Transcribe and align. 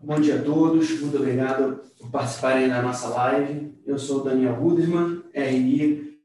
Bom 0.00 0.20
dia 0.20 0.36
a 0.36 0.42
todos, 0.42 1.00
muito 1.00 1.16
obrigado 1.16 1.80
por 1.98 2.08
participarem 2.08 2.68
da 2.68 2.80
nossa 2.80 3.08
live. 3.08 3.72
Eu 3.84 3.98
sou 3.98 4.22
Daniel 4.22 4.54
Rudesman, 4.54 5.24
RI 5.34 6.20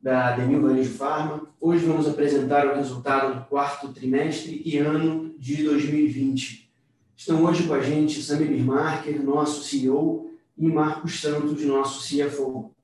da 0.00 0.32
Denil 0.36 0.60
Varejo 0.60 0.90
Pharma. 0.90 1.48
Hoje 1.58 1.86
vamos 1.86 2.06
apresentar 2.06 2.66
o 2.66 2.76
resultado 2.76 3.34
do 3.34 3.46
quarto 3.46 3.94
trimestre 3.94 4.60
e 4.62 4.76
ano 4.76 5.34
de 5.38 5.64
2020. 5.64 6.70
Estão 7.16 7.42
hoje 7.42 7.66
com 7.66 7.72
a 7.72 7.80
gente 7.80 8.22
Sami 8.22 8.44
Birmarker, 8.44 9.24
nosso 9.24 9.64
CEO, 9.64 10.30
e 10.58 10.68
Marcos 10.68 11.18
Santos, 11.18 11.64
nosso 11.64 12.06
CFO. 12.06 12.74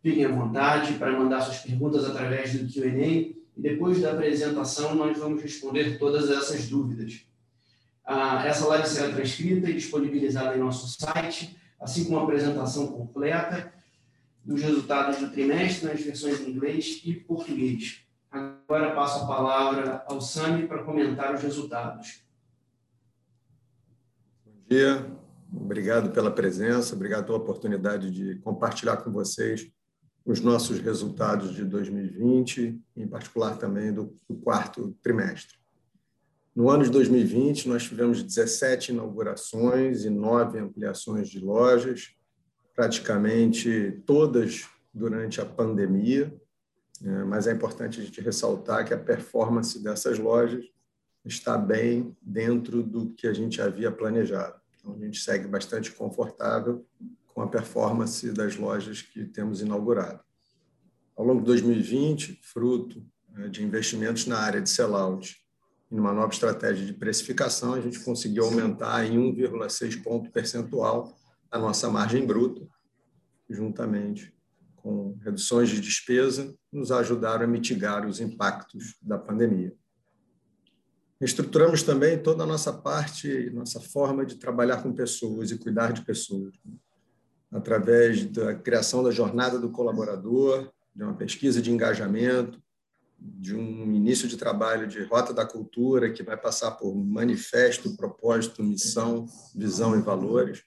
Fiquem 0.00 0.24
à 0.24 0.28
vontade 0.28 0.94
para 0.94 1.18
mandar 1.18 1.40
suas 1.40 1.58
perguntas 1.58 2.04
através 2.04 2.54
do 2.54 2.72
Q&A 2.72 3.06
e 3.06 3.36
depois 3.56 4.00
da 4.00 4.12
apresentação 4.12 4.94
nós 4.94 5.18
vamos 5.18 5.42
responder 5.42 5.98
todas 5.98 6.30
essas 6.30 6.68
dúvidas. 6.68 7.28
Ah, 8.04 8.44
essa 8.46 8.66
live 8.66 8.88
será 8.88 9.12
transcrita 9.12 9.68
e 9.70 9.74
disponibilizada 9.74 10.56
em 10.56 10.60
nosso 10.60 10.88
site, 11.00 11.56
assim 11.78 12.04
como 12.04 12.18
a 12.18 12.24
apresentação 12.24 12.88
completa 12.88 13.72
dos 14.44 14.60
resultados 14.62 15.18
do 15.18 15.30
trimestre 15.30 15.88
nas 15.88 16.00
versões 16.00 16.40
em 16.40 16.50
inglês 16.50 17.02
e 17.04 17.14
português. 17.14 18.04
Agora 18.30 18.94
passo 18.94 19.24
a 19.24 19.26
palavra 19.26 20.04
ao 20.06 20.20
Sami 20.20 20.66
para 20.66 20.84
comentar 20.84 21.34
os 21.34 21.42
resultados. 21.42 22.24
Bom 24.44 24.52
dia, 24.68 25.10
obrigado 25.52 26.10
pela 26.10 26.30
presença, 26.30 26.94
obrigado 26.94 27.26
pela 27.26 27.38
oportunidade 27.38 28.10
de 28.10 28.36
compartilhar 28.36 28.98
com 28.98 29.10
vocês 29.10 29.70
os 30.24 30.40
nossos 30.40 30.78
resultados 30.78 31.54
de 31.54 31.64
2020, 31.64 32.80
em 32.96 33.08
particular 33.08 33.56
também 33.56 33.92
do, 33.92 34.14
do 34.28 34.36
quarto 34.36 34.96
trimestre. 35.02 35.59
No 36.60 36.68
ano 36.68 36.84
de 36.84 36.90
2020, 36.90 37.70
nós 37.70 37.84
tivemos 37.84 38.22
17 38.22 38.92
inaugurações 38.92 40.04
e 40.04 40.10
nove 40.10 40.58
ampliações 40.58 41.30
de 41.30 41.40
lojas, 41.40 42.10
praticamente 42.76 44.02
todas 44.04 44.68
durante 44.92 45.40
a 45.40 45.46
pandemia, 45.46 46.30
né? 47.00 47.24
mas 47.24 47.46
é 47.46 47.52
importante 47.52 47.98
a 47.98 48.04
gente 48.04 48.20
ressaltar 48.20 48.84
que 48.84 48.92
a 48.92 48.98
performance 48.98 49.82
dessas 49.82 50.18
lojas 50.18 50.62
está 51.24 51.56
bem 51.56 52.14
dentro 52.20 52.82
do 52.82 53.08
que 53.14 53.26
a 53.26 53.32
gente 53.32 53.62
havia 53.62 53.90
planejado. 53.90 54.60
Então, 54.78 54.94
a 54.94 54.98
gente 54.98 55.18
segue 55.18 55.48
bastante 55.48 55.90
confortável 55.90 56.84
com 57.28 57.40
a 57.40 57.48
performance 57.48 58.30
das 58.32 58.54
lojas 58.56 59.00
que 59.00 59.24
temos 59.24 59.62
inaugurado. 59.62 60.20
Ao 61.16 61.24
longo 61.24 61.40
de 61.40 61.46
2020, 61.46 62.38
fruto 62.42 63.02
né, 63.30 63.48
de 63.48 63.64
investimentos 63.64 64.26
na 64.26 64.38
área 64.38 64.60
de 64.60 64.68
sellout 64.68 65.40
numa 65.90 66.12
nova 66.12 66.32
estratégia 66.32 66.86
de 66.86 66.92
precificação, 66.92 67.74
a 67.74 67.80
gente 67.80 67.98
conseguiu 68.00 68.44
aumentar 68.44 69.04
em 69.04 69.18
1,6 69.18 70.02
ponto 70.02 70.30
percentual 70.30 71.16
a 71.50 71.58
nossa 71.58 71.90
margem 71.90 72.24
bruta, 72.24 72.64
juntamente 73.48 74.32
com 74.76 75.18
reduções 75.20 75.68
de 75.68 75.80
despesa, 75.80 76.54
nos 76.72 76.90
ajudaram 76.92 77.44
a 77.44 77.48
mitigar 77.48 78.06
os 78.06 78.20
impactos 78.20 78.96
da 79.02 79.18
pandemia. 79.18 79.74
Estruturamos 81.20 81.82
também 81.82 82.22
toda 82.22 82.44
a 82.44 82.46
nossa 82.46 82.72
parte, 82.72 83.50
nossa 83.50 83.78
forma 83.78 84.24
de 84.24 84.36
trabalhar 84.36 84.82
com 84.82 84.92
pessoas 84.92 85.50
e 85.50 85.58
cuidar 85.58 85.92
de 85.92 86.02
pessoas, 86.02 86.54
através 87.50 88.24
da 88.24 88.54
criação 88.54 89.02
da 89.02 89.10
jornada 89.10 89.58
do 89.58 89.70
colaborador, 89.70 90.70
de 90.94 91.02
uma 91.02 91.14
pesquisa 91.14 91.60
de 91.60 91.70
engajamento, 91.70 92.62
de 93.20 93.54
um 93.54 93.92
início 93.92 94.26
de 94.26 94.36
trabalho 94.36 94.86
de 94.86 95.02
Rota 95.04 95.34
da 95.34 95.44
Cultura, 95.44 96.10
que 96.10 96.22
vai 96.22 96.36
passar 96.36 96.72
por 96.72 96.94
manifesto, 96.94 97.96
propósito, 97.96 98.62
missão, 98.62 99.26
visão 99.54 99.98
e 99.98 100.00
valores, 100.00 100.62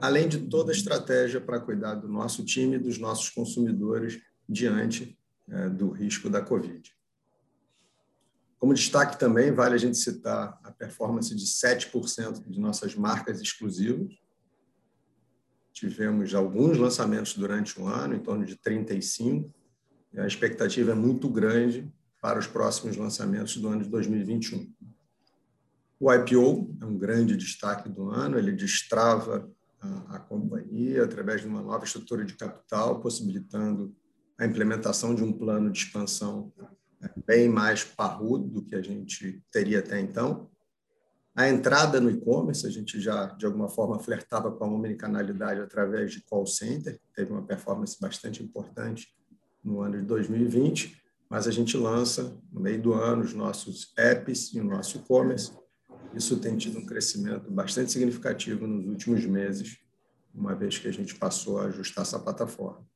além 0.00 0.28
de 0.28 0.38
toda 0.38 0.70
a 0.70 0.74
estratégia 0.74 1.40
para 1.40 1.60
cuidar 1.60 1.94
do 1.94 2.08
nosso 2.08 2.44
time 2.44 2.76
e 2.76 2.78
dos 2.78 2.98
nossos 2.98 3.30
consumidores 3.30 4.20
diante 4.48 5.18
é, 5.48 5.68
do 5.68 5.90
risco 5.90 6.28
da 6.28 6.42
Covid. 6.42 6.92
Como 8.58 8.74
destaque 8.74 9.18
também, 9.18 9.52
vale 9.52 9.74
a 9.74 9.78
gente 9.78 9.98
citar 9.98 10.58
a 10.62 10.70
performance 10.70 11.34
de 11.34 11.44
7% 11.44 12.48
de 12.48 12.60
nossas 12.60 12.94
marcas 12.94 13.40
exclusivas. 13.40 14.12
Tivemos 15.72 16.34
alguns 16.34 16.78
lançamentos 16.78 17.34
durante 17.34 17.78
o 17.80 17.86
ano, 17.86 18.14
em 18.14 18.20
torno 18.20 18.44
de 18.44 18.56
35, 18.56 19.52
a 20.16 20.26
expectativa 20.26 20.92
é 20.92 20.94
muito 20.94 21.28
grande 21.28 21.92
para 22.24 22.38
os 22.38 22.46
próximos 22.46 22.96
lançamentos 22.96 23.58
do 23.58 23.68
ano 23.68 23.82
de 23.82 23.90
2021. 23.90 24.72
O 26.00 26.10
IPO 26.10 26.74
é 26.80 26.86
um 26.86 26.96
grande 26.96 27.36
destaque 27.36 27.86
do 27.86 28.08
ano, 28.08 28.38
ele 28.38 28.50
destrava 28.50 29.46
a, 30.08 30.18
companhia 30.20 31.04
através 31.04 31.42
de 31.42 31.46
uma 31.46 31.60
nova 31.60 31.84
estrutura 31.84 32.24
de 32.24 32.32
capital, 32.32 32.98
possibilitando 32.98 33.94
a 34.38 34.46
implementação 34.46 35.14
de 35.14 35.22
um 35.22 35.34
plano 35.34 35.70
de 35.70 35.80
expansão 35.80 36.50
né, 36.98 37.10
bem 37.26 37.46
mais 37.46 37.84
parrudo 37.84 38.48
do 38.48 38.64
que 38.64 38.74
a 38.74 38.80
gente 38.80 39.44
teria 39.52 39.80
até 39.80 40.00
então. 40.00 40.48
A 41.36 41.46
entrada 41.46 42.00
no 42.00 42.10
e-commerce, 42.10 42.66
a 42.66 42.70
gente 42.70 42.98
já, 43.02 43.26
de 43.34 43.44
alguma 43.44 43.68
forma, 43.68 43.98
flertava 43.98 44.50
com 44.50 44.64
a 44.64 44.68
omnicanalidade 44.68 45.60
através 45.60 46.10
de 46.12 46.22
call 46.22 46.46
center, 46.46 46.98
teve 47.14 47.30
uma 47.30 47.42
performance 47.42 47.98
bastante 48.00 48.42
importante 48.42 49.14
no 49.62 49.82
ano 49.82 49.98
de 49.98 50.06
2020, 50.06 51.03
mas 51.34 51.48
a 51.48 51.50
gente 51.50 51.76
lança 51.76 52.40
no 52.52 52.60
meio 52.60 52.80
do 52.80 52.94
ano 52.94 53.24
os 53.24 53.34
nossos 53.34 53.92
apps 53.98 54.54
e 54.54 54.60
o 54.60 54.64
nosso 54.64 54.98
e-commerce. 54.98 55.50
Isso 56.14 56.38
tem 56.38 56.56
tido 56.56 56.78
um 56.78 56.86
crescimento 56.86 57.50
bastante 57.50 57.90
significativo 57.90 58.68
nos 58.68 58.86
últimos 58.86 59.26
meses, 59.26 59.80
uma 60.32 60.54
vez 60.54 60.78
que 60.78 60.86
a 60.86 60.92
gente 60.92 61.16
passou 61.16 61.58
a 61.58 61.64
ajustar 61.64 62.02
essa 62.02 62.20
plataforma. 62.20 62.86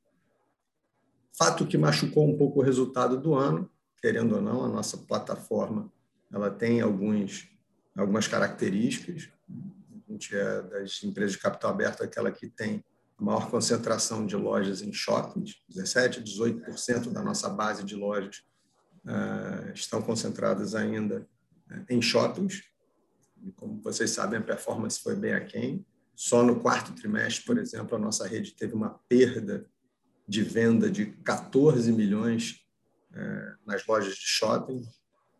Fato 1.36 1.66
que 1.66 1.76
machucou 1.76 2.28
um 2.28 2.38
pouco 2.38 2.60
o 2.60 2.62
resultado 2.62 3.20
do 3.20 3.34
ano, 3.34 3.68
querendo 4.00 4.36
ou 4.36 4.40
não, 4.40 4.64
a 4.64 4.68
nossa 4.68 4.98
plataforma 4.98 5.92
ela 6.32 6.48
tem 6.48 6.80
alguns, 6.80 7.50
algumas 7.96 8.28
características. 8.28 9.28
A 9.50 10.12
gente 10.12 10.36
é 10.36 10.62
das 10.62 11.02
empresas 11.02 11.32
de 11.32 11.40
capital 11.40 11.72
aberto 11.72 12.04
aquela 12.04 12.30
que 12.30 12.48
tem 12.48 12.84
maior 13.24 13.50
concentração 13.50 14.24
de 14.24 14.36
lojas 14.36 14.80
em 14.80 14.92
shoppings, 14.92 15.56
17, 15.68 16.22
18% 16.22 17.10
da 17.10 17.22
nossa 17.22 17.48
base 17.48 17.82
de 17.82 17.96
lojas 17.96 18.44
uh, 19.04 19.72
estão 19.74 20.00
concentradas 20.00 20.74
ainda 20.74 21.26
uh, 21.70 21.84
em 21.88 22.00
shoppings. 22.00 22.62
E 23.42 23.50
como 23.52 23.80
vocês 23.82 24.10
sabem, 24.10 24.38
a 24.38 24.42
performance 24.42 25.00
foi 25.00 25.16
bem 25.16 25.32
aquém. 25.32 25.84
Só 26.14 26.42
no 26.42 26.60
quarto 26.60 26.92
trimestre, 26.94 27.44
por 27.44 27.58
exemplo, 27.58 27.96
a 27.96 27.98
nossa 27.98 28.26
rede 28.26 28.52
teve 28.52 28.74
uma 28.74 28.90
perda 29.08 29.68
de 30.26 30.42
venda 30.42 30.90
de 30.90 31.06
14 31.06 31.90
milhões 31.90 32.64
uh, 33.12 33.66
nas 33.66 33.84
lojas 33.86 34.14
de 34.14 34.26
shopping. 34.26 34.80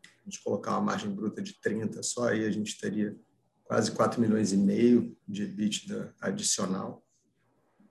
A 0.05 0.25
gente 0.25 0.43
colocar 0.43 0.73
uma 0.73 0.81
margem 0.81 1.11
bruta 1.11 1.41
de 1.41 1.61
30, 1.61 2.03
só 2.03 2.29
aí 2.29 2.45
a 2.45 2.51
gente 2.51 2.79
teria 2.79 3.17
quase 3.65 3.93
4 3.93 4.21
milhões 4.21 4.53
e 4.53 4.57
meio 4.57 5.17
de 5.29 5.45
EBITDA 5.45 6.15
adicional. 6.21 7.05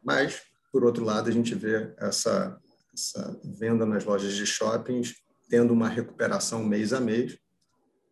Mas, 0.08 0.42
por 0.72 0.86
outro 0.86 1.04
lado, 1.04 1.28
a 1.28 1.34
gente 1.34 1.54
vê 1.54 1.94
essa, 1.98 2.58
essa 2.94 3.38
venda 3.44 3.86
nas 3.86 4.06
lojas 4.06 4.34
de 4.36 4.46
shoppings 4.46 5.16
tendo 5.50 5.74
uma 5.74 5.90
recuperação 5.90 6.64
mês 6.64 6.94
a 6.94 7.02
mês. 7.02 7.38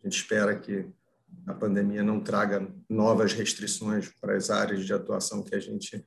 A 0.02 0.08
gente 0.08 0.18
espera 0.18 0.60
que 0.60 0.86
a 1.48 1.54
pandemia 1.54 2.04
não 2.04 2.20
traga 2.20 2.68
novas 2.90 3.32
restrições 3.32 4.10
para 4.20 4.36
as 4.36 4.50
áreas 4.50 4.86
de 4.86 4.94
atuação 4.94 5.42
que 5.42 5.56
a 5.56 5.60
gente 5.60 6.06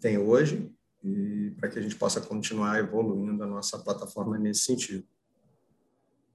tem 0.00 0.18
hoje 0.18 0.68
e 1.04 1.52
para 1.60 1.68
que 1.68 1.78
a 1.78 1.82
gente 1.82 1.94
possa 1.94 2.20
continuar 2.20 2.80
evoluindo 2.80 3.44
a 3.44 3.46
nossa 3.46 3.78
plataforma 3.78 4.36
nesse 4.36 4.62
sentido. 4.62 5.06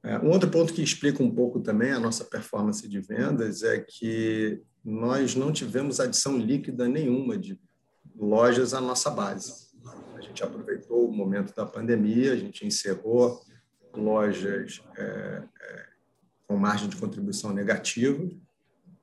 É, 0.04 0.18
um 0.20 0.30
outro 0.30 0.50
ponto 0.50 0.74
que 0.74 0.82
explica 0.82 1.22
um 1.22 1.36
pouco 1.36 1.60
também 1.60 1.92
a 1.92 2.00
nossa 2.00 2.24
performance 2.24 2.88
de 2.88 3.02
vendas 3.02 3.62
é 3.62 3.78
que 3.78 4.62
nós 4.86 5.36
não 5.36 5.52
tivemos 5.52 6.00
adição 6.00 6.38
líquida 6.38 6.88
nenhuma 6.88 7.38
de 7.38 7.60
lojas 8.18 8.74
à 8.74 8.82
nossa 8.82 9.10
base. 9.10 9.66
A 10.16 10.22
gente 10.22 10.44
aproveitou 10.44 11.08
o 11.08 11.14
momento 11.14 11.54
da 11.54 11.66
pandemia, 11.66 12.34
a 12.34 12.38
gente 12.38 12.66
encerrou 12.66 13.42
lojas 13.94 14.82
é, 14.98 15.44
é, 15.62 15.86
com 16.48 16.58
margem 16.58 16.90
de 16.90 16.96
contribuição 16.96 17.54
negativa 17.54 18.28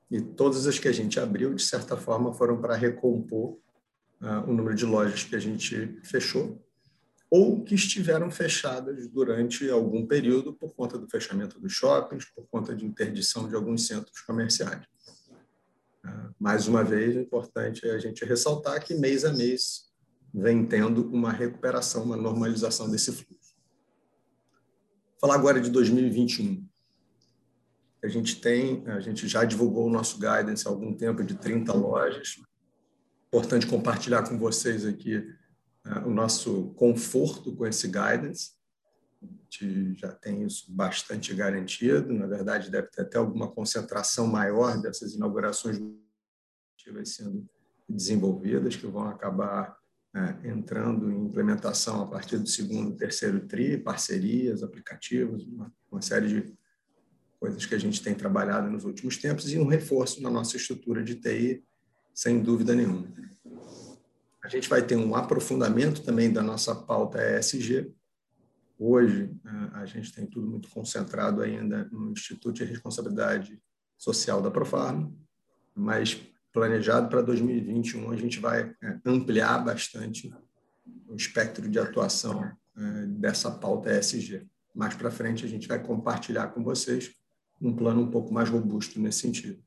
e 0.09 0.21
todas 0.21 0.67
as 0.67 0.77
que 0.77 0.87
a 0.87 0.91
gente 0.91 1.19
abriu, 1.19 1.53
de 1.55 1.63
certa 1.63 1.97
forma, 1.97 2.33
foram 2.33 2.61
para 2.61 2.75
recompor 2.75 3.57
uh, 4.21 4.47
o 4.47 4.53
número 4.53 4.75
de 4.75 4.85
lojas 4.85 5.23
que 5.23 5.35
a 5.35 5.39
gente 5.39 5.99
fechou 6.03 6.63
ou 7.31 7.63
que 7.63 7.73
estiveram 7.73 8.29
fechadas 8.29 9.07
durante 9.07 9.67
algum 9.67 10.05
período 10.05 10.53
por 10.53 10.75
conta 10.75 10.99
do 10.99 11.09
fechamento 11.09 11.59
dos 11.59 11.73
shoppings, 11.73 12.25
por 12.25 12.45
conta 12.47 12.75
de 12.75 12.85
interdição 12.85 13.49
de 13.49 13.55
alguns 13.55 13.87
centros 13.87 14.21
comerciais. 14.21 14.85
Mais 16.39 16.67
uma 16.67 16.83
vez, 16.83 17.15
é 17.15 17.21
importante 17.21 17.87
a 17.87 17.97
gente 17.97 18.25
ressaltar 18.25 18.83
que 18.83 18.93
mês 18.93 19.23
a 19.23 19.31
mês 19.31 19.93
vem 20.33 20.65
tendo 20.65 21.07
uma 21.09 21.31
recuperação, 21.31 22.03
uma 22.03 22.17
normalização 22.17 22.89
desse 22.89 23.11
fluxo. 23.11 23.55
Vou 25.11 25.19
falar 25.21 25.35
agora 25.35 25.61
de 25.61 25.69
2021. 25.69 26.67
A 28.03 28.07
gente 28.07 28.41
tem, 28.41 28.83
a 28.87 28.99
gente 28.99 29.27
já 29.27 29.45
divulgou 29.45 29.87
o 29.87 29.89
nosso 29.89 30.15
guidance 30.17 30.67
há 30.67 30.71
algum 30.71 30.93
tempo 30.93 31.23
de 31.23 31.35
30 31.35 31.71
lojas. 31.73 32.41
Importante 33.27 33.65
compartilhar 33.65 34.27
com 34.27 34.37
vocês 34.37 34.85
aqui 34.85 35.17
uh, 35.17 36.07
o 36.07 36.09
nosso 36.09 36.73
conforto 36.75 37.55
com 37.55 37.65
esse 37.65 37.87
guidance. 37.87 38.51
Gente 39.59 39.93
já 39.99 40.11
tem 40.11 40.43
isso 40.43 40.65
bastante 40.71 41.33
garantido. 41.33 42.11
Na 42.11 42.25
verdade, 42.25 42.71
deve 42.71 42.87
ter 42.87 43.01
até 43.01 43.17
alguma 43.17 43.47
concentração 43.47 44.25
maior 44.25 44.81
dessas 44.81 45.13
inaugurações 45.13 45.79
sendo 47.05 47.47
desenvolvidas, 47.87 48.75
que 48.75 48.87
vão 48.87 49.07
acabar 49.07 49.77
é, 50.15 50.49
entrando 50.49 51.11
em 51.11 51.25
implementação 51.25 52.01
a 52.01 52.07
partir 52.07 52.37
do 52.37 52.47
segundo, 52.47 52.95
terceiro 52.95 53.47
TRI, 53.47 53.77
parcerias, 53.77 54.63
aplicativos, 54.63 55.45
uma, 55.45 55.73
uma 55.91 56.01
série 56.01 56.27
de 56.27 56.53
coisas 57.39 57.65
que 57.65 57.75
a 57.75 57.79
gente 57.79 58.01
tem 58.01 58.13
trabalhado 58.13 58.69
nos 58.69 58.85
últimos 58.85 59.17
tempos 59.17 59.51
e 59.51 59.57
um 59.57 59.67
reforço 59.67 60.21
na 60.21 60.29
nossa 60.29 60.57
estrutura 60.57 61.03
de 61.03 61.15
TI, 61.15 61.63
sem 62.13 62.41
dúvida 62.41 62.75
nenhuma. 62.75 63.07
A 64.43 64.49
gente 64.49 64.67
vai 64.67 64.81
ter 64.81 64.95
um 64.95 65.15
aprofundamento 65.15 66.03
também 66.03 66.31
da 66.31 66.41
nossa 66.41 66.75
pauta 66.75 67.19
ESG. 67.37 67.93
Hoje, 68.77 69.31
a 69.73 69.85
gente 69.85 70.11
tem 70.11 70.25
tudo 70.25 70.47
muito 70.47 70.69
concentrado 70.69 71.41
ainda 71.41 71.85
no 71.91 72.11
Instituto 72.11 72.53
de 72.53 72.63
Responsabilidade 72.65 73.61
Social 73.97 74.41
da 74.41 74.51
Profarma, 74.51 75.13
mas 75.75 76.19
planejado 76.51 77.09
para 77.09 77.21
2021, 77.21 78.11
a 78.11 78.15
gente 78.15 78.39
vai 78.39 78.75
é, 78.81 78.99
ampliar 79.05 79.57
bastante 79.65 80.31
o 81.07 81.15
espectro 81.15 81.67
de 81.67 81.79
atuação 81.79 82.43
é, 82.77 83.05
dessa 83.07 83.49
pauta 83.49 83.91
ESG. 83.91 84.47
Mais 84.73 84.95
para 84.95 85.09
frente, 85.09 85.43
a 85.43 85.47
gente 85.47 85.67
vai 85.67 85.81
compartilhar 85.81 86.47
com 86.49 86.63
vocês 86.63 87.11
um 87.59 87.75
plano 87.75 88.01
um 88.01 88.11
pouco 88.11 88.31
mais 88.31 88.49
robusto 88.49 88.99
nesse 88.99 89.19
sentido. 89.19 89.63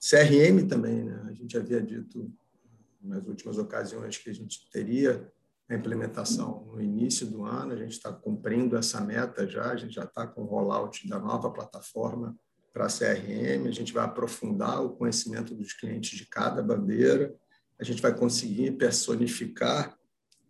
CRM 0.00 0.66
também, 0.68 1.04
né? 1.04 1.26
a 1.28 1.32
gente 1.32 1.56
havia 1.56 1.80
dito 1.80 2.32
nas 3.00 3.26
últimas 3.26 3.58
ocasiões 3.58 4.16
que 4.16 4.30
a 4.30 4.34
gente 4.34 4.68
teria 4.70 5.30
a 5.68 5.74
implementação 5.74 6.66
no 6.72 6.80
início 6.80 7.26
do 7.26 7.44
ano, 7.44 7.72
a 7.72 7.76
gente 7.76 7.92
está 7.92 8.12
cumprindo 8.12 8.76
essa 8.76 9.00
meta 9.00 9.46
já, 9.46 9.70
a 9.70 9.76
gente 9.76 9.94
já 9.94 10.04
está 10.04 10.26
com 10.26 10.42
o 10.42 10.46
rollout 10.46 11.06
da 11.06 11.18
nova 11.18 11.50
plataforma 11.50 12.34
para 12.72 12.86
a 12.86 12.88
CRM, 12.88 13.66
a 13.66 13.72
gente 13.72 13.92
vai 13.92 14.04
aprofundar 14.04 14.82
o 14.82 14.90
conhecimento 14.90 15.54
dos 15.54 15.72
clientes 15.74 16.16
de 16.16 16.26
cada 16.26 16.62
bandeira, 16.62 17.34
a 17.78 17.84
gente 17.84 18.00
vai 18.00 18.14
conseguir 18.14 18.72
personificar 18.72 19.96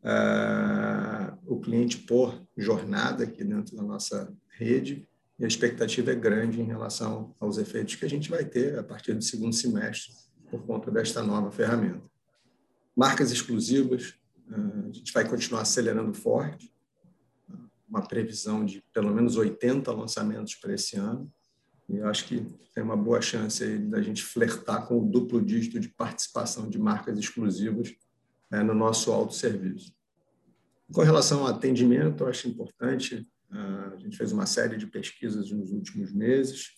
uh, 0.04 1.36
o 1.46 1.60
cliente 1.60 1.98
por 1.98 2.40
jornada 2.56 3.24
aqui 3.24 3.42
dentro 3.42 3.76
da 3.76 3.82
nossa 3.82 4.32
rede, 4.56 5.08
e 5.38 5.44
a 5.44 5.48
expectativa 5.48 6.10
é 6.10 6.16
grande 6.16 6.60
em 6.60 6.64
relação 6.64 7.34
aos 7.38 7.58
efeitos 7.58 7.94
que 7.94 8.04
a 8.04 8.10
gente 8.10 8.28
vai 8.28 8.44
ter 8.44 8.78
a 8.78 8.82
partir 8.82 9.14
do 9.14 9.22
segundo 9.22 9.54
semestre 9.54 10.12
por 10.50 10.64
conta 10.64 10.90
desta 10.90 11.22
nova 11.22 11.50
ferramenta. 11.50 12.02
Marcas 12.96 13.30
exclusivas, 13.30 14.17
a 14.50 14.92
gente 14.92 15.12
vai 15.12 15.28
continuar 15.28 15.62
acelerando 15.62 16.12
forte, 16.14 16.72
uma 17.88 18.06
previsão 18.06 18.64
de 18.64 18.82
pelo 18.92 19.14
menos 19.14 19.36
80 19.36 19.90
lançamentos 19.92 20.54
para 20.54 20.74
esse 20.74 20.96
ano, 20.96 21.32
e 21.88 21.96
eu 21.96 22.06
acho 22.06 22.26
que 22.26 22.44
tem 22.74 22.84
uma 22.84 22.96
boa 22.96 23.20
chance 23.20 23.78
da 23.78 24.02
gente 24.02 24.22
flertar 24.22 24.86
com 24.86 25.00
o 25.00 25.06
duplo 25.06 25.42
dígito 25.42 25.80
de 25.80 25.88
participação 25.88 26.68
de 26.68 26.78
marcas 26.78 27.18
exclusivas 27.18 27.94
né, 28.50 28.62
no 28.62 28.74
nosso 28.74 29.10
autosserviço. 29.10 29.96
Com 30.92 31.02
relação 31.02 31.40
ao 31.40 31.48
atendimento, 31.48 32.24
eu 32.24 32.28
acho 32.28 32.46
importante, 32.46 33.26
ah, 33.50 33.92
a 33.94 33.96
gente 33.96 34.16
fez 34.16 34.32
uma 34.32 34.46
série 34.46 34.76
de 34.76 34.86
pesquisas 34.86 35.50
nos 35.50 35.70
últimos 35.70 36.12
meses, 36.12 36.72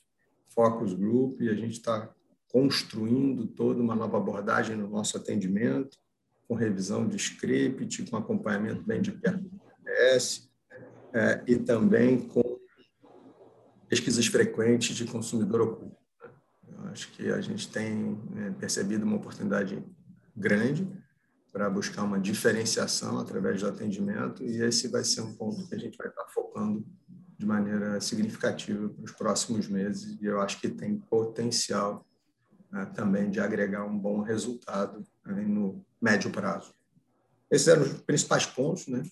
Focus 0.49 0.95
Group, 0.95 1.41
e 1.41 1.49
a 1.49 1.55
gente 1.55 1.73
está 1.73 2.13
construindo 2.49 3.47
toda 3.47 3.81
uma 3.81 3.95
nova 3.95 4.17
abordagem 4.17 4.77
no 4.77 4.89
nosso 4.89 5.17
atendimento, 5.17 5.99
com 6.51 6.57
revisão 6.57 7.07
de 7.07 7.15
script, 7.15 8.11
com 8.11 8.17
acompanhamento 8.17 8.83
bem 8.83 9.01
de 9.01 9.13
perto 9.13 9.41
do 9.41 9.61
PS, 9.85 10.51
é, 11.15 11.45
e 11.47 11.57
também 11.57 12.27
com 12.27 12.59
pesquisas 13.89 14.27
frequentes 14.27 14.97
de 14.97 15.05
consumidor 15.05 15.61
oculto. 15.61 15.97
Né? 16.21 16.77
Eu 16.77 16.85
acho 16.91 17.13
que 17.13 17.31
a 17.31 17.41
gente 17.41 17.71
tem 17.71 18.21
né, 18.33 18.53
percebido 18.59 19.05
uma 19.05 19.15
oportunidade 19.15 19.81
grande 20.37 20.91
para 21.53 21.71
buscar 21.71 22.03
uma 22.03 22.19
diferenciação 22.19 23.21
através 23.21 23.61
do 23.61 23.69
atendimento 23.69 24.43
e 24.43 24.61
esse 24.61 24.89
vai 24.89 25.05
ser 25.05 25.21
um 25.21 25.33
ponto 25.33 25.69
que 25.69 25.75
a 25.77 25.79
gente 25.79 25.97
vai 25.97 26.09
estar 26.09 26.27
focando 26.35 26.85
de 27.39 27.47
maneira 27.47 28.01
significativa 28.01 28.89
para 28.89 29.05
os 29.05 29.13
próximos 29.13 29.69
meses 29.69 30.19
e 30.21 30.25
eu 30.27 30.41
acho 30.41 30.61
que 30.61 30.69
tem 30.69 30.99
potencial 30.99 32.05
né, 32.73 32.87
também 32.87 33.31
de 33.31 33.39
agregar 33.39 33.85
um 33.85 33.97
bom 33.97 34.21
resultado 34.21 35.05
né, 35.25 35.43
no 35.43 35.85
médio 36.01 36.31
prazo. 36.31 36.73
Esses 37.51 37.69
eram 37.69 37.83
os 37.83 37.93
principais 38.03 38.47
pontos, 38.47 38.87
né? 38.87 39.03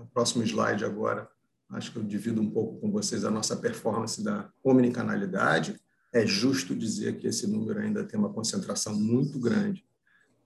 O 0.00 0.06
próximo 0.06 0.42
slide 0.44 0.84
agora 0.84 1.28
acho 1.72 1.90
que 1.90 1.98
eu 1.98 2.02
divido 2.02 2.40
um 2.40 2.50
pouco 2.50 2.78
com 2.78 2.90
vocês 2.90 3.24
a 3.24 3.30
nossa 3.30 3.56
performance 3.56 4.22
da 4.22 4.50
omnicanalidade. 4.62 5.80
É 6.12 6.26
justo 6.26 6.74
dizer 6.74 7.16
que 7.16 7.26
esse 7.26 7.46
número 7.46 7.80
ainda 7.80 8.04
tem 8.04 8.18
uma 8.18 8.32
concentração 8.32 8.94
muito 8.94 9.38
grande 9.38 9.84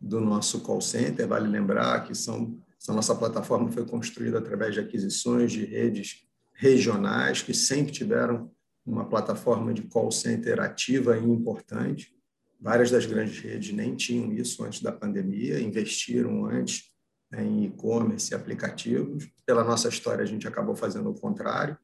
do 0.01 0.21
nosso 0.21 0.61
call 0.61 0.81
center. 0.81 1.27
Vale 1.27 1.49
lembrar 1.49 2.05
que 2.05 2.15
são, 2.15 2.57
a 2.89 2.93
nossa 2.93 3.15
plataforma 3.15 3.71
foi 3.71 3.85
construída 3.85 4.39
através 4.39 4.75
de 4.75 4.81
aquisições 4.81 5.51
de 5.51 5.65
redes 5.65 6.25
regionais 6.55 7.43
que 7.43 7.53
sempre 7.53 7.93
tiveram 7.93 8.51
uma 8.85 9.05
plataforma 9.09 9.75
de 9.75 9.83
call 9.83 10.13
center 10.13 10.61
ativa 10.61 11.19
e 11.19 11.25
importante. 11.25 12.16
Várias 12.61 12.91
das 12.91 13.05
grandes 13.05 13.39
redes 13.39 13.73
nem 13.73 13.95
tinham 13.95 14.33
isso 14.33 14.65
antes 14.65 14.81
da 14.81 14.91
pandemia, 14.91 15.61
investiram 15.61 16.47
antes 16.47 16.91
né, 17.31 17.45
em 17.45 17.67
e-commerce 17.67 18.33
e 18.33 18.35
aplicativos. 18.35 19.29
Pela 19.45 19.63
nossa 19.63 19.89
história, 19.89 20.23
a 20.23 20.27
gente 20.27 20.49
acabou 20.49 20.75
fazendo 20.75 21.11
o 21.11 21.15
contrário. 21.15 21.77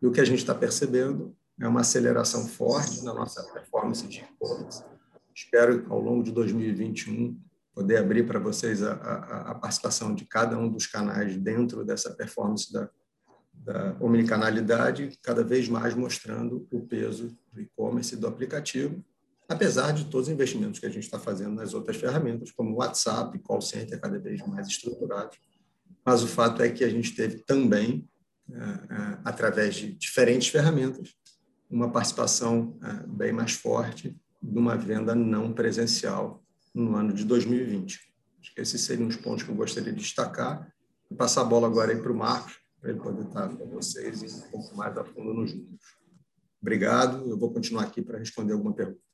E 0.00 0.06
o 0.06 0.12
que 0.12 0.20
a 0.20 0.24
gente 0.24 0.38
está 0.38 0.54
percebendo 0.54 1.34
é 1.60 1.66
uma 1.66 1.80
aceleração 1.80 2.46
forte 2.46 3.02
na 3.04 3.14
nossa 3.14 3.42
performance 3.52 4.06
de 4.06 4.20
e-commerce. 4.20 4.84
Espero, 5.34 5.86
ao 5.88 6.00
longo 6.00 6.22
de 6.22 6.30
2021, 6.30 7.40
poder 7.74 7.96
abrir 7.96 8.26
para 8.26 8.38
vocês 8.38 8.82
a, 8.82 8.92
a, 8.92 9.50
a, 9.52 9.54
participação 9.54 10.14
de 10.14 10.24
cada 10.24 10.58
um 10.58 10.68
dos 10.68 10.86
canais 10.86 11.36
dentro 11.36 11.84
dessa 11.84 12.12
performance 12.12 12.72
da, 12.72 12.90
da 13.54 13.96
omnicanalidade, 14.00 15.16
cada 15.22 15.44
vez 15.44 15.68
mais 15.68 15.94
mostrando 15.94 16.66
o 16.72 16.80
peso 16.80 17.36
do 17.52 17.60
e-commerce 17.60 18.14
e 18.14 18.18
do 18.18 18.26
aplicativo 18.26 19.04
apesar 19.48 19.92
de 19.92 20.04
todos 20.04 20.28
os 20.28 20.32
investimentos 20.32 20.78
que 20.78 20.86
a 20.86 20.90
gente 20.90 21.04
está 21.04 21.18
fazendo 21.18 21.54
nas 21.54 21.72
outras 21.72 21.96
ferramentas, 21.96 22.50
como 22.52 22.76
WhatsApp, 22.76 23.36
call 23.38 23.62
center 23.62 23.98
cada 23.98 24.18
vez 24.18 24.46
mais 24.46 24.68
estruturados. 24.68 25.38
Mas 26.04 26.22
o 26.22 26.28
fato 26.28 26.62
é 26.62 26.68
que 26.70 26.84
a 26.84 26.88
gente 26.88 27.14
teve 27.14 27.38
também, 27.38 28.06
é, 28.50 28.54
é, 28.54 29.18
através 29.24 29.76
de 29.76 29.94
diferentes 29.94 30.48
ferramentas, 30.48 31.14
uma 31.70 31.90
participação 31.90 32.78
é, 32.82 33.06
bem 33.06 33.32
mais 33.32 33.52
forte 33.52 34.14
de 34.40 34.58
uma 34.58 34.76
venda 34.76 35.14
não 35.14 35.52
presencial 35.52 36.44
no 36.74 36.94
ano 36.94 37.12
de 37.12 37.24
2020. 37.24 38.00
Acho 38.40 38.54
que 38.54 38.60
esses 38.60 38.80
seriam 38.82 39.08
os 39.08 39.16
pontos 39.16 39.42
que 39.42 39.50
eu 39.50 39.54
gostaria 39.54 39.92
de 39.92 39.98
destacar. 39.98 40.70
Vou 41.08 41.16
passar 41.16 41.40
a 41.40 41.44
bola 41.44 41.66
agora 41.66 41.96
para 41.96 42.12
o 42.12 42.16
Marcos, 42.16 42.58
para 42.80 42.90
ele 42.90 43.00
poder 43.00 43.26
estar 43.26 43.48
com 43.48 43.66
vocês 43.66 44.22
e 44.22 44.26
um 44.26 44.50
pouco 44.50 44.76
mais 44.76 44.96
a 44.96 45.04
fundo 45.04 45.34
nos 45.34 45.52
números. 45.54 45.98
Obrigado. 46.60 47.28
Eu 47.28 47.38
vou 47.38 47.52
continuar 47.52 47.84
aqui 47.84 48.02
para 48.02 48.18
responder 48.18 48.52
alguma 48.52 48.72
pergunta. 48.72 49.07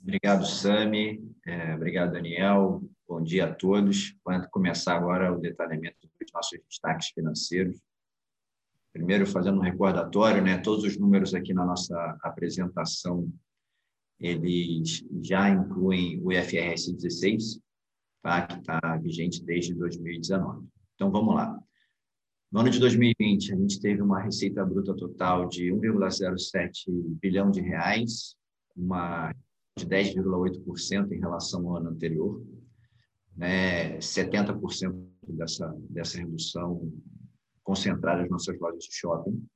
Obrigado, 0.00 0.46
Sami. 0.46 1.20
É, 1.46 1.74
obrigado, 1.74 2.12
Daniel. 2.12 2.82
Bom 3.08 3.22
dia 3.22 3.46
a 3.46 3.54
todos. 3.54 4.16
Vamos 4.24 4.46
começar 4.48 4.96
agora 4.96 5.32
o 5.32 5.40
detalhamento 5.40 5.96
dos 6.00 6.32
nossos 6.32 6.58
destaques 6.68 7.08
financeiros. 7.08 7.80
Primeiro, 8.92 9.26
fazendo 9.26 9.58
um 9.58 9.62
recordatório, 9.62 10.42
né? 10.42 10.58
Todos 10.58 10.84
os 10.84 10.96
números 10.96 11.34
aqui 11.34 11.52
na 11.52 11.64
nossa 11.64 12.18
apresentação, 12.22 13.30
eles 14.18 15.04
já 15.22 15.50
incluem 15.50 16.20
o 16.22 16.32
IFRS 16.32 16.92
16, 16.94 17.60
tá? 18.22 18.46
que 18.46 18.58
está 18.58 18.96
vigente 18.96 19.44
desde 19.44 19.74
2019. 19.74 20.66
Então, 20.94 21.10
vamos 21.10 21.34
lá. 21.34 21.58
No 22.50 22.60
ano 22.60 22.70
de 22.70 22.78
2020, 22.78 23.52
a 23.52 23.56
gente 23.56 23.80
teve 23.80 24.00
uma 24.00 24.20
receita 24.20 24.64
bruta 24.64 24.94
total 24.96 25.48
de 25.48 25.70
1,07 25.72 26.90
bilhão 27.20 27.50
de 27.50 27.60
reais, 27.60 28.34
uma 28.74 29.34
de 29.76 29.86
10,8% 29.86 31.12
em 31.12 31.20
relação 31.20 31.68
ao 31.68 31.76
ano 31.76 31.90
anterior. 31.90 32.42
Né? 33.36 33.98
70% 33.98 35.06
dessa, 35.28 35.76
dessa 35.90 36.18
redução 36.18 36.90
concentrada 37.62 38.22
nas 38.22 38.30
nossas 38.30 38.58
lojas 38.58 38.84
de 38.84 38.94
shopping. 38.94 39.46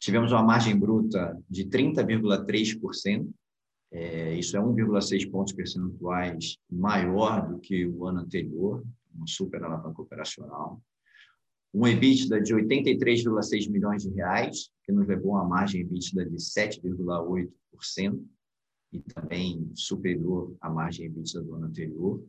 Tivemos 0.00 0.32
uma 0.32 0.42
margem 0.42 0.76
bruta 0.76 1.40
de 1.48 1.64
30,3%, 1.66 3.30
é, 3.92 4.34
isso 4.34 4.56
é 4.56 4.60
1,6 4.60 5.30
pontos 5.30 5.52
percentuais 5.52 6.58
maior 6.68 7.48
do 7.48 7.60
que 7.60 7.86
o 7.86 8.06
ano 8.06 8.20
anterior, 8.20 8.84
uma 9.14 9.26
super 9.26 9.62
alavanca 9.62 10.02
operacional. 10.02 10.82
um 11.72 11.86
EBITDA 11.86 12.40
de 12.40 12.54
83,6 12.54 13.70
milhões 13.70 14.02
de 14.02 14.10
reais, 14.10 14.70
que 14.84 14.92
nos 14.92 15.06
levou 15.06 15.36
a 15.36 15.42
uma 15.42 15.48
margem 15.48 15.82
EBITDA 15.82 16.26
de 16.26 16.36
7,8% 16.36 18.20
e 18.94 19.00
também 19.00 19.70
superior 19.74 20.54
à 20.60 20.70
margem 20.70 21.06
EBITDA 21.06 21.42
do 21.42 21.54
ano 21.54 21.66
anterior. 21.66 22.24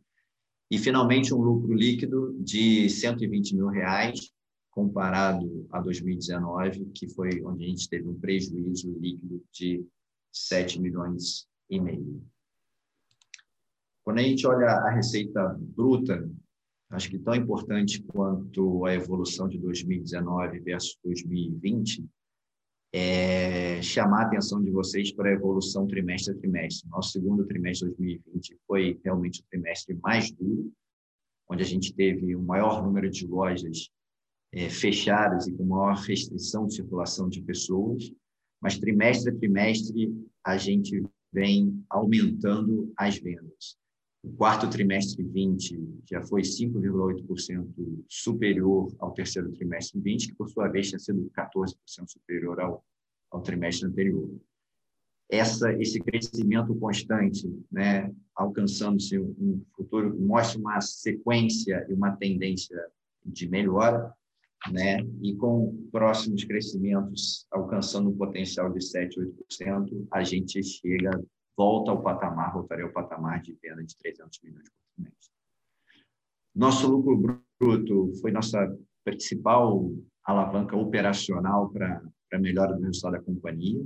E, 0.70 0.78
finalmente, 0.78 1.32
um 1.32 1.40
lucro 1.40 1.72
líquido 1.72 2.36
de 2.40 2.88
120 2.90 3.54
mil 3.54 3.68
reais, 3.68 4.32
comparado 4.70 5.66
a 5.70 5.80
2019, 5.80 6.86
que 6.86 7.08
foi 7.08 7.40
onde 7.42 7.64
a 7.64 7.68
gente 7.68 7.88
teve 7.88 8.08
um 8.08 8.18
prejuízo 8.18 8.92
líquido 8.98 9.42
de 9.52 9.86
7 10.32 10.80
milhões 10.80 11.46
e 11.70 11.80
meio. 11.80 12.22
Quando 14.04 14.18
a 14.18 14.22
gente 14.22 14.46
olha 14.46 14.68
a 14.68 14.90
receita 14.90 15.56
bruta, 15.58 16.28
acho 16.90 17.10
que 17.10 17.18
tão 17.18 17.34
importante 17.34 18.02
quanto 18.02 18.84
a 18.84 18.94
evolução 18.94 19.48
de 19.48 19.58
2019 19.58 20.60
versus 20.60 20.98
2020 21.02 22.04
é 22.92 23.80
chamar 23.82 24.22
a 24.22 24.26
atenção 24.26 24.62
de 24.62 24.70
vocês 24.70 25.12
para 25.12 25.28
a 25.28 25.32
evolução 25.32 25.86
trimestre 25.86 26.34
a 26.34 26.38
trimestre. 26.38 26.88
Nosso 26.88 27.10
segundo 27.10 27.44
trimestre 27.44 27.90
de 27.90 27.96
2020 27.96 28.58
foi 28.66 29.00
realmente 29.04 29.40
o 29.40 29.44
trimestre 29.50 29.94
mais 30.02 30.30
duro, 30.30 30.72
onde 31.48 31.62
a 31.62 31.66
gente 31.66 31.94
teve 31.94 32.34
o 32.34 32.42
maior 32.42 32.82
número 32.82 33.10
de 33.10 33.26
lojas 33.26 33.90
é, 34.52 34.68
fechadas 34.68 35.46
e 35.46 35.52
com 35.52 35.64
maior 35.64 35.96
restrição 35.96 36.66
de 36.66 36.74
circulação 36.74 37.28
de 37.28 37.42
pessoas, 37.42 38.12
mas 38.60 38.78
trimestre 38.78 39.30
a 39.30 39.36
trimestre 39.36 40.12
a 40.44 40.56
gente 40.56 41.02
vem 41.32 41.84
aumentando 41.90 42.92
as 42.96 43.18
vendas. 43.18 43.76
O 44.26 44.32
quarto 44.36 44.68
trimestre 44.68 45.22
20 45.22 46.02
já 46.10 46.20
foi 46.20 46.42
5,8% 46.42 48.04
superior 48.08 48.92
ao 48.98 49.12
terceiro 49.12 49.52
trimestre 49.52 50.00
20, 50.00 50.26
que 50.26 50.34
por 50.34 50.50
sua 50.50 50.66
vez 50.66 50.88
tinha 50.88 50.98
sido 50.98 51.30
14% 51.30 51.76
superior 52.08 52.58
ao, 52.60 52.84
ao 53.30 53.40
trimestre 53.40 53.86
anterior. 53.86 54.28
Essa, 55.30 55.72
esse 55.80 56.00
crescimento 56.00 56.74
constante, 56.74 57.48
né, 57.70 58.12
alcançando-se 58.34 59.16
um 59.16 59.64
futuro, 59.76 60.18
mostra 60.20 60.58
uma 60.58 60.80
sequência 60.80 61.86
e 61.88 61.94
uma 61.94 62.16
tendência 62.16 62.76
de 63.24 63.48
melhora, 63.48 64.12
né, 64.72 65.06
e 65.22 65.36
com 65.36 65.88
próximos 65.92 66.42
crescimentos 66.42 67.46
alcançando 67.52 68.10
um 68.10 68.16
potencial 68.16 68.72
de 68.72 68.84
7, 68.84 69.20
8%, 69.20 70.08
a 70.10 70.24
gente 70.24 70.60
chega 70.64 71.24
volta 71.56 71.90
ao 71.90 72.02
patamar, 72.02 72.52
voltaria 72.52 72.84
ao 72.84 72.92
patamar 72.92 73.40
de 73.40 73.56
venda 73.62 73.82
de 73.82 73.96
300 73.96 74.40
milhões 74.42 74.68
por 74.68 75.02
mês. 75.02 75.14
Nosso 76.54 76.88
lucro 76.88 77.42
bruto 77.58 78.12
foi 78.20 78.30
nossa 78.30 78.76
principal 79.04 79.90
alavanca 80.24 80.76
operacional 80.76 81.70
para 81.70 82.02
a 82.32 82.38
melhora 82.38 82.74
do 82.74 82.82
resultado 82.82 83.12
da 83.12 83.22
companhia. 83.22 83.84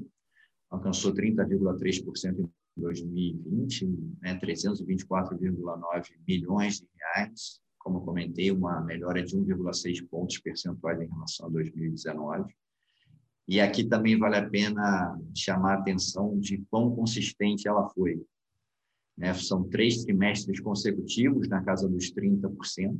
Alcançou 0.70 1.12
30,3% 1.12 2.38
em 2.38 2.80
2020, 2.80 3.86
né, 4.22 4.38
324,9 4.38 6.14
milhões 6.26 6.80
de 6.80 6.88
reais. 6.96 7.60
Como 7.78 8.04
comentei, 8.04 8.50
uma 8.50 8.80
melhora 8.80 9.22
de 9.22 9.36
1,6 9.36 10.06
pontos 10.08 10.38
percentuais 10.38 11.00
em 11.00 11.08
relação 11.08 11.46
a 11.46 11.50
2019. 11.50 12.54
E 13.50 13.60
aqui 13.60 13.82
também 13.82 14.16
vale 14.16 14.36
a 14.36 14.48
pena 14.48 15.20
chamar 15.34 15.72
a 15.72 15.78
atenção 15.80 16.38
de 16.38 16.58
quão 16.70 16.94
consistente 16.94 17.66
ela 17.66 17.88
foi. 17.88 18.24
Né? 19.18 19.34
São 19.34 19.68
três 19.68 20.04
trimestres 20.04 20.60
consecutivos 20.60 21.48
na 21.48 21.60
casa 21.60 21.88
dos 21.88 22.12
30%, 22.12 22.96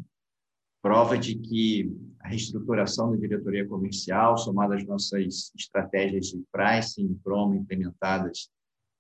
prova 0.83 1.17
de 1.17 1.39
que 1.39 1.97
a 2.19 2.27
reestruturação 2.27 3.13
da 3.13 3.17
diretoria 3.17 3.65
comercial, 3.65 4.37
somada 4.37 4.75
às 4.75 4.85
nossas 4.85 5.53
estratégias 5.57 6.27
de 6.27 6.43
pricing 6.51 7.13
e 7.13 7.15
promo 7.23 7.55
implementadas 7.55 8.51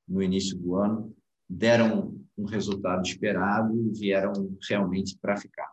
no 0.06 0.22
início 0.22 0.56
do 0.56 0.76
ano, 0.76 1.12
deram 1.48 2.16
um 2.38 2.44
resultado 2.44 3.04
esperado 3.04 3.76
e 3.76 3.90
vieram 3.98 4.56
realmente 4.68 5.18
para 5.20 5.36
ficar. 5.36 5.68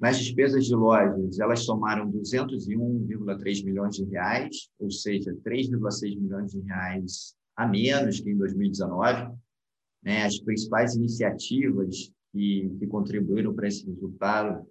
Nas 0.00 0.18
despesas 0.18 0.66
de 0.66 0.74
lojas, 0.74 1.40
elas 1.40 1.64
somaram 1.64 2.10
201,3 2.10 3.64
milhões 3.64 3.96
de 3.96 4.04
reais, 4.04 4.68
ou 4.78 4.90
seja, 4.90 5.34
3,6 5.44 6.20
milhões 6.20 6.52
de 6.52 6.60
reais 6.60 7.34
a 7.56 7.66
menos 7.66 8.20
que 8.20 8.30
em 8.30 8.36
2019. 8.36 9.32
Né? 10.02 10.24
As 10.24 10.38
principais 10.38 10.94
iniciativas 10.94 12.12
que, 12.32 12.70
contribuíram 12.88 13.52
para 13.52 13.66
esse 13.66 13.84
resultado 13.86 14.64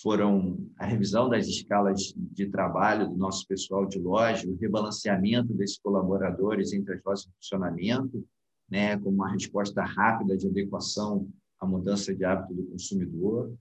foram 0.00 0.64
a 0.78 0.86
revisão 0.86 1.28
das 1.28 1.48
escalas 1.48 2.14
de 2.16 2.48
trabalho 2.48 3.08
do 3.08 3.16
nosso 3.16 3.46
pessoal 3.48 3.84
de 3.84 3.98
loja, 3.98 4.48
o 4.48 4.56
rebalanceamento 4.56 5.52
desses 5.54 5.78
colaboradores 5.80 6.72
entre 6.72 6.94
as 6.94 7.02
lojas 7.04 7.24
de 7.24 7.32
funcionamento, 7.32 8.24
né, 8.70 8.96
como 8.98 9.16
uma 9.16 9.32
resposta 9.32 9.82
rápida 9.82 10.36
de 10.36 10.46
adequação 10.46 11.28
à 11.58 11.66
mudança 11.66 12.14
de 12.14 12.24
hábito 12.24 12.54
do 12.54 12.62
consumidor, 12.66 13.52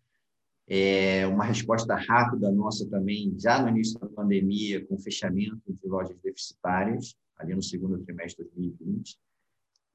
é, 0.67 1.25
uma 1.25 1.45
resposta 1.45 1.95
rápida 1.95 2.51
nossa 2.51 2.85
também, 2.89 3.33
já 3.39 3.61
no 3.61 3.69
início 3.69 3.97
da 3.99 4.07
pandemia, 4.07 4.85
com 4.85 4.99
fechamento 4.99 5.61
de 5.65 5.87
lojas 5.87 6.17
deficitárias, 6.21 7.15
ali 7.37 7.55
no 7.55 7.63
segundo 7.63 7.97
trimestre 7.99 8.43
de 8.43 8.51
2020, 8.51 9.17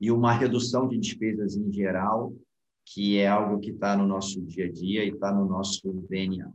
e 0.01 0.11
uma 0.11 0.33
redução 0.33 0.89
de 0.89 0.99
despesas 0.99 1.57
em 1.57 1.71
geral, 1.71 2.35
que 2.87 3.19
é 3.19 3.29
algo 3.29 3.61
que 3.61 3.71
está 3.71 3.97
no 3.97 4.07
nosso 4.07 4.41
dia 4.41 4.67
a 4.67 4.73
dia 4.73 5.05
e 5.05 5.11
está 5.11 5.33
no 5.33 5.47
nosso 5.47 5.93
DNA. 6.09 6.51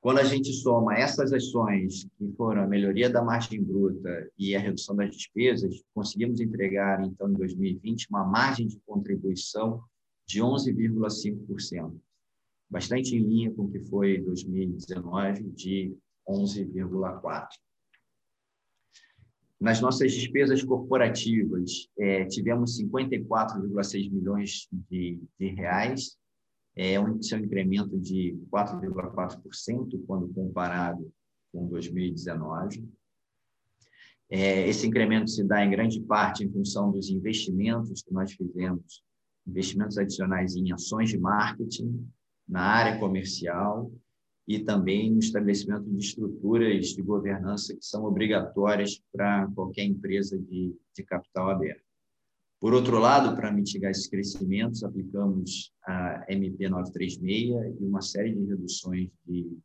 Quando 0.00 0.18
a 0.18 0.24
gente 0.24 0.52
soma 0.52 0.98
essas 0.98 1.32
ações, 1.32 2.06
que 2.18 2.30
foram 2.36 2.64
a 2.64 2.66
melhoria 2.66 3.08
da 3.08 3.22
margem 3.22 3.62
bruta 3.62 4.28
e 4.36 4.54
a 4.54 4.60
redução 4.60 4.94
das 4.94 5.16
despesas, 5.16 5.82
conseguimos 5.94 6.40
entregar, 6.40 7.02
então, 7.02 7.30
em 7.30 7.32
2020, 7.32 8.08
uma 8.10 8.24
margem 8.24 8.66
de 8.66 8.78
contribuição 8.84 9.82
de 10.26 10.42
11,5% 10.42 11.94
bastante 12.70 13.14
em 13.16 13.20
linha 13.20 13.52
com 13.52 13.62
o 13.62 13.70
que 13.70 13.80
foi 13.80 14.20
2019, 14.20 15.44
de 15.50 15.96
11,4%. 16.28 17.46
Nas 19.60 19.80
nossas 19.80 20.12
despesas 20.12 20.62
corporativas, 20.62 21.88
é, 21.98 22.24
tivemos 22.26 22.78
54,6 22.78 24.12
milhões 24.12 24.68
de, 24.90 25.20
de 25.38 25.46
reais, 25.54 26.18
é 26.76 26.98
um, 26.98 27.18
é 27.18 27.36
um 27.36 27.38
incremento 27.38 27.98
de 27.98 28.36
4,4% 28.52 30.04
quando 30.06 30.28
comparado 30.34 31.10
com 31.52 31.66
2019. 31.68 32.84
É, 34.28 34.68
esse 34.68 34.86
incremento 34.86 35.30
se 35.30 35.44
dá 35.44 35.64
em 35.64 35.70
grande 35.70 36.00
parte 36.00 36.44
em 36.44 36.50
função 36.50 36.90
dos 36.90 37.08
investimentos 37.08 38.02
que 38.02 38.12
nós 38.12 38.32
fizemos, 38.32 39.04
investimentos 39.46 39.96
adicionais 39.96 40.56
em 40.56 40.72
ações 40.72 41.10
de 41.10 41.18
marketing, 41.18 42.06
na 42.48 42.60
área 42.60 42.98
comercial 42.98 43.90
e 44.46 44.58
também 44.58 45.10
no 45.10 45.18
estabelecimento 45.18 45.84
de 45.84 45.98
estruturas 45.98 46.88
de 46.88 47.02
governança 47.02 47.74
que 47.74 47.84
são 47.84 48.04
obrigatórias 48.04 49.00
para 49.12 49.50
qualquer 49.54 49.84
empresa 49.84 50.38
de, 50.38 50.76
de 50.94 51.02
capital 51.02 51.50
aberto. 51.50 51.84
Por 52.60 52.72
outro 52.72 52.98
lado, 52.98 53.34
para 53.36 53.52
mitigar 53.52 53.90
esses 53.90 54.06
crescimentos, 54.06 54.82
aplicamos 54.82 55.72
a 55.82 56.24
MP 56.28 56.68
936 56.68 57.78
e 57.80 57.84
uma 57.84 58.00
série 58.00 58.34
de 58.34 58.44
reduções 58.44 59.10
de, 59.26 59.58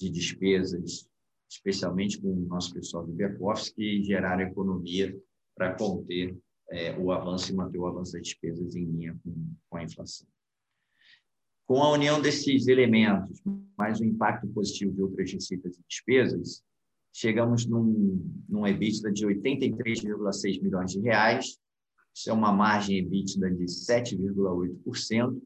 de 0.00 0.10
despesas, 0.10 1.08
especialmente 1.48 2.20
com 2.20 2.32
o 2.32 2.46
nosso 2.46 2.72
pessoal 2.74 3.06
do 3.06 3.12
back-office, 3.12 3.70
que 3.70 4.02
geraram 4.02 4.42
economia 4.42 5.16
para 5.54 5.74
conter 5.74 6.36
é, 6.70 6.98
o 6.98 7.12
avanço 7.12 7.52
e 7.52 7.54
manter 7.54 7.78
o 7.78 7.86
avanço 7.86 8.14
das 8.14 8.22
despesas 8.22 8.74
em 8.74 8.86
linha 8.86 9.16
com, 9.22 9.54
com 9.68 9.76
a 9.76 9.84
inflação. 9.84 10.26
Com 11.66 11.82
a 11.82 11.92
união 11.92 12.20
desses 12.20 12.66
elementos, 12.66 13.40
mais 13.78 14.00
o 14.00 14.04
impacto 14.04 14.46
positivo 14.48 14.92
de 14.92 15.02
outras 15.02 15.32
receitas 15.32 15.76
e 15.76 15.80
despesas, 15.88 16.62
chegamos 17.12 17.66
num, 17.66 18.44
num 18.48 18.66
EBITDA 18.66 19.12
de 19.12 19.26
83,6 19.26 20.62
milhões 20.62 20.92
de 20.92 21.00
reais. 21.00 21.58
Isso 22.14 22.30
é 22.30 22.32
uma 22.32 22.52
margem 22.52 22.98
EBITDA 22.98 23.50
de 23.50 23.64
7,8%, 23.64 25.40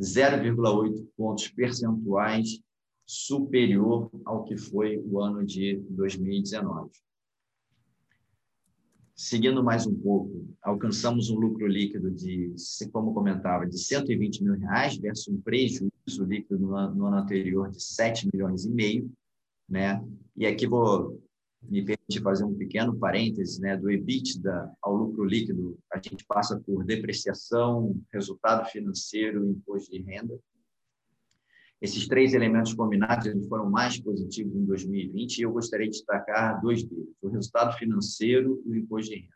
0,8 0.00 1.06
pontos 1.16 1.48
percentuais 1.48 2.60
superior 3.06 4.10
ao 4.24 4.44
que 4.44 4.56
foi 4.56 4.98
o 4.98 5.20
ano 5.20 5.44
de 5.44 5.76
2019. 5.90 6.90
Seguindo 9.14 9.62
mais 9.62 9.86
um 9.86 9.94
pouco, 9.94 10.48
alcançamos 10.62 11.28
um 11.28 11.38
lucro 11.38 11.66
líquido 11.66 12.10
de, 12.10 12.54
como 12.90 13.12
comentava, 13.12 13.66
de 13.66 13.78
120 13.78 14.42
mil 14.42 14.54
reais 14.54 14.96
versus 14.96 15.28
um 15.28 15.40
prejuízo 15.40 16.24
líquido 16.26 16.58
no 16.58 16.74
ano, 16.74 16.94
no 16.94 17.06
ano 17.06 17.16
anterior 17.18 17.70
de 17.70 17.82
7 17.82 18.28
milhões 18.32 18.64
e 18.64 18.70
meio, 18.70 19.12
né? 19.68 20.02
E 20.34 20.46
aqui 20.46 20.66
vou 20.66 21.22
me 21.62 21.84
permitir 21.84 22.22
fazer 22.22 22.44
um 22.44 22.54
pequeno 22.54 22.96
parêntese, 22.96 23.60
né? 23.60 23.76
Do 23.76 23.90
EBITDA 23.90 24.72
ao 24.82 24.96
lucro 24.96 25.24
líquido, 25.24 25.78
a 25.92 25.98
gente 25.98 26.24
passa 26.26 26.58
por 26.58 26.82
depreciação, 26.84 27.94
resultado 28.12 28.68
financeiro, 28.70 29.46
imposto 29.46 29.90
de 29.90 30.00
renda. 30.02 30.38
Esses 31.82 32.06
três 32.06 32.32
elementos 32.32 32.72
combinados 32.74 33.26
eles 33.26 33.48
foram 33.48 33.68
mais 33.68 33.98
positivos 33.98 34.54
em 34.54 34.64
2020 34.64 35.38
e 35.38 35.42
eu 35.42 35.50
gostaria 35.50 35.86
de 35.86 35.90
destacar 35.90 36.60
dois 36.62 36.84
deles: 36.84 37.08
o 37.20 37.28
resultado 37.28 37.76
financeiro 37.76 38.62
e 38.64 38.70
o 38.70 38.76
imposto 38.76 39.10
de 39.10 39.22
renda. 39.22 39.34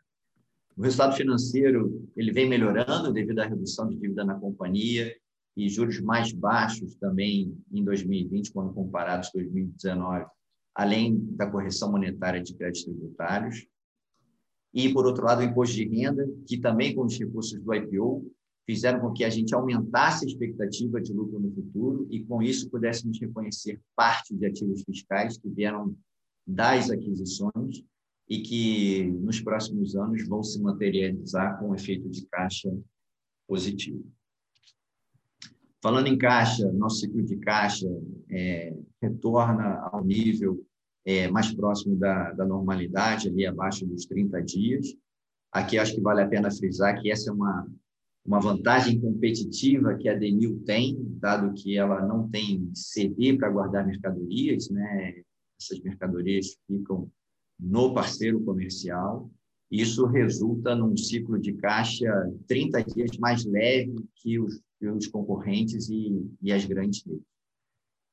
O 0.77 0.81
resultado 0.81 1.17
financeiro 1.17 2.07
ele 2.15 2.31
vem 2.31 2.47
melhorando 2.47 3.11
devido 3.11 3.39
à 3.39 3.45
redução 3.45 3.89
de 3.89 3.97
dívida 3.97 4.23
na 4.23 4.35
companhia 4.35 5.13
e 5.57 5.67
juros 5.67 5.99
mais 5.99 6.31
baixos 6.31 6.95
também 6.95 7.53
em 7.69 7.83
2020, 7.83 8.53
quando 8.53 8.73
comparados 8.73 9.29
com 9.29 9.39
2019, 9.39 10.25
além 10.73 11.19
da 11.35 11.51
correção 11.51 11.91
monetária 11.91 12.41
de 12.41 12.53
créditos 12.53 12.85
tributários. 12.85 13.67
E, 14.73 14.93
por 14.93 15.05
outro 15.05 15.25
lado, 15.25 15.41
o 15.41 15.43
imposto 15.43 15.75
de 15.75 15.85
renda, 15.85 16.25
que 16.45 16.57
também 16.57 16.95
com 16.95 17.03
os 17.03 17.17
recursos 17.17 17.59
do 17.59 17.73
IPO 17.73 18.31
fizeram 18.67 18.99
com 18.99 19.13
que 19.13 19.23
a 19.23 19.29
gente 19.29 19.55
aumentasse 19.55 20.25
a 20.25 20.27
expectativa 20.27 21.01
de 21.01 21.13
lucro 21.13 21.39
no 21.39 21.49
futuro 21.49 22.05
e, 22.11 22.21
com 22.25 22.43
isso, 22.43 22.69
pudéssemos 22.69 23.17
reconhecer 23.17 23.79
parte 23.95 24.35
de 24.35 24.45
ativos 24.45 24.83
fiscais 24.83 25.37
que 25.37 25.47
vieram 25.47 25.95
das 26.45 26.91
aquisições 26.91 27.81
e 28.29 28.41
que, 28.41 29.05
nos 29.21 29.39
próximos 29.39 29.95
anos, 29.95 30.27
vão 30.27 30.43
se 30.43 30.61
materializar 30.61 31.57
com 31.57 31.69
um 31.69 31.75
efeito 31.75 32.09
de 32.09 32.25
caixa 32.25 32.69
positivo. 33.47 34.05
Falando 35.81 36.07
em 36.07 36.17
caixa, 36.17 36.69
nosso 36.73 36.99
ciclo 36.99 37.23
de 37.23 37.37
caixa 37.37 37.87
é, 38.29 38.75
retorna 39.01 39.79
ao 39.93 40.03
nível 40.03 40.61
é, 41.05 41.29
mais 41.29 41.53
próximo 41.53 41.95
da, 41.95 42.33
da 42.33 42.45
normalidade, 42.45 43.29
ali 43.29 43.45
abaixo 43.45 43.85
dos 43.85 44.05
30 44.05 44.41
dias. 44.43 44.93
Aqui 45.53 45.79
acho 45.79 45.95
que 45.95 46.01
vale 46.01 46.21
a 46.21 46.27
pena 46.27 46.51
frisar 46.51 46.99
que 47.01 47.09
essa 47.09 47.29
é 47.29 47.33
uma, 47.33 47.65
uma 48.27 48.41
vantagem 48.41 48.99
competitiva 48.99 49.95
que 49.95 50.09
a 50.09 50.13
Denil 50.13 50.61
tem, 50.65 50.97
dado 51.17 51.53
que 51.53 51.77
ela 51.77 52.05
não 52.05 52.29
tem 52.29 52.69
CD 52.73 53.37
para 53.37 53.49
guardar 53.49 53.87
mercadorias, 53.87 54.69
né? 54.69 55.23
essas 55.59 55.79
mercadorias 55.79 56.57
ficam 56.67 57.09
no 57.57 57.93
parceiro 57.93 58.43
comercial. 58.43 59.31
Isso 59.71 60.05
resulta 60.05 60.75
num 60.75 60.95
ciclo 60.95 61.39
de 61.39 61.53
caixa 61.53 62.05
30 62.47 62.83
dias 62.83 63.17
mais 63.17 63.45
leve 63.45 63.95
que 64.17 64.37
os, 64.37 64.61
que 64.77 64.87
os 64.87 65.07
concorrentes 65.07 65.89
e, 65.89 66.29
e, 66.41 66.51
as 66.51 66.65
grandes 66.65 67.05
redes. 67.05 67.23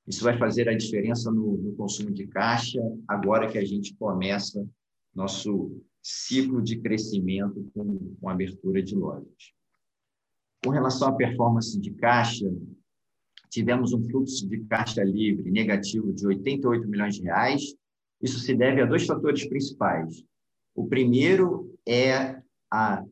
Isso 0.06 0.23
vai 0.23 0.38
fazer 0.38 0.68
a 0.68 0.76
diferença 0.76 1.30
no, 1.30 1.56
no 1.56 1.75
consumo 1.75 2.12
de 2.12 2.26
caixa 2.28 2.80
agora 3.09 3.50
que 3.50 3.59
a 3.59 3.64
gente 3.64 3.94
começa 3.97 4.64
nosso 5.12 5.80
ciclo 6.00 6.62
de 6.62 6.78
crescimento 6.78 7.68
com, 7.75 8.14
com 8.21 8.28
abertura 8.28 8.83
de 8.83 8.94
lojas. 8.94 9.54
Com 10.64 10.71
relação 10.71 11.09
à 11.09 11.12
performance 11.12 11.78
de 11.78 11.90
caixa, 11.90 12.50
tivemos 13.50 13.92
um 13.92 14.02
fluxo 14.09 14.49
de 14.49 14.64
caixa 14.64 15.04
livre 15.04 15.50
negativo 15.50 16.11
de 16.11 16.26
88 16.26 16.88
milhões 16.88 17.16
de 17.16 17.23
reais. 17.23 17.75
Isso 18.23 18.38
se 18.38 18.54
deve 18.54 18.80
a 18.80 18.87
dois 18.87 19.04
fatores 19.04 19.47
principais. 19.47 20.25
O 20.75 20.87
primeiro 20.87 21.71
é 21.87 22.40
a 22.73 23.04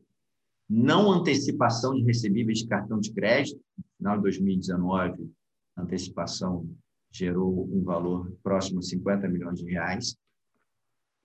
não 0.67 1.11
antecipação 1.11 1.93
de 1.93 2.01
recebíveis 2.01 2.59
de 2.59 2.67
cartão 2.67 2.99
de 2.99 3.13
crédito. 3.13 3.61
No 3.77 3.83
final 3.97 4.15
de 4.15 4.23
2019, 4.23 5.31
a 5.75 5.83
antecipação 5.83 6.67
gerou 7.11 7.69
um 7.71 7.83
valor 7.83 8.35
próximo 8.41 8.79
a 8.79 8.81
50 8.81 9.29
milhões 9.29 9.59
de 9.59 9.69
reais. 9.69 10.17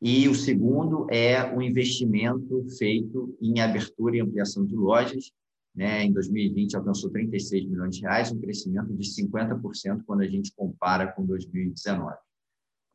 E 0.02 0.28
o 0.28 0.34
segundo 0.34 1.06
é 1.10 1.50
o 1.56 1.62
investimento 1.62 2.66
feito 2.76 3.34
em 3.40 3.60
abertura 3.60 4.16
e 4.16 4.20
ampliação 4.20 4.66
de 4.66 4.76
lojas, 4.76 5.32
né, 5.78 6.02
em 6.02 6.12
2020 6.12 6.74
alcançou 6.74 7.08
36 7.08 7.66
milhões 7.66 7.94
de 7.94 8.02
reais, 8.02 8.32
um 8.32 8.40
crescimento 8.40 8.92
de 8.92 9.04
50% 9.04 10.02
quando 10.04 10.22
a 10.22 10.26
gente 10.26 10.52
compara 10.56 11.12
com 11.12 11.24
2019. 11.24 12.16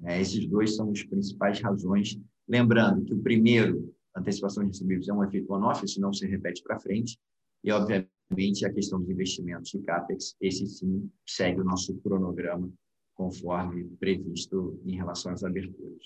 É, 0.04 0.20
esses 0.20 0.46
dois 0.46 0.76
são 0.76 0.92
as 0.92 1.02
principais 1.02 1.62
razões. 1.62 2.20
Lembrando 2.46 3.06
que 3.06 3.14
o 3.14 3.20
primeiro, 3.20 3.96
antecipação 4.14 4.64
de 4.64 4.72
recebíveis, 4.72 5.08
é 5.08 5.14
um 5.14 5.24
efeito 5.24 5.54
on-off, 5.54 5.86
isso 5.86 6.02
não 6.02 6.12
se 6.12 6.28
repete 6.28 6.62
para 6.62 6.78
frente, 6.78 7.18
e, 7.64 7.72
obviamente, 7.72 8.66
a 8.66 8.74
questão 8.74 9.00
dos 9.00 9.10
investimentos 9.10 9.72
de 9.72 9.80
CAPEX, 9.80 10.36
esse 10.42 10.68
sim 10.68 11.10
segue 11.26 11.62
o 11.62 11.64
nosso 11.64 11.96
cronograma 12.00 12.70
conforme 13.16 13.86
previsto 13.98 14.78
em 14.84 14.98
relação 14.98 15.32
às 15.32 15.46
aberturas. 15.46 16.04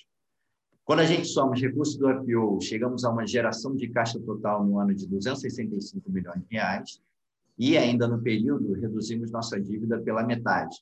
Quando 0.87 1.01
a 1.01 1.05
gente 1.05 1.27
soma 1.27 1.51
os 1.51 1.61
recursos 1.61 1.97
do 1.97 2.09
IPO, 2.09 2.61
chegamos 2.61 3.03
a 3.03 3.11
uma 3.11 3.27
geração 3.27 3.75
de 3.75 3.89
caixa 3.89 4.17
total 4.21 4.65
no 4.65 4.79
ano 4.79 4.95
de 4.95 5.05
265 5.05 6.09
milhões 6.09 6.41
de 6.43 6.47
reais 6.49 7.01
e 7.57 7.77
ainda 7.77 8.07
no 8.07 8.21
período 8.21 8.71
reduzimos 8.71 9.29
nossa 9.29 9.59
dívida 9.59 9.99
pela 9.99 10.23
metade, 10.23 10.77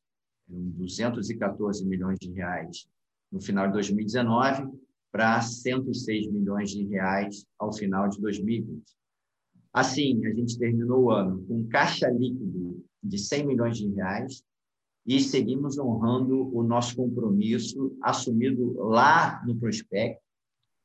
214 0.48 1.84
milhões 1.88 2.20
de 2.20 2.32
reais 2.32 2.88
no 3.32 3.42
final 3.42 3.66
de 3.66 3.74
2019 3.74 4.78
para 5.12 5.42
106 5.42 6.28
milhões 6.28 6.70
de 6.70 6.86
reais 6.86 7.44
ao 7.58 7.74
final 7.74 8.08
de 8.08 8.22
2020. 8.22 8.84
Assim, 9.74 10.24
a 10.28 10.34
gente 10.36 10.60
terminou 10.60 11.06
o 11.06 11.12
ano 11.12 11.44
com 11.48 11.68
caixa 11.68 12.08
líquido 12.12 12.86
de 13.04 13.18
100 13.18 13.48
milhões 13.48 13.76
de 13.76 13.88
reais 13.88 14.44
e 15.06 15.20
seguimos 15.20 15.78
honrando 15.78 16.56
o 16.56 16.64
nosso 16.64 16.96
compromisso 16.96 17.96
assumido 18.02 18.74
lá 18.80 19.44
no 19.46 19.56
prospecto, 19.56 20.24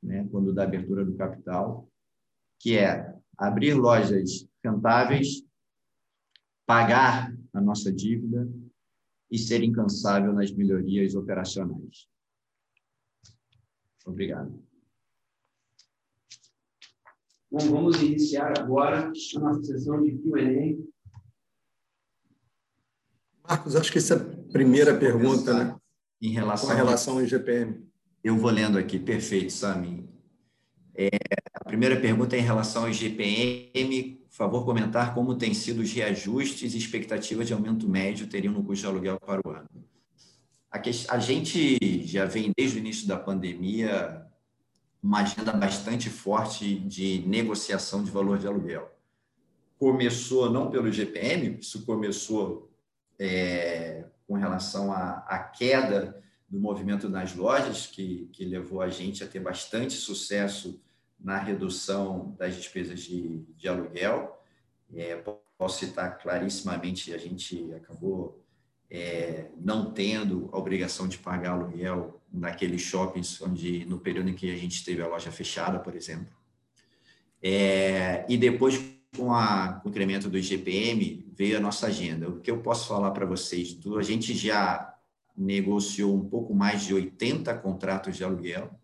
né, 0.03 0.29
quando 0.31 0.53
da 0.53 0.65
abertura 0.65 1.05
do 1.05 1.17
capital, 1.17 1.89
que 2.59 2.77
é 2.77 3.15
abrir 3.37 3.75
lojas 3.75 4.47
rentáveis, 4.63 5.43
pagar 6.67 7.35
a 7.53 7.61
nossa 7.61 7.91
dívida 7.91 8.49
e 9.31 9.39
ser 9.39 9.63
incansável 9.63 10.33
nas 10.33 10.53
melhorias 10.53 11.15
operacionais. 11.15 12.09
Obrigado. 14.05 14.63
Bom, 17.51 17.59
vamos 17.71 18.01
iniciar 18.01 18.59
agora 18.59 19.07
a 19.07 19.41
nossa 19.41 19.63
sessão 19.65 20.03
de 20.03 20.17
Q&A. 20.19 20.79
Marcos, 23.51 23.75
acho 23.75 23.91
que 23.91 23.99
essa 23.99 24.15
é 24.15 24.17
a 24.17 24.53
primeira 24.53 24.97
pergunta, 24.97 25.53
né? 25.53 25.77
Em 26.23 26.31
relação, 26.31 26.69
Com 26.69 26.77
relação 26.77 27.15
ao 27.15 27.25
IGPM. 27.25 27.85
Eu 28.23 28.37
vou 28.37 28.49
lendo 28.49 28.79
aqui, 28.79 28.97
perfeito, 28.97 29.53
Sami. 29.53 30.09
É, 30.95 31.09
a 31.53 31.65
primeira 31.65 31.99
pergunta 31.99 32.37
é 32.37 32.39
em 32.39 32.43
relação 32.43 32.83
ao 32.85 32.91
IGPM. 32.91 34.21
Por 34.29 34.37
favor, 34.37 34.65
comentar 34.65 35.15
como 35.15 35.35
têm 35.35 35.53
sido 35.53 35.83
os 35.83 35.93
reajustes 35.93 36.75
e 36.75 36.79
expectativas 36.79 37.49
de 37.49 37.53
aumento 37.53 37.89
médio 37.89 38.29
teriam 38.29 38.55
no 38.55 38.63
custo 38.63 38.83
de 38.83 38.87
aluguel 38.87 39.19
para 39.19 39.41
o 39.45 39.51
ano. 39.51 39.69
A, 40.71 40.79
que, 40.79 40.91
a 41.09 41.19
gente 41.19 42.07
já 42.07 42.27
vem, 42.27 42.53
desde 42.57 42.79
o 42.79 42.79
início 42.79 43.09
da 43.09 43.17
pandemia, 43.17 44.27
uma 45.03 45.23
agenda 45.23 45.53
bastante 45.53 46.09
forte 46.09 46.79
de 46.79 47.25
negociação 47.27 48.05
de 48.05 48.13
valor 48.13 48.39
de 48.39 48.47
aluguel. 48.47 48.89
Começou 49.77 50.49
não 50.49 50.71
pelo 50.71 50.87
IGPM, 50.87 51.59
isso 51.59 51.85
começou 51.85 52.70
é, 53.21 54.07
com 54.27 54.35
relação 54.35 54.91
à, 54.91 55.19
à, 55.29 55.39
queda 55.39 56.19
do 56.49 56.59
movimento 56.59 57.07
nas 57.07 57.35
lojas, 57.35 57.87
que, 57.87 58.31
que 58.33 58.47
levou 58.47 58.81
a 58.81 58.89
gente 58.89 59.23
a 59.23 59.29
ter 59.29 59.41
bastante 59.41 59.93
sucesso 59.93 60.81
na 61.21 61.37
redução 61.37 62.35
das 62.39 62.57
despesas 62.57 63.01
de, 63.01 63.45
de 63.59 63.69
aluguel. 63.69 64.43
É, 64.95 65.23
posso 65.59 65.85
citar 65.85 66.19
clarissimamente, 66.19 67.13
a 67.13 67.19
gente 67.19 67.73
acabou 67.75 68.43
é, 68.91 69.51
não 69.61 69.93
tendo 69.93 70.49
a 70.51 70.59
obrigação 70.59 71.07
de 71.07 71.19
pagar 71.19 71.53
aluguel 71.53 72.19
naqueles 72.33 72.81
shoppings 72.81 73.41
onde, 73.43 73.85
no 73.85 74.01
período 74.01 74.31
em 74.31 74.35
que 74.35 74.51
a 74.51 74.57
gente 74.57 74.83
teve 74.83 75.03
a 75.03 75.07
loja 75.07 75.31
fechada, 75.31 75.79
por 75.79 75.95
exemplo. 75.95 76.35
É, 77.43 78.25
e 78.29 78.39
depois, 78.39 78.83
com, 79.15 79.33
a, 79.33 79.75
com 79.75 79.89
o 79.89 79.91
incremento 79.91 80.31
do 80.31 80.39
IGPM, 80.39 81.30
veio 81.41 81.57
a 81.57 81.61
nossa 81.61 81.87
agenda. 81.87 82.29
O 82.29 82.39
que 82.39 82.51
eu 82.51 82.61
posso 82.61 82.87
falar 82.87 83.13
para 83.13 83.25
vocês? 83.25 83.75
A 83.97 84.03
gente 84.03 84.35
já 84.35 84.95
negociou 85.35 86.15
um 86.15 86.29
pouco 86.29 86.55
mais 86.55 86.83
de 86.83 86.93
80 86.93 87.55
contratos 87.61 88.15
de 88.15 88.23
aluguel. 88.23 88.79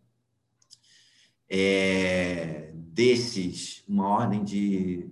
É, 1.50 2.70
desses, 2.72 3.84
uma 3.86 4.08
ordem 4.08 4.42
de 4.42 5.06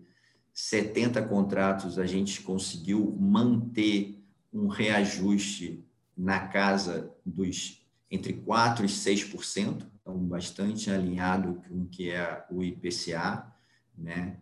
70 0.55 1.21
contratos, 1.25 1.99
a 1.99 2.07
gente 2.07 2.41
conseguiu 2.41 3.15
manter 3.21 4.25
um 4.51 4.67
reajuste 4.67 5.85
na 6.17 6.49
casa 6.49 7.15
dos 7.27 7.87
entre 8.11 8.33
4% 8.33 8.81
e 8.81 8.87
6%, 8.87 9.87
então 10.01 10.17
bastante 10.17 10.91
alinhado 10.91 11.61
com 11.69 11.83
o 11.83 11.87
que 11.89 12.11
é 12.11 12.43
o 12.51 12.65
IPCA, 12.65 13.53
né? 13.99 14.39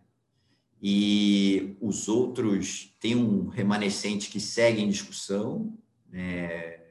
E 0.85 1.77
os 1.79 2.09
outros 2.09 2.93
têm 2.99 3.15
um 3.15 3.47
remanescente 3.47 4.29
que 4.29 4.37
segue 4.37 4.81
em 4.81 4.89
discussão, 4.89 5.77
é, 6.11 6.81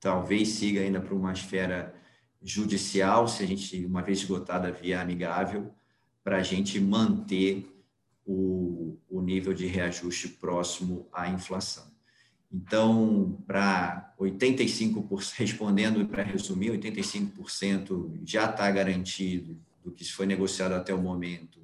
talvez 0.00 0.48
siga 0.48 0.80
ainda 0.80 1.00
para 1.00 1.14
uma 1.14 1.32
esfera 1.32 1.94
judicial, 2.42 3.28
se 3.28 3.44
a 3.44 3.46
gente, 3.46 3.86
uma 3.86 4.02
vez 4.02 4.18
esgotada 4.18 4.72
via 4.72 5.00
amigável, 5.00 5.72
para 6.24 6.38
a 6.38 6.42
gente 6.42 6.80
manter 6.80 7.72
o, 8.26 8.98
o 9.08 9.22
nível 9.22 9.54
de 9.54 9.66
reajuste 9.66 10.30
próximo 10.30 11.08
à 11.12 11.28
inflação. 11.28 11.86
Então, 12.52 13.40
para 13.46 14.12
85%, 14.18 15.34
respondendo 15.36 16.04
para 16.08 16.24
resumir, 16.24 16.72
85% 16.72 18.22
já 18.24 18.50
está 18.50 18.68
garantido 18.72 19.56
do 19.84 19.92
que 19.92 20.04
foi 20.04 20.26
negociado 20.26 20.72
até 20.72 20.92
o 20.92 21.00
momento, 21.00 21.57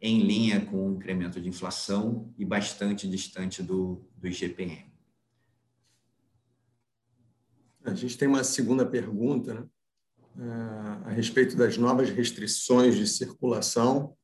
em 0.00 0.20
linha 0.20 0.64
com 0.64 0.90
o 0.90 0.94
incremento 0.94 1.40
de 1.40 1.48
inflação 1.48 2.32
e 2.38 2.44
bastante 2.44 3.08
distante 3.08 3.62
do, 3.62 4.04
do 4.16 4.28
IGPM. 4.28 4.86
A 7.84 7.94
gente 7.94 8.16
tem 8.16 8.28
uma 8.28 8.44
segunda 8.44 8.86
pergunta 8.86 9.68
né? 10.34 11.02
a 11.04 11.10
respeito 11.10 11.56
das 11.56 11.76
novas 11.76 12.10
restrições 12.10 12.96
de 12.96 13.06
circulação, 13.06 14.14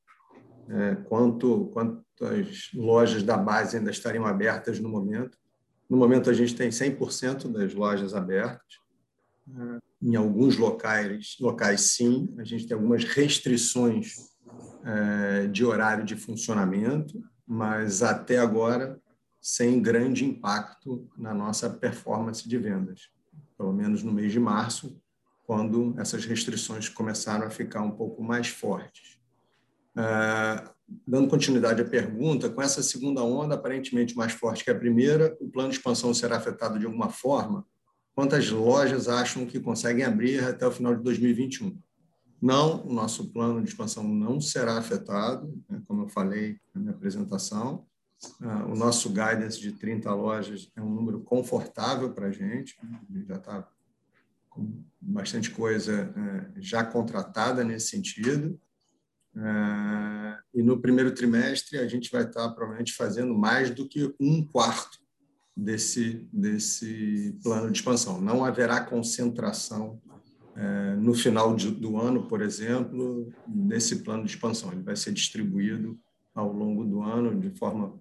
é, 0.68 0.94
quanto, 0.94 1.66
quantas 1.72 2.70
lojas 2.74 3.22
da 3.22 3.36
base 3.36 3.76
ainda 3.76 3.90
estariam 3.90 4.26
abertas 4.26 4.78
no 4.78 4.88
momento. 4.88 5.36
No 5.88 5.96
momento, 5.96 6.30
a 6.30 6.32
gente 6.32 6.54
tem 6.54 6.70
100% 6.70 7.50
das 7.52 7.74
lojas 7.74 8.14
abertas. 8.14 8.78
É, 9.48 9.78
em 10.02 10.16
alguns 10.16 10.56
locais, 10.56 11.36
locais, 11.40 11.80
sim, 11.80 12.32
a 12.38 12.44
gente 12.44 12.66
tem 12.66 12.74
algumas 12.74 13.04
restrições 13.04 14.14
é, 14.84 15.46
de 15.46 15.64
horário 15.64 16.04
de 16.04 16.14
funcionamento, 16.14 17.22
mas 17.46 18.02
até 18.02 18.38
agora 18.38 19.00
sem 19.40 19.82
grande 19.82 20.24
impacto 20.24 21.08
na 21.18 21.34
nossa 21.34 21.68
performance 21.68 22.48
de 22.48 22.56
vendas. 22.56 23.10
Pelo 23.58 23.72
menos 23.72 24.02
no 24.02 24.12
mês 24.12 24.32
de 24.32 24.40
março, 24.40 24.98
quando 25.46 25.94
essas 25.98 26.24
restrições 26.24 26.88
começaram 26.88 27.46
a 27.46 27.50
ficar 27.50 27.82
um 27.82 27.90
pouco 27.90 28.22
mais 28.22 28.48
fortes. 28.48 29.18
Uh, 29.96 30.70
dando 31.06 31.28
continuidade 31.28 31.82
à 31.82 31.84
pergunta, 31.84 32.48
com 32.48 32.60
essa 32.60 32.82
segunda 32.82 33.22
onda 33.22 33.54
aparentemente 33.54 34.16
mais 34.16 34.32
forte 34.32 34.64
que 34.64 34.70
a 34.70 34.74
primeira, 34.74 35.36
o 35.40 35.48
plano 35.48 35.70
de 35.70 35.76
expansão 35.76 36.12
será 36.14 36.36
afetado 36.36 36.78
de 36.78 36.86
alguma 36.86 37.10
forma? 37.10 37.66
Quantas 38.14 38.48
lojas 38.50 39.08
acham 39.08 39.44
que 39.44 39.60
conseguem 39.60 40.04
abrir 40.04 40.42
até 40.42 40.66
o 40.66 40.72
final 40.72 40.94
de 40.94 41.02
2021? 41.02 41.76
Não, 42.40 42.84
o 42.86 42.92
nosso 42.92 43.30
plano 43.30 43.62
de 43.62 43.68
expansão 43.68 44.04
não 44.04 44.40
será 44.40 44.78
afetado, 44.78 45.62
né, 45.68 45.80
como 45.86 46.02
eu 46.02 46.08
falei 46.08 46.58
na 46.74 46.80
minha 46.80 46.92
apresentação. 46.92 47.86
Uh, 48.40 48.72
o 48.72 48.76
nosso 48.76 49.08
guidance 49.08 49.60
de 49.60 49.72
30 49.72 50.12
lojas 50.14 50.70
é 50.76 50.80
um 50.80 50.90
número 50.90 51.20
confortável 51.20 52.12
para 52.12 52.28
a 52.28 52.32
gente, 52.32 52.76
já 53.26 53.36
está 53.36 53.68
com 54.54 54.84
bastante 55.00 55.50
coisa 55.50 56.14
é, 56.16 56.60
já 56.60 56.84
contratada 56.84 57.64
nesse 57.64 57.88
sentido. 57.88 58.58
É, 59.36 60.38
e 60.54 60.62
no 60.62 60.80
primeiro 60.80 61.12
trimestre 61.12 61.78
a 61.78 61.88
gente 61.88 62.10
vai 62.10 62.22
estar 62.22 62.48
provavelmente 62.50 62.92
fazendo 62.92 63.34
mais 63.34 63.70
do 63.70 63.88
que 63.88 64.14
um 64.20 64.46
quarto 64.46 64.98
desse, 65.56 66.28
desse 66.32 67.36
plano 67.42 67.70
de 67.70 67.78
expansão. 67.78 68.20
Não 68.20 68.44
haverá 68.44 68.80
concentração 68.80 70.00
no 71.00 71.14
final 71.14 71.54
do 71.54 71.98
ano, 71.98 72.28
por 72.28 72.40
exemplo, 72.40 73.32
desse 73.46 74.02
plano 74.02 74.24
de 74.24 74.30
expansão. 74.30 74.72
Ele 74.72 74.82
vai 74.82 74.96
ser 74.96 75.12
distribuído 75.12 75.98
ao 76.34 76.52
longo 76.52 76.84
do 76.84 77.02
ano 77.02 77.38
de 77.38 77.50
forma 77.58 78.00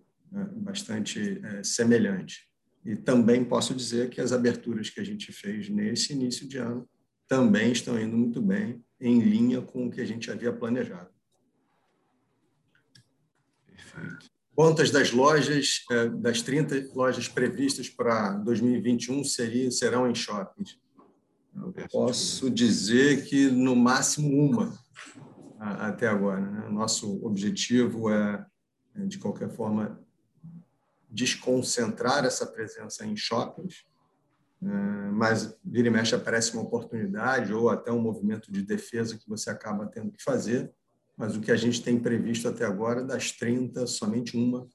bastante 0.57 1.41
semelhante. 1.63 2.47
E 2.85 2.95
também 2.95 3.45
posso 3.45 3.73
dizer 3.73 4.09
que 4.09 4.19
as 4.19 4.33
aberturas 4.33 4.89
que 4.89 4.99
a 4.99 5.03
gente 5.03 5.31
fez 5.31 5.69
nesse 5.69 6.13
início 6.13 6.47
de 6.47 6.57
ano 6.57 6.87
também 7.27 7.71
estão 7.71 7.99
indo 7.99 8.17
muito 8.17 8.41
bem, 8.41 8.83
em 8.99 9.19
linha 9.19 9.61
com 9.61 9.87
o 9.87 9.91
que 9.91 10.01
a 10.01 10.05
gente 10.05 10.29
havia 10.29 10.51
planejado. 10.51 11.09
Perfeito. 13.65 14.31
Quantas 14.55 14.91
das 14.91 15.11
lojas, 15.11 15.83
é, 15.89 16.09
das 16.09 16.41
30 16.41 16.91
lojas 16.93 17.27
previstas 17.27 17.89
para 17.89 18.33
2021 18.33 19.23
seriam, 19.23 19.71
serão 19.71 20.09
em 20.09 20.13
shoppings? 20.13 20.77
Eu 21.55 21.73
posso 21.91 22.49
dizer 22.49 23.25
que 23.25 23.49
no 23.49 23.75
máximo 23.75 24.29
uma 24.29 24.73
até 25.59 26.07
agora. 26.07 26.41
Né? 26.41 26.69
Nosso 26.69 27.23
objetivo 27.25 28.09
é, 28.09 28.45
de 28.95 29.17
qualquer 29.17 29.49
forma, 29.49 29.99
desconcentrar 31.09 32.25
essa 32.25 32.45
presença 32.45 33.05
em 33.05 33.15
shoppings, 33.15 33.85
né? 34.61 35.11
mas 35.13 35.55
vira 35.63 35.87
e 35.87 35.91
mexe 35.91 36.15
aparece 36.15 36.53
uma 36.53 36.63
oportunidade 36.63 37.53
ou 37.53 37.69
até 37.69 37.91
um 37.91 38.01
movimento 38.01 38.51
de 38.51 38.61
defesa 38.61 39.17
que 39.17 39.29
você 39.29 39.49
acaba 39.49 39.87
tendo 39.87 40.11
que 40.11 40.23
fazer. 40.23 40.71
Mas 41.15 41.35
o 41.35 41.41
que 41.41 41.51
a 41.51 41.55
gente 41.55 41.83
tem 41.83 41.99
previsto 41.99 42.47
até 42.47 42.65
agora, 42.65 43.03
das 43.03 43.31
30, 43.31 43.85
somente 43.85 44.35
uma 44.35 44.67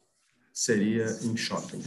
seria 0.52 1.06
em 1.22 1.36
shopping. 1.36 1.82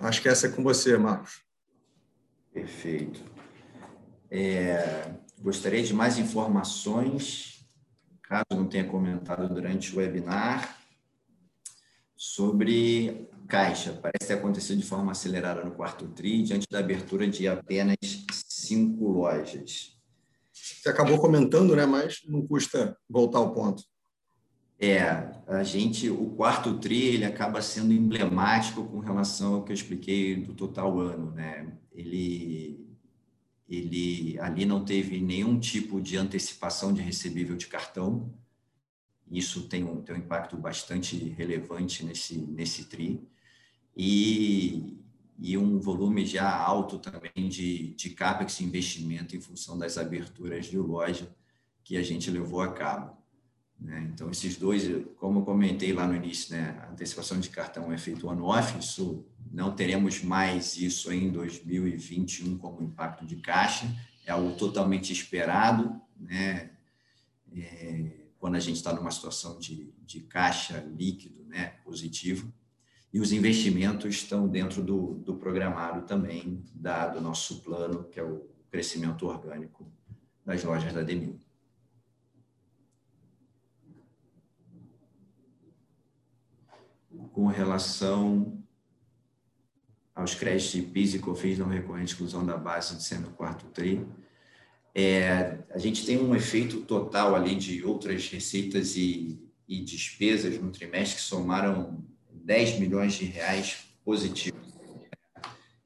Acho 0.00 0.22
que 0.22 0.28
essa 0.28 0.46
é 0.46 0.50
com 0.50 0.62
você, 0.62 0.96
Marcos. 0.96 1.42
Perfeito. 2.52 3.22
É, 4.30 5.10
gostaria 5.40 5.82
de 5.82 5.94
mais 5.94 6.18
informações 6.18 7.58
caso 8.28 8.44
não 8.50 8.68
tenha 8.68 8.84
comentado 8.84 9.48
durante 9.52 9.94
o 9.94 9.98
webinar, 9.98 10.78
sobre 12.14 13.26
caixa. 13.48 13.94
Parece 13.94 14.28
ter 14.28 14.34
acontecido 14.34 14.78
de 14.78 14.84
forma 14.84 15.12
acelerada 15.12 15.64
no 15.64 15.70
quarto 15.70 16.06
TRI, 16.08 16.42
diante 16.42 16.66
da 16.70 16.78
abertura 16.78 17.26
de 17.26 17.48
apenas 17.48 17.96
cinco 18.44 19.08
lojas. 19.08 19.96
Você 20.52 20.90
acabou 20.90 21.18
comentando, 21.18 21.74
né? 21.74 21.86
mas 21.86 22.20
não 22.26 22.46
custa 22.46 22.96
voltar 23.08 23.38
ao 23.38 23.54
ponto. 23.54 23.82
É, 24.80 25.00
a 25.46 25.62
gente, 25.64 26.08
o 26.08 26.30
quarto 26.30 26.78
TRI, 26.78 27.08
ele 27.08 27.24
acaba 27.24 27.60
sendo 27.60 27.92
emblemático 27.92 28.84
com 28.84 29.00
relação 29.00 29.54
ao 29.54 29.64
que 29.64 29.72
eu 29.72 29.74
expliquei 29.74 30.36
do 30.36 30.54
total 30.54 31.00
ano, 31.00 31.32
né? 31.32 31.72
Ele 31.92 32.88
ele 33.68 34.38
ali 34.40 34.64
não 34.64 34.82
teve 34.82 35.20
nenhum 35.20 35.60
tipo 35.60 36.00
de 36.00 36.16
antecipação 36.16 36.92
de 36.92 37.02
recebível 37.02 37.54
de 37.54 37.66
cartão. 37.66 38.32
Isso 39.30 39.68
tem 39.68 39.84
um, 39.84 40.00
tem 40.00 40.16
um 40.16 40.18
impacto 40.18 40.56
bastante 40.56 41.16
relevante 41.18 42.02
nesse, 42.02 42.38
nesse 42.38 42.86
TRI. 42.86 43.28
E, 43.94 44.98
e 45.38 45.58
um 45.58 45.78
volume 45.78 46.24
já 46.24 46.50
alto 46.50 46.98
também 46.98 47.48
de, 47.48 47.94
de 47.94 48.10
CAPEX 48.10 48.60
investimento 48.62 49.36
em 49.36 49.40
função 49.40 49.76
das 49.76 49.98
aberturas 49.98 50.64
de 50.66 50.78
loja 50.78 51.30
que 51.84 51.98
a 51.98 52.02
gente 52.02 52.30
levou 52.30 52.62
a 52.62 52.72
cabo. 52.72 53.17
Né? 53.80 54.10
Então, 54.12 54.30
esses 54.30 54.56
dois, 54.56 54.82
como 55.16 55.40
eu 55.40 55.44
comentei 55.44 55.92
lá 55.92 56.06
no 56.06 56.16
início, 56.16 56.54
né? 56.54 56.78
a 56.82 56.92
antecipação 56.92 57.38
de 57.38 57.48
cartão 57.48 57.92
é 57.92 57.98
feito 57.98 58.28
on-off, 58.28 58.78
isso 58.78 59.24
não 59.50 59.74
teremos 59.74 60.22
mais 60.22 60.76
isso 60.76 61.12
em 61.12 61.30
2021 61.30 62.58
como 62.58 62.82
impacto 62.82 63.24
de 63.24 63.36
caixa, 63.36 63.86
é 64.26 64.32
algo 64.32 64.56
totalmente 64.56 65.12
esperado, 65.12 66.00
né? 66.18 66.70
É, 67.56 68.28
quando 68.38 68.56
a 68.56 68.60
gente 68.60 68.76
está 68.76 68.92
numa 68.92 69.10
situação 69.10 69.58
de, 69.58 69.92
de 70.04 70.20
caixa 70.20 70.86
líquido 70.96 71.44
né, 71.44 71.74
positivo, 71.82 72.52
e 73.12 73.20
os 73.20 73.32
investimentos 73.32 74.14
estão 74.14 74.46
dentro 74.46 74.82
do, 74.82 75.14
do 75.14 75.34
programado 75.34 76.06
também, 76.06 76.62
dado 76.74 77.18
o 77.18 77.22
nosso 77.22 77.62
plano, 77.62 78.04
que 78.04 78.20
é 78.20 78.22
o 78.22 78.46
crescimento 78.70 79.26
orgânico 79.26 79.90
das 80.44 80.62
lojas 80.62 80.92
da 80.92 81.02
Demil. 81.02 81.40
Com 87.38 87.46
relação 87.46 88.60
aos 90.12 90.34
créditos 90.34 90.72
de 90.72 90.82
PIS 90.82 91.14
e 91.14 91.18
COFINS 91.20 91.56
não 91.56 91.68
recorrente 91.68 92.10
exclusão 92.10 92.44
da 92.44 92.56
base 92.56 92.96
de 92.96 93.04
sendo 93.04 93.30
quarto 93.30 93.64
TRI. 93.66 94.04
É, 94.92 95.58
a 95.70 95.78
gente 95.78 96.04
tem 96.04 96.20
um 96.20 96.34
efeito 96.34 96.80
total 96.80 97.36
ali 97.36 97.54
de 97.54 97.84
outras 97.84 98.28
receitas 98.28 98.96
e, 98.96 99.40
e 99.68 99.84
despesas 99.84 100.58
no 100.58 100.72
trimestre 100.72 101.14
que 101.14 101.22
somaram 101.22 102.04
10 102.32 102.80
milhões 102.80 103.14
de 103.14 103.26
reais 103.26 103.84
positivos. 104.04 104.74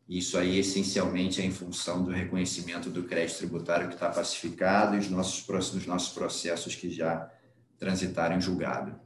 Isso 0.09 0.39
aí, 0.39 0.59
essencialmente, 0.59 1.43
é 1.43 1.45
em 1.45 1.53
função 1.53 2.03
do 2.03 2.11
reconhecimento 2.11 2.89
do 2.89 3.03
crédito 3.03 3.37
tributário 3.37 3.89
que 3.89 3.95
está 3.95 4.09
pacificado 4.09 4.97
e 4.97 5.01
os 5.01 5.11
nossos, 5.11 5.47
os 5.75 5.87
nossos 5.87 6.15
processos 6.15 6.75
que 6.75 6.89
já 6.89 7.31
transitaram 7.79 8.39
em 8.39 8.41
julgado. 8.41 8.99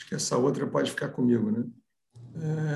Acho 0.00 0.08
que 0.08 0.14
essa 0.14 0.38
outra 0.38 0.66
pode 0.66 0.90
ficar 0.90 1.10
comigo, 1.10 1.50
né? 1.50 1.62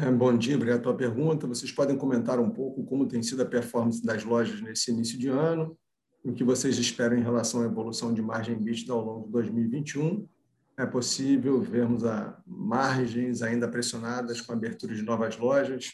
É, 0.04 0.10
bom 0.10 0.36
dia, 0.36 0.56
obrigado 0.56 0.82
pela 0.82 0.94
pergunta. 0.94 1.46
Vocês 1.46 1.72
podem 1.72 1.96
comentar 1.96 2.38
um 2.38 2.50
pouco 2.50 2.84
como 2.84 3.08
tem 3.08 3.22
sido 3.22 3.42
a 3.42 3.46
performance 3.46 4.04
das 4.04 4.22
lojas 4.24 4.60
nesse 4.60 4.90
início 4.90 5.18
de 5.18 5.28
ano, 5.28 5.74
o 6.22 6.34
que 6.34 6.44
vocês 6.44 6.76
esperam 6.76 7.16
em 7.16 7.22
relação 7.22 7.62
à 7.62 7.64
evolução 7.64 8.12
de 8.12 8.20
margem 8.20 8.56
EBITDA 8.56 8.92
ao 8.92 9.02
longo 9.02 9.26
de 9.26 9.32
2021. 9.32 10.28
É 10.76 10.84
possível 10.84 11.62
vermos 11.62 12.04
a 12.04 12.38
margens 12.46 13.40
ainda 13.40 13.66
pressionadas 13.68 14.42
com 14.42 14.52
a 14.52 14.54
abertura 14.54 14.94
de 14.94 15.00
novas 15.00 15.38
lojas 15.38 15.92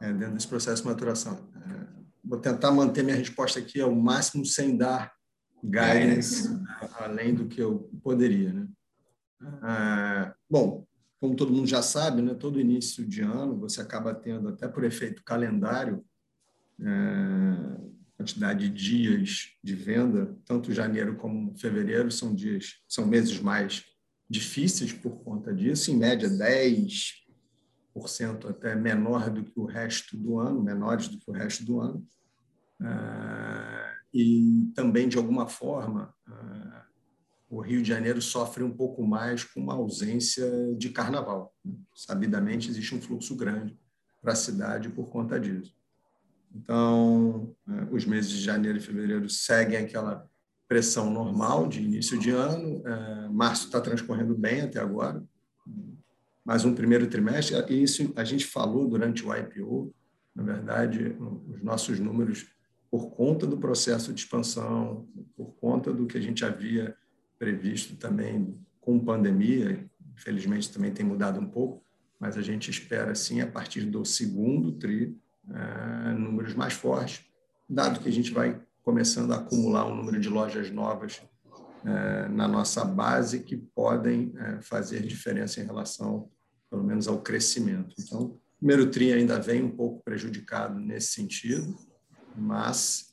é, 0.00 0.10
dentro 0.10 0.32
desse 0.32 0.48
processo 0.48 0.82
de 0.82 0.88
maturação. 0.88 1.50
É, 1.66 1.86
vou 2.24 2.38
tentar 2.38 2.70
manter 2.70 3.04
minha 3.04 3.16
resposta 3.16 3.58
aqui 3.58 3.78
ao 3.78 3.94
máximo 3.94 4.46
sem 4.46 4.74
dar 4.74 5.12
guidance 5.62 6.48
além 6.94 7.34
do 7.34 7.46
que 7.46 7.60
eu 7.60 7.90
poderia. 8.02 8.54
Né? 8.54 8.66
Ah, 9.62 10.34
bom, 10.48 10.86
como 11.20 11.36
todo 11.36 11.52
mundo 11.52 11.66
já 11.66 11.82
sabe, 11.82 12.22
né, 12.22 12.34
todo 12.34 12.60
início 12.60 13.06
de 13.06 13.22
ano 13.22 13.58
você 13.58 13.80
acaba 13.80 14.14
tendo, 14.14 14.48
até 14.48 14.68
por 14.68 14.84
efeito 14.84 15.24
calendário, 15.24 16.04
é, 16.80 16.86
quantidade 18.16 18.68
de 18.68 18.74
dias 18.74 19.50
de 19.62 19.74
venda, 19.74 20.36
tanto 20.44 20.72
janeiro 20.72 21.16
como 21.16 21.56
fevereiro 21.56 22.10
são 22.10 22.34
dias, 22.34 22.82
são 22.88 23.06
meses 23.06 23.40
mais 23.40 23.84
difíceis 24.28 24.92
por 24.92 25.22
conta 25.22 25.52
disso, 25.52 25.90
em 25.90 25.96
média 25.96 26.28
10% 26.28 28.48
até 28.48 28.74
menor 28.74 29.30
do 29.30 29.44
que 29.44 29.58
o 29.58 29.64
resto 29.64 30.16
do 30.16 30.38
ano, 30.38 30.62
menores 30.62 31.08
do 31.08 31.18
que 31.18 31.30
o 31.30 31.34
resto 31.34 31.64
do 31.64 31.80
ano. 31.80 32.06
Ah, 32.80 33.94
e 34.14 34.70
também, 34.74 35.08
de 35.08 35.18
alguma 35.18 35.48
forma, 35.48 36.14
ah, 36.26 36.86
o 37.52 37.60
Rio 37.60 37.82
de 37.82 37.88
Janeiro 37.88 38.22
sofre 38.22 38.64
um 38.64 38.70
pouco 38.70 39.06
mais 39.06 39.44
com 39.44 39.60
uma 39.60 39.74
ausência 39.74 40.50
de 40.74 40.88
carnaval. 40.88 41.54
Sabidamente, 41.94 42.70
existe 42.70 42.94
um 42.94 43.00
fluxo 43.00 43.36
grande 43.36 43.78
para 44.22 44.32
a 44.32 44.36
cidade 44.36 44.88
por 44.88 45.10
conta 45.10 45.38
disso. 45.38 45.76
Então, 46.54 47.54
ah, 47.68 47.88
os 47.90 48.06
meses 48.06 48.30
de 48.30 48.40
janeiro 48.40 48.78
e 48.78 48.80
fevereiro 48.80 49.28
seguem 49.28 49.76
aquela 49.76 50.26
pressão 50.66 51.10
normal 51.10 51.68
de 51.68 51.82
início 51.82 52.18
de 52.18 52.30
ano. 52.30 52.82
Março 53.30 53.66
está 53.66 53.82
transcorrendo 53.82 54.34
bem 54.34 54.62
até 54.62 54.80
agora, 54.80 55.22
mais 56.42 56.64
um 56.64 56.74
primeiro 56.74 57.06
trimestre. 57.06 57.54
E 57.68 57.82
isso 57.82 58.14
a 58.16 58.24
gente 58.24 58.46
falou 58.46 58.88
durante 58.88 59.26
o 59.26 59.36
IPO. 59.36 59.94
Na 60.34 60.42
verdade, 60.42 61.14
os 61.50 61.62
nossos 61.62 62.00
números 62.00 62.46
por 62.90 63.10
conta 63.10 63.46
do 63.46 63.58
processo 63.58 64.10
de 64.10 64.20
expansão, 64.22 65.06
por 65.36 65.54
conta 65.56 65.92
do 65.92 66.06
que 66.06 66.16
a 66.16 66.20
gente 66.20 66.46
havia 66.46 66.96
previsto 67.42 67.96
também 67.96 68.56
com 68.80 69.04
pandemia, 69.04 69.84
infelizmente 70.14 70.70
também 70.70 70.92
tem 70.92 71.04
mudado 71.04 71.40
um 71.40 71.46
pouco, 71.46 71.82
mas 72.20 72.36
a 72.36 72.40
gente 72.40 72.70
espera 72.70 73.16
sim 73.16 73.40
a 73.40 73.46
partir 73.48 73.80
do 73.84 74.04
segundo 74.04 74.70
tri 74.70 75.18
é, 75.50 76.12
números 76.12 76.54
mais 76.54 76.72
fortes, 76.72 77.24
dado 77.68 77.98
que 77.98 78.08
a 78.08 78.12
gente 78.12 78.32
vai 78.32 78.62
começando 78.84 79.32
a 79.32 79.38
acumular 79.38 79.86
um 79.86 79.96
número 79.96 80.20
de 80.20 80.28
lojas 80.28 80.70
novas 80.70 81.20
é, 81.84 82.28
na 82.28 82.46
nossa 82.46 82.84
base 82.84 83.40
que 83.40 83.56
podem 83.56 84.32
é, 84.36 84.62
fazer 84.62 85.02
diferença 85.02 85.60
em 85.60 85.64
relação, 85.64 86.30
pelo 86.70 86.84
menos, 86.84 87.08
ao 87.08 87.20
crescimento. 87.20 87.92
Então, 87.98 88.22
o 88.22 88.40
primeiro 88.58 88.88
tri 88.88 89.12
ainda 89.12 89.40
vem 89.40 89.64
um 89.64 89.70
pouco 89.70 90.00
prejudicado 90.04 90.78
nesse 90.78 91.08
sentido, 91.08 91.76
mas 92.36 93.10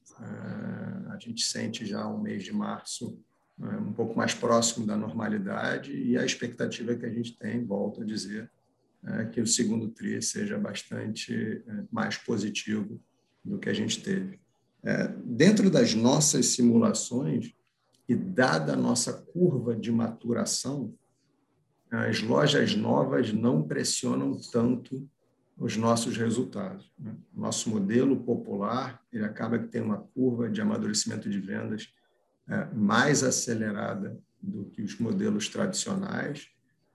a 1.09 1.17
gente 1.17 1.45
sente 1.45 1.85
já 1.85 2.05
o 2.05 2.21
mês 2.21 2.43
de 2.43 2.51
março 2.51 3.17
uh, 3.59 3.81
um 3.81 3.93
pouco 3.93 4.17
mais 4.17 4.33
próximo 4.33 4.85
da 4.85 4.97
normalidade 4.97 5.91
e 5.93 6.17
a 6.17 6.25
expectativa 6.25 6.95
que 6.95 7.05
a 7.05 7.09
gente 7.09 7.37
tem, 7.37 7.65
volto 7.65 8.01
a 8.01 8.05
dizer, 8.05 8.49
é 9.05 9.25
que 9.25 9.39
o 9.39 9.47
segundo 9.47 9.87
TRI 9.89 10.21
seja 10.21 10.57
bastante 10.57 11.63
uh, 11.67 11.87
mais 11.91 12.17
positivo 12.17 12.99
do 13.43 13.57
que 13.57 13.69
a 13.69 13.73
gente 13.73 14.03
teve. 14.03 14.37
dentro 15.23 15.69
das 15.69 15.95
nossas 15.95 16.47
simulações 16.47 17.53
e 18.07 18.15
dada 18.15 18.73
a 18.73 18.75
nossa 18.75 19.13
curva 19.13 19.75
de 19.75 19.91
maturação, 19.91 20.93
as 21.89 22.21
lojas 22.21 22.75
novas 22.75 23.31
não 23.33 23.63
pressionam 23.63 24.37
tanto 24.51 25.07
os 25.59 25.75
nossos 25.75 26.15
resultados. 26.15 26.91
Né? 26.97 27.15
Nosso 27.35 27.69
modelo 27.69 28.17
popular 28.17 29.03
ele 29.11 29.25
acaba 29.25 29.59
que 29.59 29.67
tem 29.67 29.81
uma 29.81 29.97
curva 29.97 30.49
de 30.49 30.61
amadurecimento 30.61 31.29
de 31.29 31.39
vendas 31.39 31.87
é, 31.87 31.98
mais 32.73 33.23
acelerada 33.23 34.17
do 34.41 34.65
que 34.65 34.81
os 34.81 34.97
modelos 34.99 35.47
tradicionais. 35.49 36.47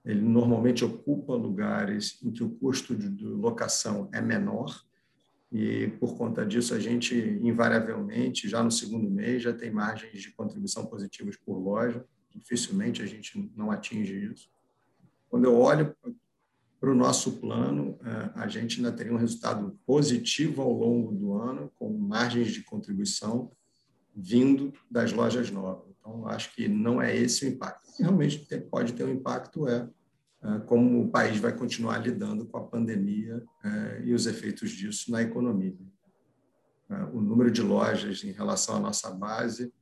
Ele 0.05 0.21
normalmente 0.21 0.85
ocupa 0.85 1.35
lugares 1.35 2.19
em 2.23 2.31
que 2.31 2.43
o 2.43 2.51
custo 2.51 2.95
de, 2.95 3.09
de 3.09 3.25
locação 3.25 4.09
é 4.13 4.21
menor 4.21 4.85
e 5.55 5.87
por 6.01 6.17
conta 6.17 6.45
disso 6.45 6.75
a 6.75 6.81
gente 6.81 7.15
invariavelmente 7.41 8.49
já 8.49 8.61
no 8.61 8.73
segundo 8.73 9.09
mês 9.09 9.43
já 9.43 9.53
tem 9.53 9.71
margens 9.71 10.21
de 10.21 10.33
contribuição 10.33 10.85
positivas 10.87 11.37
por 11.37 11.57
loja. 11.59 12.05
Dificilmente 12.35 13.01
a 13.01 13.07
gente 13.07 13.53
não 13.57 13.71
atinge 13.71 14.33
isso. 14.33 14.51
Quando 15.29 15.45
eu 15.45 15.57
olho 15.57 15.95
para 16.81 16.91
o 16.91 16.95
nosso 16.95 17.39
plano, 17.39 17.99
é, 18.05 18.41
a 18.41 18.49
gente 18.49 18.77
ainda 18.79 18.91
teria 18.91 19.13
um 19.13 19.17
resultado 19.17 19.79
positivo 19.87 20.61
ao 20.61 20.73
longo 20.73 21.13
do 21.13 21.35
ano, 21.35 21.71
com 21.77 21.97
margens 21.97 22.49
de 22.53 22.63
contribuição 22.63 23.53
vindo 24.15 24.73
das 24.91 25.13
lojas 25.13 25.51
novas. 25.51 25.93
Então, 25.99 26.27
acho 26.29 26.55
que 26.55 26.69
não 26.69 27.01
é 27.01 27.17
esse 27.17 27.45
o 27.45 27.49
impacto. 27.49 27.89
O 27.89 27.97
que 27.97 28.03
realmente 28.03 28.47
pode 28.71 28.93
ter 28.93 29.05
um 29.05 29.13
impacto 29.13 29.69
é, 29.69 29.89
é 30.43 30.59
como 30.61 31.03
o 31.03 31.11
país 31.11 31.39
vai 31.39 31.57
continuar 31.57 31.99
lidando 31.99 32.47
com 32.47 32.59
a 32.59 32.65
pandemia 32.65 33.43
é, 33.65 34.03
e 34.05 34.13
os 34.13 34.27
efeitos 34.27 34.71
disso 34.71 35.11
na 35.11 35.23
economia. 35.23 35.77
O 37.13 37.21
número 37.21 37.51
de 37.51 37.63
lojas 37.63 38.23
em 38.23 38.31
relação 38.31 38.77
à 38.77 38.81
nossa 38.81 39.11
base 39.11 39.73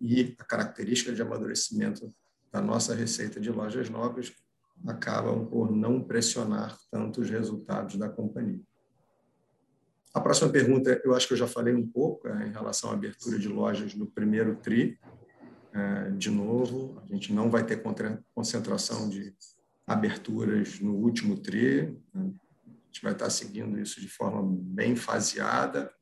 e 0.00 0.34
a 0.38 0.44
característica 0.44 1.12
de 1.12 1.20
amadurecimento 1.20 2.14
da 2.50 2.60
nossa 2.60 2.94
receita 2.94 3.40
de 3.40 3.50
lojas 3.50 3.90
novas 3.90 4.32
acabam 4.86 5.46
por 5.46 5.72
não 5.72 6.02
pressionar 6.02 6.78
tanto 6.90 7.20
os 7.20 7.30
resultados 7.30 7.96
da 7.96 8.08
companhia. 8.08 8.62
A 10.14 10.20
próxima 10.20 10.48
pergunta, 10.48 11.02
eu 11.04 11.12
acho 11.12 11.26
que 11.26 11.32
eu 11.32 11.36
já 11.36 11.48
falei 11.48 11.74
um 11.74 11.84
pouco 11.84 12.28
é, 12.28 12.46
em 12.46 12.52
relação 12.52 12.90
à 12.90 12.92
abertura 12.92 13.36
de 13.36 13.48
lojas 13.48 13.96
no 13.96 14.06
primeiro 14.06 14.54
TRI. 14.54 14.96
É, 15.72 16.10
de 16.10 16.30
novo, 16.30 17.02
a 17.02 17.06
gente 17.12 17.32
não 17.32 17.50
vai 17.50 17.66
ter 17.66 17.82
concentração 18.32 19.08
de 19.08 19.34
aberturas 19.84 20.78
no 20.78 20.94
último 20.94 21.36
TRI. 21.36 22.00
A 22.14 22.20
gente 22.86 23.02
vai 23.02 23.12
estar 23.12 23.28
seguindo 23.28 23.76
isso 23.76 24.00
de 24.00 24.08
forma 24.08 24.40
bem 24.46 24.94
faseada. 24.94 25.92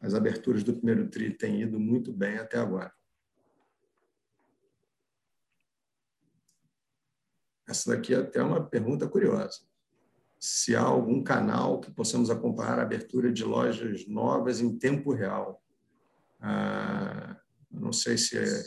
As 0.00 0.14
aberturas 0.14 0.62
do 0.62 0.72
primeiro 0.72 1.08
TRI 1.08 1.34
têm 1.34 1.60
ido 1.60 1.80
muito 1.80 2.12
bem 2.12 2.38
até 2.38 2.56
agora. 2.56 2.92
Essa 7.68 7.90
daqui 7.90 8.14
é 8.14 8.18
até 8.18 8.40
uma 8.40 8.64
pergunta 8.64 9.08
curiosa. 9.08 9.69
Se 10.40 10.74
há 10.74 10.80
algum 10.80 11.22
canal 11.22 11.80
que 11.80 11.90
possamos 11.90 12.30
acompanhar 12.30 12.78
a 12.78 12.82
abertura 12.82 13.30
de 13.30 13.44
lojas 13.44 14.08
novas 14.08 14.60
em 14.60 14.76
tempo 14.78 15.12
real. 15.12 15.62
Ah, 16.40 17.36
não 17.70 17.92
sei 17.92 18.16
se 18.16 18.38
é, 18.38 18.62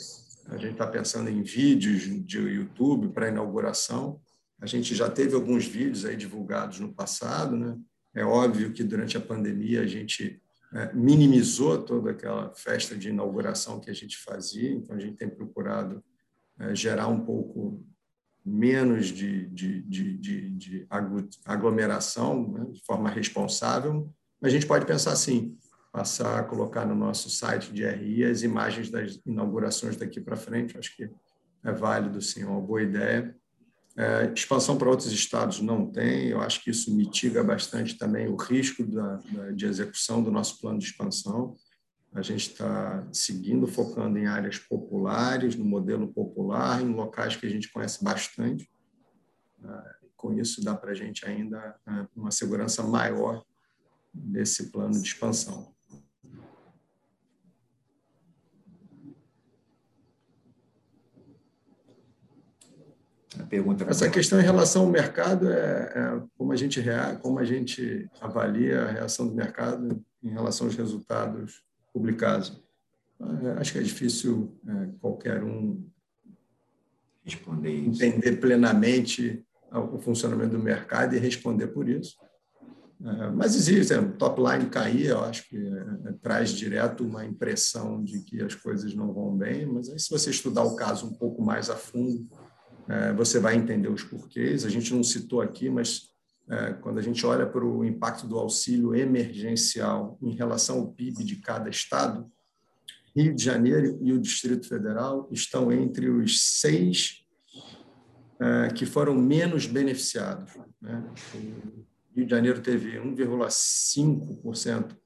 a 0.46 0.56
gente 0.56 0.72
está 0.72 0.86
pensando 0.86 1.28
em 1.28 1.42
vídeos 1.42 2.02
de 2.24 2.38
YouTube 2.38 3.08
para 3.08 3.28
inauguração. 3.28 4.20
A 4.60 4.66
gente 4.66 4.94
já 4.94 5.10
teve 5.10 5.34
alguns 5.34 5.66
vídeos 5.66 6.04
aí 6.04 6.16
divulgados 6.16 6.78
no 6.78 6.94
passado, 6.94 7.56
né? 7.56 7.76
É 8.14 8.24
óbvio 8.24 8.72
que 8.72 8.84
durante 8.84 9.16
a 9.16 9.20
pandemia 9.20 9.82
a 9.82 9.86
gente 9.86 10.40
é, 10.72 10.92
minimizou 10.92 11.82
toda 11.82 12.12
aquela 12.12 12.54
festa 12.54 12.96
de 12.96 13.08
inauguração 13.08 13.80
que 13.80 13.90
a 13.90 13.94
gente 13.94 14.16
fazia, 14.18 14.70
então 14.70 14.96
a 14.96 15.00
gente 15.00 15.16
tem 15.16 15.28
procurado 15.28 16.02
é, 16.58 16.74
gerar 16.74 17.08
um 17.08 17.24
pouco 17.24 17.84
menos 18.44 19.06
de, 19.06 19.46
de, 19.48 19.82
de, 19.82 20.50
de, 20.50 20.86
aglomeração, 21.44 22.52
né, 22.52 22.66
de 22.72 22.84
forma 22.84 23.08
responsável, 23.08 24.12
a 24.42 24.48
gente 24.48 24.66
pode 24.66 24.84
pensar 24.84 25.12
assim, 25.12 25.56
passar 25.90 26.40
a 26.40 26.42
colocar 26.42 26.84
no 26.84 26.94
nosso 26.94 27.30
site 27.30 27.72
de 27.72 27.86
RI 27.86 28.24
as 28.24 28.42
imagens 28.42 28.90
das 28.90 29.18
inaugurações 29.24 29.96
daqui 29.96 30.20
para 30.20 30.36
frente, 30.36 30.76
acho 30.76 30.94
que 30.94 31.08
é 31.64 31.72
válido, 31.72 32.20
sim, 32.20 32.42
é 32.42 32.46
uma 32.46 32.60
boa 32.60 32.82
ideia. 32.82 33.34
É, 33.96 34.32
expansão 34.34 34.76
para 34.76 34.90
outros 34.90 35.10
estados 35.12 35.60
não 35.60 35.86
tem, 35.86 36.26
eu 36.26 36.40
acho 36.40 36.62
que 36.62 36.70
isso 36.70 36.94
mitiga 36.94 37.44
bastante 37.44 37.96
também 37.96 38.26
o 38.26 38.34
risco 38.34 38.84
da, 38.84 39.16
da, 39.16 39.50
de 39.52 39.64
execução 39.66 40.22
do 40.22 40.32
nosso 40.32 40.60
plano 40.60 40.78
de 40.78 40.86
expansão. 40.86 41.54
A 42.14 42.22
gente 42.22 42.52
está 42.52 43.06
seguindo, 43.12 43.66
focando 43.66 44.16
em 44.16 44.26
áreas 44.26 44.56
populares, 44.56 45.56
no 45.56 45.64
modelo 45.64 46.12
popular, 46.12 46.80
em 46.80 46.94
locais 46.94 47.34
que 47.34 47.44
a 47.44 47.50
gente 47.50 47.72
conhece 47.72 48.04
bastante. 48.04 48.70
Ah, 49.62 49.94
com 50.16 50.32
isso, 50.32 50.64
dá 50.64 50.76
para 50.76 50.92
a 50.92 50.94
gente 50.94 51.26
ainda 51.26 51.76
ah, 51.84 52.06
uma 52.14 52.30
segurança 52.30 52.84
maior 52.84 53.44
desse 54.12 54.70
plano 54.70 54.92
de 54.92 55.08
expansão. 55.08 55.74
pergunta. 63.54 63.84
Essa 63.88 64.10
questão 64.10 64.40
em 64.40 64.42
relação 64.42 64.82
ao 64.82 64.90
mercado 64.90 65.48
é, 65.48 65.92
é, 65.94 66.22
como 66.36 66.52
a 66.52 66.56
gente 66.56 66.80
rea, 66.80 67.16
como 67.16 67.38
a 67.38 67.44
gente 67.44 68.08
avalia 68.20 68.82
a 68.82 68.90
reação 68.90 69.28
do 69.28 69.34
mercado 69.34 70.02
em 70.22 70.30
relação 70.30 70.66
aos 70.66 70.76
resultados 70.76 71.62
publicados. 71.94 72.60
É, 73.20 73.60
acho 73.60 73.72
que 73.72 73.78
é 73.78 73.82
difícil 73.82 74.58
é, 74.66 74.88
qualquer 75.00 75.42
um 75.44 75.88
responder 77.24 77.70
isso. 77.70 78.04
entender 78.04 78.36
plenamente 78.36 79.42
o 79.72 79.98
funcionamento 79.98 80.50
do 80.50 80.62
mercado 80.62 81.16
e 81.16 81.18
responder 81.18 81.68
por 81.68 81.88
isso. 81.88 82.16
É, 83.02 83.30
mas 83.30 83.54
existe, 83.54 83.94
o 83.94 84.12
top 84.12 84.42
line 84.42 84.68
cair, 84.68 85.06
eu 85.06 85.20
acho 85.24 85.48
que 85.48 85.58
traz 86.20 86.50
direto 86.50 87.04
uma 87.04 87.24
impressão 87.24 88.02
de 88.02 88.20
que 88.20 88.42
as 88.42 88.54
coisas 88.54 88.94
não 88.94 89.12
vão 89.12 89.36
bem, 89.36 89.66
mas 89.66 89.88
aí 89.88 89.98
se 89.98 90.10
você 90.10 90.30
estudar 90.30 90.64
o 90.64 90.76
caso 90.76 91.06
um 91.06 91.14
pouco 91.14 91.42
mais 91.42 91.70
a 91.70 91.76
fundo, 91.76 92.28
você 93.16 93.38
vai 93.38 93.56
entender 93.56 93.88
os 93.88 94.04
porquês. 94.04 94.64
A 94.64 94.68
gente 94.68 94.92
não 94.92 95.02
citou 95.02 95.40
aqui, 95.40 95.70
mas 95.70 96.13
quando 96.82 96.98
a 96.98 97.02
gente 97.02 97.24
olha 97.24 97.46
para 97.46 97.64
o 97.64 97.84
impacto 97.84 98.26
do 98.26 98.38
auxílio 98.38 98.94
emergencial 98.94 100.18
em 100.20 100.34
relação 100.34 100.80
ao 100.80 100.92
PIB 100.92 101.24
de 101.24 101.36
cada 101.36 101.70
estado, 101.70 102.30
Rio 103.16 103.34
de 103.34 103.44
Janeiro 103.44 103.98
e 104.02 104.12
o 104.12 104.20
Distrito 104.20 104.68
Federal 104.68 105.28
estão 105.30 105.72
entre 105.72 106.08
os 106.08 106.40
seis 106.40 107.24
é, 108.40 108.68
que 108.68 108.84
foram 108.84 109.14
menos 109.14 109.66
beneficiados. 109.66 110.52
Né? 110.80 111.04
O 111.34 111.38
Rio 112.16 112.26
de 112.26 112.30
Janeiro 112.30 112.60
teve 112.60 112.98
1,5% 112.98 114.96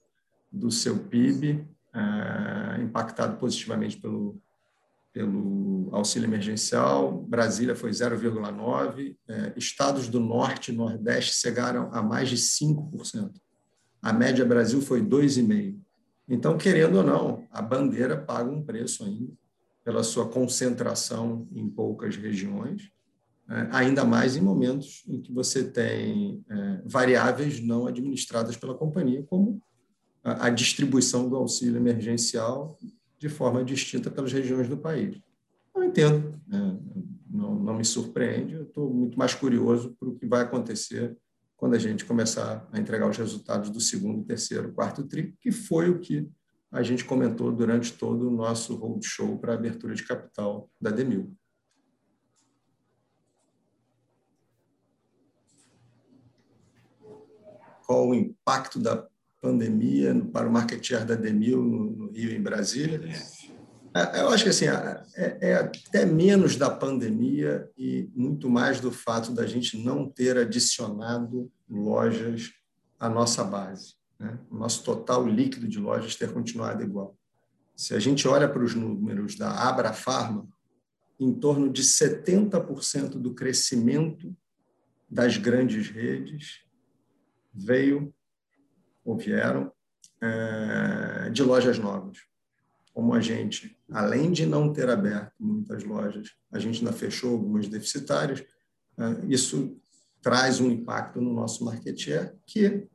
do 0.51 0.71
seu 0.71 0.99
PIB 0.99 1.69
é, 1.95 2.81
impactado 2.81 3.37
positivamente 3.37 3.99
pelo, 3.99 4.41
pelo 5.19 5.89
auxílio 5.91 6.29
emergencial, 6.29 7.23
Brasília 7.23 7.75
foi 7.75 7.91
0,9%, 7.91 9.17
é, 9.27 9.53
estados 9.57 10.07
do 10.07 10.21
Norte 10.21 10.71
e 10.71 10.75
Nordeste 10.77 11.35
chegaram 11.35 11.91
a 11.93 12.01
mais 12.01 12.29
de 12.29 12.37
5%. 12.37 13.33
A 14.01 14.13
média 14.13 14.45
Brasil 14.45 14.81
foi 14.81 15.03
2,5%. 15.03 15.77
Então, 16.29 16.57
querendo 16.57 16.99
ou 16.99 17.03
não, 17.03 17.45
a 17.51 17.61
bandeira 17.61 18.17
paga 18.17 18.49
um 18.49 18.63
preço 18.63 19.03
ainda 19.03 19.33
pela 19.85 20.05
sua 20.05 20.29
concentração 20.29 21.49
em 21.51 21.69
poucas 21.69 22.15
regiões 22.15 22.93
é, 23.51 23.69
ainda 23.73 24.05
mais 24.05 24.37
em 24.37 24.41
momentos 24.41 25.03
em 25.09 25.21
que 25.21 25.33
você 25.33 25.65
tem 25.65 26.45
é, 26.49 26.83
variáveis 26.85 27.59
não 27.61 27.89
administradas 27.89 28.57
pela 28.57 28.75
companhia, 28.75 29.25
como 29.29 29.61
a, 30.23 30.49
distribuição 30.49 31.29
do 31.29 31.35
auxílio 31.35 31.77
emergencial 31.77 32.79
de 33.19 33.29
forma 33.29 33.65
distinta 33.65 34.11
pelas 34.11 34.33
regiões 34.33 34.69
do 34.69 34.77
país. 34.77 35.21
Eu 35.75 35.85
entendo, 35.85 36.41
né, 36.47 36.79
não, 37.29 37.55
não 37.55 37.75
me 37.75 37.85
surpreende, 37.85 38.55
eu 38.55 38.63
estou 38.63 38.93
muito 38.93 39.19
mais 39.19 39.35
curioso 39.35 39.97
para 39.99 40.09
o 40.09 40.15
que 40.15 40.27
vai 40.27 40.43
acontecer 40.43 41.17
quando 41.57 41.75
a 41.75 41.79
gente 41.79 42.05
começar 42.05 42.69
a 42.73 42.79
entregar 42.79 43.09
os 43.09 43.17
resultados 43.17 43.71
do 43.71 43.81
segundo, 43.81 44.25
terceiro, 44.25 44.73
quarto 44.73 45.03
tri, 45.05 45.35
que 45.41 45.51
foi 45.51 45.91
o 45.91 45.99
que 45.99 46.29
a 46.71 46.83
gente 46.83 47.05
comentou 47.05 47.51
durante 47.51 47.93
todo 47.93 48.29
o 48.29 48.31
nosso 48.31 48.77
roadshow 48.77 49.39
para 49.39 49.53
a 49.53 49.57
abertura 49.57 49.95
de 49.95 50.05
capital 50.05 50.71
da 50.81 50.91
Demil. 50.91 51.35
qual 57.89 58.07
o 58.07 58.15
impacto 58.15 58.79
da 58.79 59.09
pandemia 59.41 60.15
para 60.33 60.49
o 60.49 60.53
market 60.53 60.85
share 60.85 61.05
da 61.05 61.15
Demil 61.15 61.63
no, 61.63 61.91
no 61.91 62.11
Rio 62.11 62.31
e 62.31 62.37
em 62.37 62.43
Brasília. 62.43 63.01
É, 63.95 64.21
eu 64.21 64.29
acho 64.29 64.45
que 64.45 64.51
assim, 64.51 64.67
é, 64.67 65.39
é, 65.41 65.55
até 65.55 66.05
menos 66.05 66.57
da 66.57 66.71
pandemia 66.71 67.69
e 67.77 68.09
muito 68.15 68.49
mais 68.49 68.81
do 68.81 68.93
fato 68.93 69.33
da 69.33 69.47
gente 69.47 69.83
não 69.83 70.09
ter 70.09 70.37
adicionado 70.37 71.51
lojas 71.69 72.53
à 72.99 73.09
nossa 73.09 73.43
base. 73.43 73.95
Né? 74.19 74.39
O 74.51 74.57
nosso 74.57 74.85
total 74.85 75.27
líquido 75.27 75.69
de 75.69 75.79
lojas 75.79 76.17
ter 76.17 76.33
continuado 76.33 76.83
igual. 76.83 77.17
Se 77.77 77.95
a 77.95 78.01
gente 78.01 78.27
olha 78.27 78.49
para 78.49 78.63
os 78.63 78.75
números 78.75 79.37
da 79.37 79.51
Abra 79.69 79.93
Pharma, 79.93 80.49
em 81.19 81.33
torno 81.33 81.71
de 81.71 81.83
70% 81.83 83.11
do 83.11 83.35
crescimento 83.35 84.37
das 85.11 85.37
grandes 85.37 85.89
redes 85.89 86.61
veio 87.53 88.13
ou 89.09 89.17
vieram 89.17 89.73
é, 90.21 91.31
de 91.31 91.43
lojas 91.43 91.79
novas. 91.79 92.19
Como 92.93 93.15
a 93.15 93.21
gente, 93.21 93.75
além 93.91 94.31
de 94.31 94.45
não 94.45 94.71
ter 94.71 94.91
aberto 94.91 95.33
muitas 95.41 95.83
lojas, 95.83 96.35
a 96.53 96.59
gente 96.59 96.81
ainda 96.81 96.93
fechou 96.93 97.33
algumas 97.33 97.69
deficitárias, 97.69 98.45
é, 98.99 99.25
isso 99.27 99.81
traz 100.21 100.61
um 100.61 100.71
impacto 100.71 101.21
no 101.23 101.33
nosso 101.33 101.65
market 101.65 101.99
share, 101.99 102.33
que, 102.45 102.87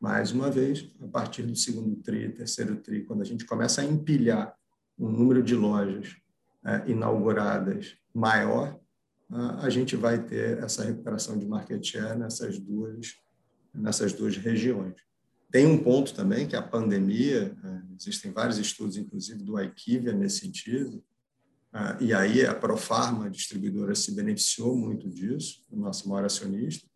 mais 0.00 0.32
uma 0.32 0.50
vez, 0.50 0.90
a 1.00 1.06
partir 1.06 1.42
do 1.42 1.54
segundo 1.54 1.94
TRI, 2.02 2.32
terceiro 2.32 2.76
TRI, 2.76 3.04
quando 3.04 3.20
a 3.20 3.26
gente 3.26 3.44
começa 3.44 3.80
a 3.80 3.84
empilhar 3.84 4.52
um 4.98 5.08
número 5.08 5.42
de 5.42 5.54
lojas 5.54 6.16
é, 6.64 6.90
inauguradas 6.90 7.96
maior, 8.12 8.78
a 9.62 9.70
gente 9.70 9.94
vai 9.94 10.20
ter 10.20 10.58
essa 10.58 10.82
recuperação 10.82 11.38
de 11.38 11.46
market 11.46 11.80
share 11.84 12.18
nessas 12.18 12.58
duas 12.58 13.14
nessas 13.72 14.12
duas 14.12 14.36
regiões. 14.36 14.96
Tem 15.50 15.66
um 15.66 15.82
ponto 15.82 16.14
também 16.14 16.46
que 16.46 16.54
a 16.54 16.62
pandemia, 16.62 17.56
é, 17.64 17.82
existem 17.96 18.30
vários 18.30 18.56
estudos, 18.58 18.96
inclusive 18.96 19.42
do 19.42 19.60
IQVIA 19.60 20.12
nesse 20.12 20.40
sentido, 20.40 21.02
é, 21.72 22.04
e 22.04 22.14
aí 22.14 22.46
a 22.46 22.54
Profarma, 22.54 23.26
a 23.26 23.28
distribuidora, 23.28 23.94
se 23.94 24.12
beneficiou 24.12 24.76
muito 24.76 25.08
disso, 25.08 25.64
o 25.68 25.76
nosso 25.76 26.08
maior 26.08 26.24
acionista. 26.24 26.86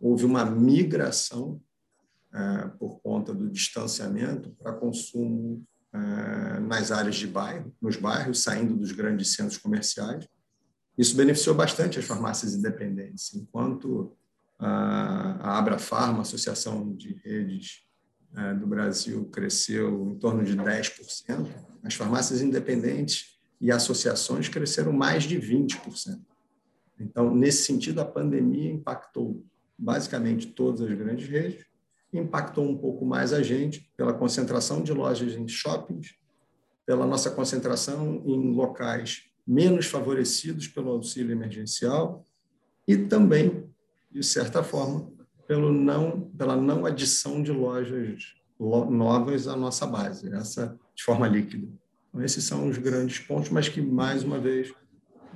Houve 0.00 0.24
uma 0.24 0.44
migração 0.44 1.60
é, 2.32 2.68
por 2.78 3.00
conta 3.00 3.34
do 3.34 3.50
distanciamento 3.50 4.50
para 4.50 4.72
consumo 4.72 5.64
nas 6.66 6.90
áreas 6.90 7.14
de 7.14 7.28
bairro, 7.28 7.72
nos 7.80 7.94
bairros, 7.94 8.42
saindo 8.42 8.74
dos 8.74 8.90
grandes 8.90 9.32
centros 9.34 9.58
comerciais. 9.58 10.26
Isso 10.98 11.14
beneficiou 11.14 11.54
bastante 11.54 12.00
as 12.00 12.04
farmácias 12.04 12.52
independentes, 12.52 13.32
enquanto 13.32 14.12
a 14.58 15.56
Abra 15.56 15.78
Farma, 15.78 16.22
Associação 16.22 16.92
de 16.96 17.12
Redes 17.24 17.84
é, 17.84 17.93
do 18.58 18.66
Brasil, 18.66 19.26
cresceu 19.26 20.10
em 20.10 20.18
torno 20.18 20.44
de 20.44 20.56
10%. 20.56 21.46
As 21.82 21.94
farmácias 21.94 22.40
independentes 22.40 23.38
e 23.60 23.70
associações 23.70 24.48
cresceram 24.48 24.92
mais 24.92 25.24
de 25.24 25.38
20%. 25.38 26.20
Então, 26.98 27.34
nesse 27.34 27.64
sentido, 27.64 28.00
a 28.00 28.04
pandemia 28.04 28.72
impactou 28.72 29.44
basicamente 29.78 30.48
todas 30.48 30.80
as 30.80 30.92
grandes 30.96 31.28
redes, 31.28 31.64
impactou 32.12 32.68
um 32.68 32.76
pouco 32.76 33.04
mais 33.04 33.32
a 33.32 33.42
gente 33.42 33.90
pela 33.96 34.12
concentração 34.12 34.82
de 34.82 34.92
lojas 34.92 35.34
em 35.34 35.48
shoppings, 35.48 36.14
pela 36.86 37.06
nossa 37.06 37.30
concentração 37.30 38.22
em 38.24 38.52
locais 38.52 39.24
menos 39.46 39.86
favorecidos 39.86 40.68
pelo 40.68 40.90
auxílio 40.90 41.32
emergencial 41.32 42.24
e 42.86 42.96
também 42.96 43.68
de 44.14 44.22
certa 44.22 44.62
forma, 44.62 45.10
pelo 45.46 45.72
não, 45.72 46.22
pela 46.36 46.56
não 46.56 46.86
adição 46.86 47.42
de 47.42 47.52
lojas 47.52 48.34
novas 48.58 49.46
à 49.48 49.56
nossa 49.56 49.86
base, 49.86 50.32
essa 50.32 50.78
de 50.94 51.02
forma 51.02 51.26
líquida. 51.26 51.68
Então, 52.08 52.24
esses 52.24 52.44
são 52.44 52.68
os 52.68 52.78
grandes 52.78 53.18
pontos, 53.18 53.50
mas 53.50 53.68
que, 53.68 53.80
mais 53.80 54.22
uma 54.22 54.38
vez, 54.38 54.72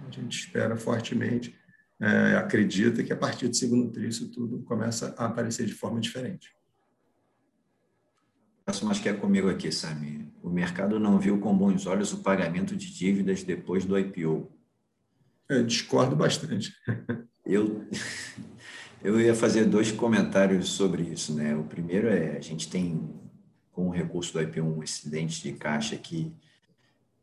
a 0.07 0.11
gente 0.11 0.39
espera 0.39 0.77
fortemente, 0.77 1.59
é, 2.01 2.37
acredita 2.37 3.03
que 3.03 3.13
a 3.13 3.17
partir 3.17 3.49
do 3.49 3.57
segundo 3.57 3.91
tri 3.91 4.07
isso 4.07 4.31
tudo 4.31 4.63
começa 4.63 5.15
a 5.19 5.27
aparecer 5.27 5.67
de 5.67 5.75
forma 5.75 6.01
diferente. 6.01 6.55
Próximo, 8.65 8.91
acho 8.91 9.03
que 9.03 9.09
é 9.09 9.15
comigo 9.15 9.49
aqui, 9.49 9.73
Sami. 9.73 10.33
O 10.43 10.49
mercado 10.49 11.01
não 11.01 11.19
viu 11.19 11.41
com 11.41 11.57
bons 11.57 11.87
olhos 11.87 12.13
o 12.13 12.23
pagamento 12.23 12.77
de 12.77 12.93
dívidas 12.95 13.43
depois 13.43 13.85
do 13.85 13.99
IPO. 13.99 14.53
Eu 15.49 15.65
discordo 15.65 16.15
bastante. 16.15 16.73
Eu, 17.45 17.89
eu 19.03 19.21
ia 19.21 19.35
fazer 19.35 19.65
dois 19.65 19.93
comentários 19.93 20.71
sobre 20.71 21.03
isso. 21.03 21.35
Né? 21.35 21.55
O 21.55 21.65
primeiro 21.65 22.09
é, 22.09 22.37
a 22.37 22.41
gente 22.41 22.69
tem, 22.69 23.09
com 23.73 23.89
o 23.89 23.91
recurso 23.91 24.33
do 24.33 24.43
IP, 24.43 24.61
um 24.61 24.83
excedente 24.83 25.43
de 25.43 25.53
caixa 25.53 25.97
que 25.97 26.33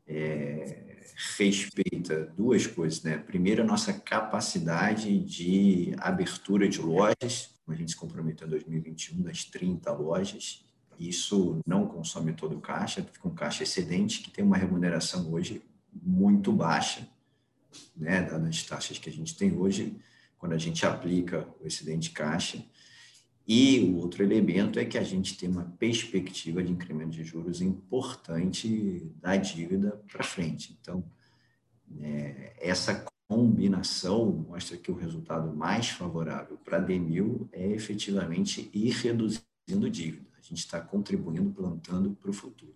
é, 0.07 1.03
respeita 1.37 2.33
duas 2.37 2.65
coisas. 2.67 3.03
Né? 3.03 3.17
Primeiro, 3.17 3.63
a 3.63 3.65
nossa 3.65 3.93
capacidade 3.93 5.19
de 5.19 5.93
abertura 5.97 6.67
de 6.67 6.81
lojas, 6.81 7.53
a 7.67 7.73
gente 7.73 7.91
se 7.91 7.97
comprometeu 7.97 8.47
em 8.47 8.51
2021, 8.51 9.21
das 9.21 9.43
30 9.45 9.91
lojas, 9.93 10.63
isso 10.99 11.59
não 11.65 11.87
consome 11.87 12.33
todo 12.33 12.55
o 12.55 12.61
caixa, 12.61 13.03
fica 13.03 13.27
um 13.27 13.35
caixa 13.35 13.63
excedente 13.63 14.21
que 14.21 14.31
tem 14.31 14.45
uma 14.45 14.57
remuneração 14.57 15.31
hoje 15.31 15.61
muito 15.91 16.51
baixa, 16.51 17.07
né, 17.95 18.19
as 18.19 18.63
taxas 18.63 18.97
que 18.97 19.09
a 19.09 19.13
gente 19.13 19.35
tem 19.35 19.53
hoje, 19.53 19.97
quando 20.45 20.53
a 20.53 20.59
gente 20.59 20.85
aplica 20.85 21.47
o 21.59 21.65
excedente 21.65 22.11
caixa. 22.11 22.63
E 23.47 23.79
o 23.79 23.97
outro 23.97 24.23
elemento 24.23 24.77
é 24.77 24.85
que 24.85 24.97
a 24.97 25.03
gente 25.03 25.35
tem 25.35 25.49
uma 25.49 25.65
perspectiva 25.79 26.63
de 26.63 26.71
incremento 26.71 27.11
de 27.11 27.23
juros 27.23 27.61
importante 27.61 29.11
da 29.19 29.35
dívida 29.35 29.99
para 30.11 30.23
frente. 30.23 30.77
Então, 30.79 31.03
é, 31.99 32.55
essa 32.59 33.05
combinação 33.27 34.45
mostra 34.47 34.77
que 34.77 34.91
o 34.91 34.95
resultado 34.95 35.51
mais 35.55 35.89
favorável 35.89 36.57
para 36.57 36.77
a 36.77 36.81
Demil 36.81 37.49
é 37.51 37.67
efetivamente 37.71 38.69
ir 38.71 38.91
reduzindo 38.91 39.89
dívida. 39.89 40.27
A 40.37 40.41
gente 40.43 40.59
está 40.59 40.79
contribuindo, 40.79 41.51
plantando 41.51 42.11
para 42.11 42.29
o 42.29 42.33
futuro. 42.33 42.75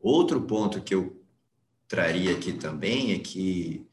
Outro 0.00 0.40
ponto 0.40 0.80
que 0.80 0.94
eu 0.94 1.22
traria 1.86 2.32
aqui 2.32 2.54
também 2.54 3.12
é 3.12 3.18
que 3.18 3.86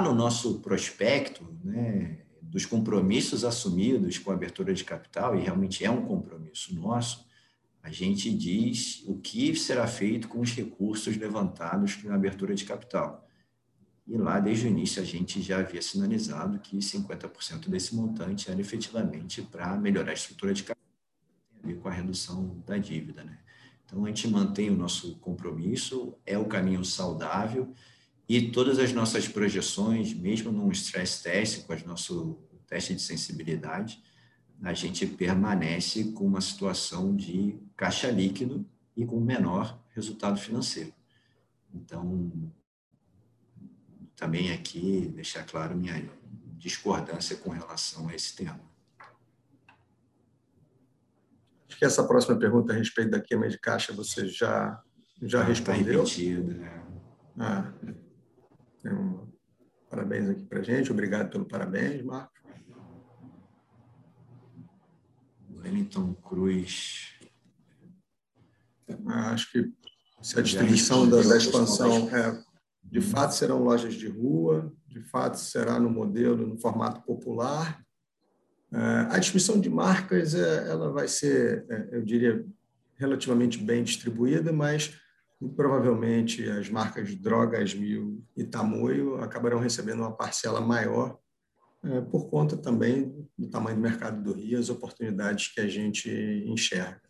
no 0.00 0.14
nosso 0.14 0.60
prospecto, 0.60 1.44
né, 1.64 2.18
dos 2.40 2.64
compromissos 2.64 3.44
assumidos 3.44 4.18
com 4.18 4.30
a 4.30 4.34
abertura 4.34 4.72
de 4.72 4.84
capital, 4.84 5.36
e 5.36 5.40
realmente 5.40 5.84
é 5.84 5.90
um 5.90 6.06
compromisso 6.06 6.74
nosso, 6.74 7.26
a 7.82 7.90
gente 7.90 8.32
diz 8.32 9.02
o 9.06 9.18
que 9.18 9.54
será 9.56 9.86
feito 9.86 10.28
com 10.28 10.40
os 10.40 10.52
recursos 10.52 11.16
levantados 11.16 12.02
na 12.04 12.14
abertura 12.14 12.54
de 12.54 12.64
capital. 12.64 13.26
E 14.06 14.16
lá, 14.16 14.40
desde 14.40 14.66
o 14.66 14.68
início, 14.68 15.02
a 15.02 15.04
gente 15.04 15.42
já 15.42 15.60
havia 15.60 15.82
sinalizado 15.82 16.58
que 16.58 16.78
50% 16.78 17.68
desse 17.68 17.94
montante 17.94 18.50
era 18.50 18.60
efetivamente 18.60 19.42
para 19.42 19.76
melhorar 19.76 20.12
a 20.12 20.14
estrutura 20.14 20.54
de 20.54 20.62
capital, 20.62 20.88
ver 21.62 21.78
com 21.78 21.88
a 21.88 21.92
redução 21.92 22.62
da 22.66 22.78
dívida. 22.78 23.22
Né? 23.22 23.38
Então, 23.84 24.04
a 24.04 24.08
gente 24.08 24.26
mantém 24.28 24.70
o 24.70 24.76
nosso 24.76 25.16
compromisso, 25.16 26.14
é 26.24 26.38
o 26.38 26.46
caminho 26.46 26.84
saudável, 26.84 27.74
e 28.28 28.50
todas 28.50 28.78
as 28.78 28.92
nossas 28.92 29.26
projeções, 29.26 30.12
mesmo 30.12 30.52
num 30.52 30.70
stress 30.70 31.22
test, 31.22 31.66
com 31.66 31.72
o 31.72 31.86
nosso 31.86 32.38
teste 32.66 32.94
de 32.94 33.00
sensibilidade, 33.00 34.02
a 34.62 34.74
gente 34.74 35.06
permanece 35.06 36.12
com 36.12 36.26
uma 36.26 36.40
situação 36.40 37.16
de 37.16 37.58
caixa 37.74 38.10
líquido 38.10 38.68
e 38.94 39.06
com 39.06 39.18
menor 39.18 39.82
resultado 39.94 40.38
financeiro. 40.38 40.92
Então, 41.72 42.52
também 44.14 44.52
aqui 44.52 45.10
deixar 45.14 45.44
claro 45.44 45.74
minha 45.74 46.10
discordância 46.58 47.36
com 47.36 47.50
relação 47.50 48.08
a 48.08 48.14
esse 48.14 48.36
tema. 48.36 48.60
Acho 51.68 51.78
que 51.78 51.84
essa 51.84 52.04
próxima 52.06 52.36
pergunta 52.36 52.72
a 52.72 52.76
respeito 52.76 53.12
da 53.12 53.20
queima 53.20 53.48
de 53.48 53.58
caixa 53.58 53.92
você 53.92 54.26
já, 54.26 54.82
já 55.22 55.40
ah, 55.40 55.42
tá 55.42 55.48
respondeu. 55.48 56.02
Está 56.02 56.16
repetido, 56.16 56.54
né? 56.54 56.84
Ah, 57.38 57.72
um, 58.94 59.26
parabéns 59.90 60.28
aqui 60.28 60.44
para 60.44 60.62
gente. 60.62 60.90
Obrigado 60.90 61.30
pelo 61.30 61.44
parabéns, 61.44 62.02
Marcos. 62.02 62.38
Wellington 65.50 66.14
Cruz. 66.14 67.14
Ah, 69.06 69.32
acho 69.32 69.52
que 69.52 69.72
se 70.22 70.38
a 70.38 70.42
distribuição 70.42 71.08
da, 71.08 71.20
da 71.22 71.36
expansão 71.36 72.08
é, 72.08 72.42
de 72.82 73.00
fato 73.00 73.34
serão 73.34 73.62
lojas 73.62 73.94
de 73.94 74.08
rua, 74.08 74.72
de 74.86 75.00
fato 75.00 75.38
será 75.38 75.78
no 75.78 75.90
modelo, 75.90 76.46
no 76.46 76.58
formato 76.58 77.02
popular. 77.02 77.84
É, 78.72 78.78
a 79.10 79.18
distribuição 79.18 79.60
de 79.60 79.68
marcas 79.68 80.34
é, 80.34 80.68
ela 80.68 80.90
vai 80.90 81.08
ser, 81.08 81.66
é, 81.68 81.88
eu 81.92 82.02
diria, 82.02 82.44
relativamente 82.96 83.58
bem 83.58 83.84
distribuída, 83.84 84.52
mas 84.52 84.98
provavelmente 85.56 86.48
as 86.48 86.68
marcas 86.68 87.14
Drogas 87.14 87.74
Mil 87.74 88.24
e 88.36 88.44
Tamoio 88.44 89.16
acabarão 89.22 89.60
recebendo 89.60 90.00
uma 90.00 90.12
parcela 90.12 90.60
maior 90.60 91.18
por 92.10 92.28
conta 92.28 92.56
também 92.56 93.28
do 93.36 93.48
tamanho 93.48 93.76
do 93.76 93.82
mercado 93.82 94.22
do 94.22 94.32
Rio, 94.32 94.58
as 94.58 94.68
oportunidades 94.68 95.48
que 95.48 95.60
a 95.60 95.68
gente 95.68 96.10
enxerga. 96.46 97.00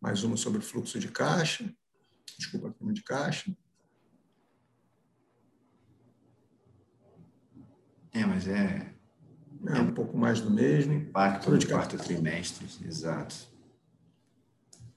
Mais 0.00 0.22
uma 0.24 0.36
sobre 0.36 0.60
o 0.60 0.62
fluxo 0.62 0.98
de 0.98 1.08
caixa, 1.08 1.70
desculpa, 2.38 2.74
a 2.80 2.92
de 2.92 3.02
caixa. 3.02 3.54
É, 8.12 8.24
mas 8.24 8.48
é. 8.48 8.94
É 9.66 9.80
um 9.80 9.92
pouco 9.92 10.16
mais 10.16 10.40
do 10.40 10.50
mesmo. 10.50 10.92
Impacto 10.92 11.50
no 11.50 11.66
quarto 11.66 11.98
trimestre, 11.98 12.66
exato. 12.86 13.34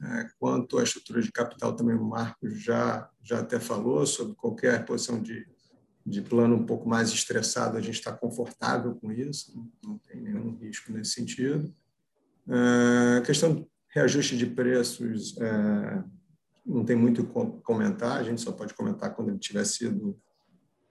É, 0.03 0.29
quanto 0.39 0.79
à 0.79 0.83
estrutura 0.83 1.21
de 1.21 1.31
capital, 1.31 1.75
também 1.75 1.95
o 1.95 2.03
Marcos 2.03 2.59
já, 2.59 3.07
já 3.21 3.39
até 3.39 3.59
falou 3.59 4.05
sobre 4.05 4.35
qualquer 4.35 4.83
posição 4.83 5.21
de, 5.21 5.47
de 6.05 6.21
plano 6.21 6.55
um 6.55 6.65
pouco 6.65 6.89
mais 6.89 7.09
estressado, 7.11 7.77
a 7.77 7.81
gente 7.81 7.99
está 7.99 8.11
confortável 8.11 8.95
com 8.95 9.11
isso, 9.11 9.53
não 9.83 9.99
tem 9.99 10.19
nenhum 10.19 10.55
risco 10.57 10.91
nesse 10.91 11.11
sentido. 11.11 11.71
É, 12.49 13.17
a 13.19 13.21
questão 13.21 13.53
de 13.53 13.67
reajuste 13.89 14.35
de 14.35 14.47
preços, 14.47 15.37
é, 15.39 16.03
não 16.65 16.83
tem 16.83 16.95
muito 16.95 17.21
o 17.21 17.61
comentar, 17.61 18.17
a 18.17 18.23
gente 18.23 18.41
só 18.41 18.51
pode 18.51 18.73
comentar 18.73 19.13
quando 19.13 19.29
ele 19.29 19.39
tiver 19.39 19.65
sido 19.65 20.19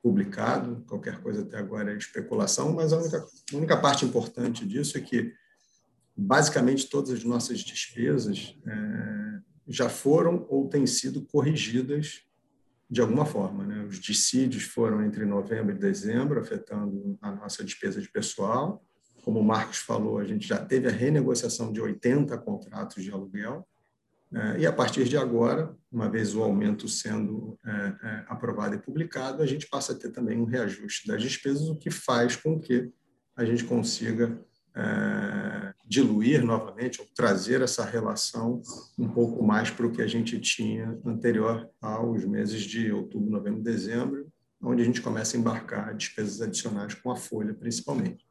publicado, 0.02 0.84
qualquer 0.86 1.20
coisa 1.20 1.42
até 1.42 1.58
agora 1.58 1.92
é 1.92 1.96
especulação, 1.96 2.72
mas 2.72 2.92
a 2.92 2.98
única, 2.98 3.18
a 3.52 3.56
única 3.56 3.76
parte 3.76 4.04
importante 4.04 4.66
disso 4.66 4.96
é 4.96 5.00
que, 5.00 5.32
basicamente, 6.16 6.88
todas 6.88 7.10
as 7.10 7.24
nossas 7.24 7.60
despesas 7.60 8.56
é, 8.66 9.38
já 9.68 9.88
foram 9.88 10.46
ou 10.48 10.68
têm 10.68 10.86
sido 10.86 11.22
corrigidas 11.26 12.22
de 12.88 13.00
alguma 13.00 13.24
forma. 13.24 13.64
Né? 13.64 13.84
Os 13.84 13.98
dissídios 13.98 14.64
foram 14.64 15.04
entre 15.04 15.24
novembro 15.24 15.74
e 15.74 15.78
dezembro, 15.78 16.40
afetando 16.40 17.16
a 17.20 17.30
nossa 17.30 17.62
despesa 17.62 18.00
de 18.00 18.10
pessoal. 18.10 18.84
Como 19.22 19.38
o 19.38 19.44
Marcos 19.44 19.78
falou, 19.78 20.18
a 20.18 20.24
gente 20.24 20.46
já 20.46 20.58
teve 20.64 20.88
a 20.88 20.92
renegociação 20.92 21.72
de 21.72 21.80
80 21.80 22.36
contratos 22.38 23.02
de 23.04 23.10
aluguel, 23.10 23.66
é, 24.32 24.60
e 24.60 24.66
a 24.66 24.72
partir 24.72 25.04
de 25.08 25.16
agora, 25.16 25.76
uma 25.90 26.08
vez 26.08 26.34
o 26.34 26.42
aumento 26.42 26.88
sendo 26.88 27.58
é, 27.66 27.70
é, 27.70 28.24
aprovado 28.28 28.76
e 28.76 28.78
publicado, 28.78 29.42
a 29.42 29.46
gente 29.46 29.68
passa 29.68 29.92
a 29.92 29.96
ter 29.96 30.10
também 30.10 30.38
um 30.38 30.44
reajuste 30.44 31.08
das 31.08 31.20
despesas, 31.20 31.68
o 31.68 31.76
que 31.76 31.90
faz 31.90 32.36
com 32.36 32.58
que 32.58 32.90
a 33.36 33.44
gente 33.44 33.64
consiga 33.64 34.40
diluir 35.90 36.44
novamente 36.44 37.00
ou 37.00 37.06
trazer 37.16 37.62
essa 37.62 37.84
relação 37.84 38.62
um 38.96 39.08
pouco 39.08 39.42
mais 39.44 39.70
para 39.70 39.84
o 39.84 39.90
que 39.90 40.00
a 40.00 40.06
gente 40.06 40.38
tinha 40.38 40.96
anterior 41.04 41.68
aos 41.80 42.24
meses 42.24 42.62
de 42.62 42.92
outubro, 42.92 43.28
novembro, 43.28 43.60
dezembro, 43.60 44.32
onde 44.62 44.82
a 44.82 44.84
gente 44.84 45.02
começa 45.02 45.36
a 45.36 45.40
embarcar 45.40 45.96
despesas 45.96 46.40
adicionais 46.40 46.94
com 46.94 47.10
a 47.10 47.16
folha, 47.16 47.52
principalmente. 47.52 48.24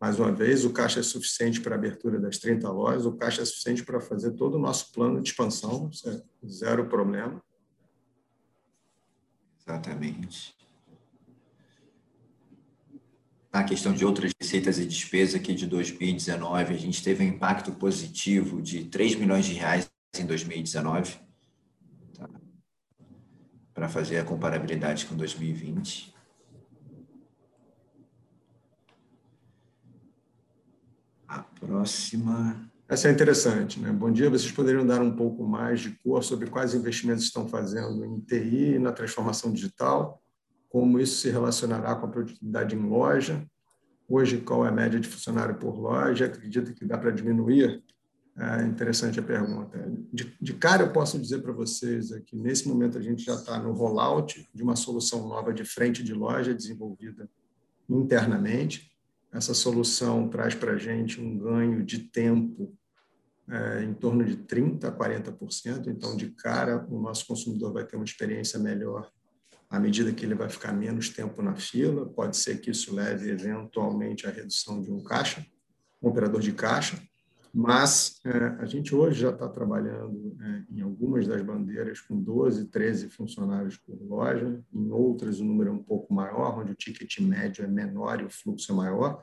Mais 0.00 0.18
uma 0.18 0.32
vez, 0.32 0.64
o 0.64 0.72
caixa 0.72 1.00
é 1.00 1.02
suficiente 1.02 1.60
para 1.60 1.74
a 1.74 1.78
abertura 1.78 2.18
das 2.18 2.38
30 2.38 2.70
lojas, 2.70 3.04
o 3.04 3.14
caixa 3.14 3.42
é 3.42 3.44
suficiente 3.44 3.84
para 3.84 4.00
fazer 4.00 4.30
todo 4.36 4.54
o 4.54 4.58
nosso 4.58 4.90
plano 4.92 5.20
de 5.20 5.28
expansão, 5.28 5.90
é 6.06 6.22
zero 6.46 6.88
problema. 6.88 7.42
Exatamente. 9.60 10.57
Na 13.52 13.64
questão 13.64 13.94
de 13.94 14.04
outras 14.04 14.32
receitas 14.38 14.78
e 14.78 14.84
despesas 14.84 15.34
aqui 15.34 15.54
de 15.54 15.66
2019, 15.66 16.74
a 16.74 16.76
gente 16.76 17.02
teve 17.02 17.24
um 17.24 17.28
impacto 17.28 17.72
positivo 17.72 18.60
de 18.60 18.84
3 18.84 19.14
milhões 19.14 19.46
de 19.46 19.54
reais 19.54 19.90
em 20.18 20.26
2019, 20.26 21.16
tá? 22.14 22.28
para 23.72 23.88
fazer 23.88 24.18
a 24.18 24.24
comparabilidade 24.24 25.06
com 25.06 25.16
2020. 25.16 26.14
A 31.26 31.42
próxima. 31.42 32.70
Essa 32.86 33.08
é 33.08 33.12
interessante, 33.12 33.80
né? 33.80 33.90
Bom 33.92 34.10
dia, 34.10 34.28
vocês 34.28 34.52
poderiam 34.52 34.86
dar 34.86 35.00
um 35.00 35.14
pouco 35.14 35.46
mais 35.46 35.80
de 35.80 35.90
cor 36.02 36.22
sobre 36.22 36.48
quais 36.50 36.74
investimentos 36.74 37.24
estão 37.24 37.48
fazendo 37.48 38.04
em 38.04 38.20
TI 38.20 38.74
e 38.74 38.78
na 38.78 38.92
transformação 38.92 39.52
digital, 39.52 40.22
como 40.68 41.00
isso 41.00 41.20
se 41.20 41.30
relacionará 41.30 41.94
com 41.94 42.06
a 42.06 42.10
produtividade 42.10 42.76
em 42.76 42.80
loja, 42.80 43.46
hoje 44.08 44.38
qual 44.38 44.64
é 44.64 44.68
a 44.68 44.72
média 44.72 45.00
de 45.00 45.08
funcionário 45.08 45.56
por 45.56 45.78
loja, 45.78 46.26
acredita 46.26 46.72
que 46.72 46.84
dá 46.84 46.98
para 46.98 47.10
diminuir? 47.10 47.82
É 48.36 48.62
interessante 48.64 49.18
a 49.18 49.22
pergunta. 49.22 49.84
De, 50.12 50.36
de 50.40 50.54
cara, 50.54 50.84
eu 50.84 50.92
posso 50.92 51.18
dizer 51.18 51.42
para 51.42 51.52
vocês 51.52 52.10
que 52.24 52.36
nesse 52.36 52.68
momento 52.68 52.96
a 52.96 53.00
gente 53.00 53.24
já 53.24 53.34
está 53.34 53.58
no 53.58 53.72
rollout 53.72 54.48
de 54.54 54.62
uma 54.62 54.76
solução 54.76 55.26
nova 55.26 55.52
de 55.52 55.64
frente 55.64 56.04
de 56.04 56.14
loja 56.14 56.54
desenvolvida 56.54 57.28
internamente 57.88 58.88
essa 59.32 59.52
solução 59.52 60.28
traz 60.28 60.54
para 60.54 60.72
a 60.72 60.78
gente 60.78 61.20
um 61.20 61.38
ganho 61.38 61.84
de 61.84 61.98
tempo 61.98 62.74
é, 63.48 63.82
em 63.84 63.94
torno 63.94 64.24
de 64.24 64.36
30% 64.36 64.84
a 64.84 64.92
40%. 64.92 65.86
Então, 65.88 66.16
de 66.16 66.30
cara, 66.30 66.86
o 66.88 67.00
nosso 67.00 67.26
consumidor 67.26 67.72
vai 67.72 67.84
ter 67.84 67.96
uma 67.96 68.04
experiência 68.04 68.58
melhor 68.58 69.10
à 69.70 69.78
medida 69.78 70.12
que 70.12 70.24
ele 70.24 70.34
vai 70.34 70.48
ficar 70.48 70.72
menos 70.72 71.10
tempo 71.10 71.42
na 71.42 71.54
fila. 71.54 72.06
Pode 72.06 72.36
ser 72.36 72.60
que 72.60 72.70
isso 72.70 72.94
leve, 72.94 73.30
eventualmente, 73.30 74.26
à 74.26 74.30
redução 74.30 74.80
de 74.80 74.90
um 74.90 75.02
caixa, 75.02 75.44
um 76.02 76.08
operador 76.08 76.40
de 76.40 76.52
caixa. 76.52 76.98
Mas 77.52 78.20
é, 78.24 78.62
a 78.62 78.66
gente 78.66 78.94
hoje 78.94 79.22
já 79.22 79.30
está 79.30 79.48
trabalhando 79.48 80.36
é, 80.40 80.64
em 80.70 80.80
algumas 80.80 81.26
das 81.26 81.42
bandeiras 81.42 82.00
com 82.00 82.20
12, 82.20 82.66
13 82.66 83.08
funcionários 83.08 83.76
por 83.76 84.00
loja, 84.00 84.62
em 84.72 84.90
outras 84.90 85.40
o 85.40 85.44
número 85.44 85.70
é 85.70 85.72
um 85.72 85.82
pouco 85.82 86.12
maior, 86.12 86.58
onde 86.58 86.72
o 86.72 86.76
ticket 86.76 87.18
médio 87.20 87.64
é 87.64 87.66
menor 87.66 88.20
e 88.20 88.24
o 88.24 88.30
fluxo 88.30 88.70
é 88.70 88.74
maior. 88.74 89.22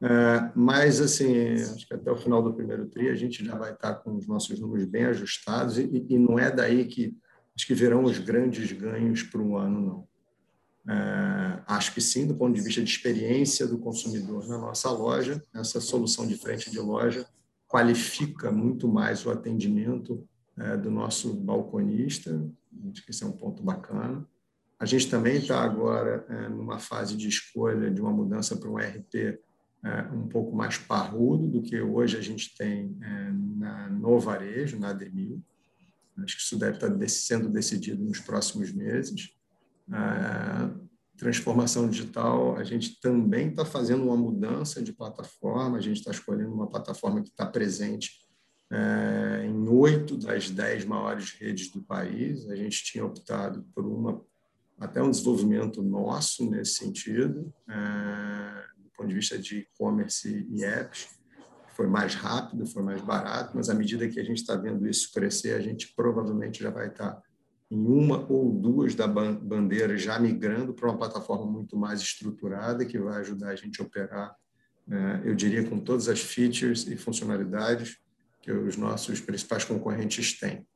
É, 0.00 0.52
mas, 0.54 1.00
assim, 1.00 1.54
acho 1.54 1.86
que 1.86 1.94
até 1.94 2.10
o 2.10 2.16
final 2.16 2.42
do 2.42 2.54
primeiro 2.54 2.86
TRI 2.86 3.08
a 3.08 3.14
gente 3.14 3.44
já 3.44 3.56
vai 3.56 3.72
estar 3.72 3.94
com 3.96 4.14
os 4.14 4.26
nossos 4.26 4.60
números 4.60 4.86
bem 4.86 5.06
ajustados 5.06 5.78
e, 5.78 6.06
e 6.08 6.18
não 6.18 6.38
é 6.38 6.50
daí 6.50 6.84
que 6.84 7.16
acho 7.56 7.66
que 7.66 7.74
virão 7.74 8.04
os 8.04 8.18
grandes 8.18 8.70
ganhos 8.72 9.22
para 9.22 9.40
um 9.40 9.56
ano, 9.56 9.80
não. 9.80 10.06
É, 10.88 11.62
acho 11.66 11.92
que 11.92 12.00
sim, 12.00 12.26
do 12.26 12.34
ponto 12.34 12.54
de 12.54 12.60
vista 12.60 12.80
de 12.80 12.88
experiência 12.88 13.66
do 13.66 13.78
consumidor 13.78 14.46
na 14.46 14.56
nossa 14.56 14.88
loja, 14.90 15.42
essa 15.52 15.80
solução 15.80 16.26
de 16.26 16.36
frente 16.36 16.70
de 16.70 16.78
loja 16.78 17.26
qualifica 17.66 18.52
muito 18.52 18.86
mais 18.86 19.26
o 19.26 19.30
atendimento 19.30 20.24
é, 20.56 20.76
do 20.76 20.90
nosso 20.90 21.34
balconista, 21.34 22.40
acho 22.92 23.04
que 23.04 23.10
esse 23.10 23.24
é 23.24 23.26
um 23.26 23.32
ponto 23.32 23.62
bacana. 23.62 24.24
a 24.78 24.86
gente 24.86 25.10
também 25.10 25.36
está 25.36 25.60
agora 25.62 26.24
é, 26.28 26.48
numa 26.48 26.78
fase 26.78 27.16
de 27.16 27.26
escolha 27.26 27.90
de 27.90 28.00
uma 28.00 28.12
mudança 28.12 28.56
para 28.56 28.70
um 28.70 28.76
RP 28.76 29.40
é, 29.84 30.02
um 30.12 30.28
pouco 30.28 30.54
mais 30.54 30.78
parrudo 30.78 31.46
do 31.48 31.62
que 31.62 31.80
hoje 31.80 32.16
a 32.16 32.20
gente 32.20 32.56
tem 32.56 32.96
é, 33.02 33.32
na, 33.32 33.88
no 33.88 34.18
varejo, 34.18 34.78
na 34.78 34.90
Ademil. 34.90 35.42
Acho 36.22 36.36
que 36.36 36.42
isso 36.42 36.58
deve 36.58 36.76
estar 36.76 37.08
sendo 37.08 37.48
decidido 37.48 38.02
nos 38.02 38.20
próximos 38.20 38.72
meses. 38.72 39.30
É, 39.92 40.86
transformação 41.16 41.88
digital, 41.88 42.56
a 42.56 42.64
gente 42.64 43.00
também 43.00 43.48
está 43.48 43.64
fazendo 43.64 44.04
uma 44.04 44.16
mudança 44.16 44.82
de 44.82 44.92
plataforma, 44.92 45.78
a 45.78 45.80
gente 45.80 45.98
está 45.98 46.10
escolhendo 46.10 46.52
uma 46.52 46.68
plataforma 46.68 47.22
que 47.22 47.28
está 47.28 47.46
presente 47.46 48.26
é, 48.70 49.46
em 49.46 49.68
oito 49.68 50.16
das 50.16 50.50
dez 50.50 50.84
maiores 50.84 51.30
redes 51.32 51.70
do 51.70 51.82
país. 51.82 52.48
A 52.50 52.56
gente 52.56 52.84
tinha 52.84 53.04
optado 53.04 53.64
por 53.74 53.86
uma 53.86 54.22
até 54.78 55.02
um 55.02 55.10
desenvolvimento 55.10 55.82
nosso 55.82 56.50
nesse 56.50 56.74
sentido, 56.74 57.52
é, 57.68 58.64
do 58.76 58.90
ponto 58.90 59.08
de 59.08 59.14
vista 59.14 59.38
de 59.38 59.60
e-commerce 59.60 60.46
e 60.50 60.64
apps. 60.64 61.15
Foi 61.76 61.86
mais 61.86 62.14
rápido, 62.14 62.66
foi 62.66 62.82
mais 62.82 63.02
barato, 63.02 63.52
mas 63.54 63.68
à 63.68 63.74
medida 63.74 64.08
que 64.08 64.18
a 64.18 64.24
gente 64.24 64.38
está 64.38 64.56
vendo 64.56 64.88
isso 64.88 65.12
crescer, 65.12 65.52
a 65.52 65.60
gente 65.60 65.92
provavelmente 65.94 66.62
já 66.62 66.70
vai 66.70 66.88
estar 66.88 67.12
tá 67.12 67.22
em 67.70 67.86
uma 67.86 68.26
ou 68.32 68.50
duas 68.50 68.94
da 68.94 69.06
bandeira 69.06 69.94
já 69.98 70.18
migrando 70.18 70.72
para 70.72 70.88
uma 70.88 70.96
plataforma 70.96 71.44
muito 71.44 71.76
mais 71.76 72.00
estruturada 72.00 72.86
que 72.86 72.98
vai 72.98 73.20
ajudar 73.20 73.50
a 73.50 73.56
gente 73.56 73.82
a 73.82 73.84
operar, 73.84 74.34
é, 74.90 75.22
eu 75.28 75.34
diria, 75.34 75.68
com 75.68 75.78
todas 75.78 76.08
as 76.08 76.18
features 76.18 76.86
e 76.86 76.96
funcionalidades 76.96 77.98
que 78.40 78.50
os 78.50 78.78
nossos 78.78 79.20
principais 79.20 79.62
concorrentes 79.62 80.38
têm. 80.38 80.66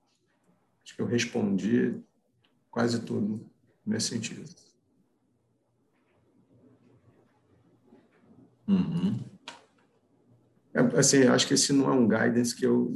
Acho 0.85 0.97
que 0.97 1.01
eu 1.01 1.07
respondi 1.07 1.99
quase 2.71 3.01
tudo 3.01 3.51
nesse 3.87 4.09
sentido. 4.09 4.51
Uhum. 8.69 9.40
É, 10.75 10.81
assim, 10.99 11.25
acho 11.25 11.47
que 11.47 11.55
esse 11.55 11.73
não 11.73 11.91
é 11.91 11.93
um 11.93 12.09
guidance 12.09 12.55
que 12.55 12.65
eu 12.65 12.93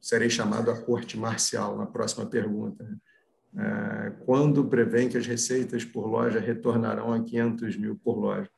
serei 0.00 0.30
chamado 0.30 0.70
à 0.70 0.80
corte 0.80 1.18
marcial 1.18 1.76
na 1.76 1.86
próxima 1.86 2.26
pergunta. 2.26 2.86
É, 3.56 4.12
quando 4.24 4.64
prevêem 4.64 5.08
que 5.08 5.18
as 5.18 5.26
receitas 5.26 5.84
por 5.84 6.06
loja 6.06 6.38
retornarão 6.38 7.12
a 7.12 7.22
500 7.22 7.76
mil 7.76 7.96
por 7.96 8.18
loja? 8.18 8.48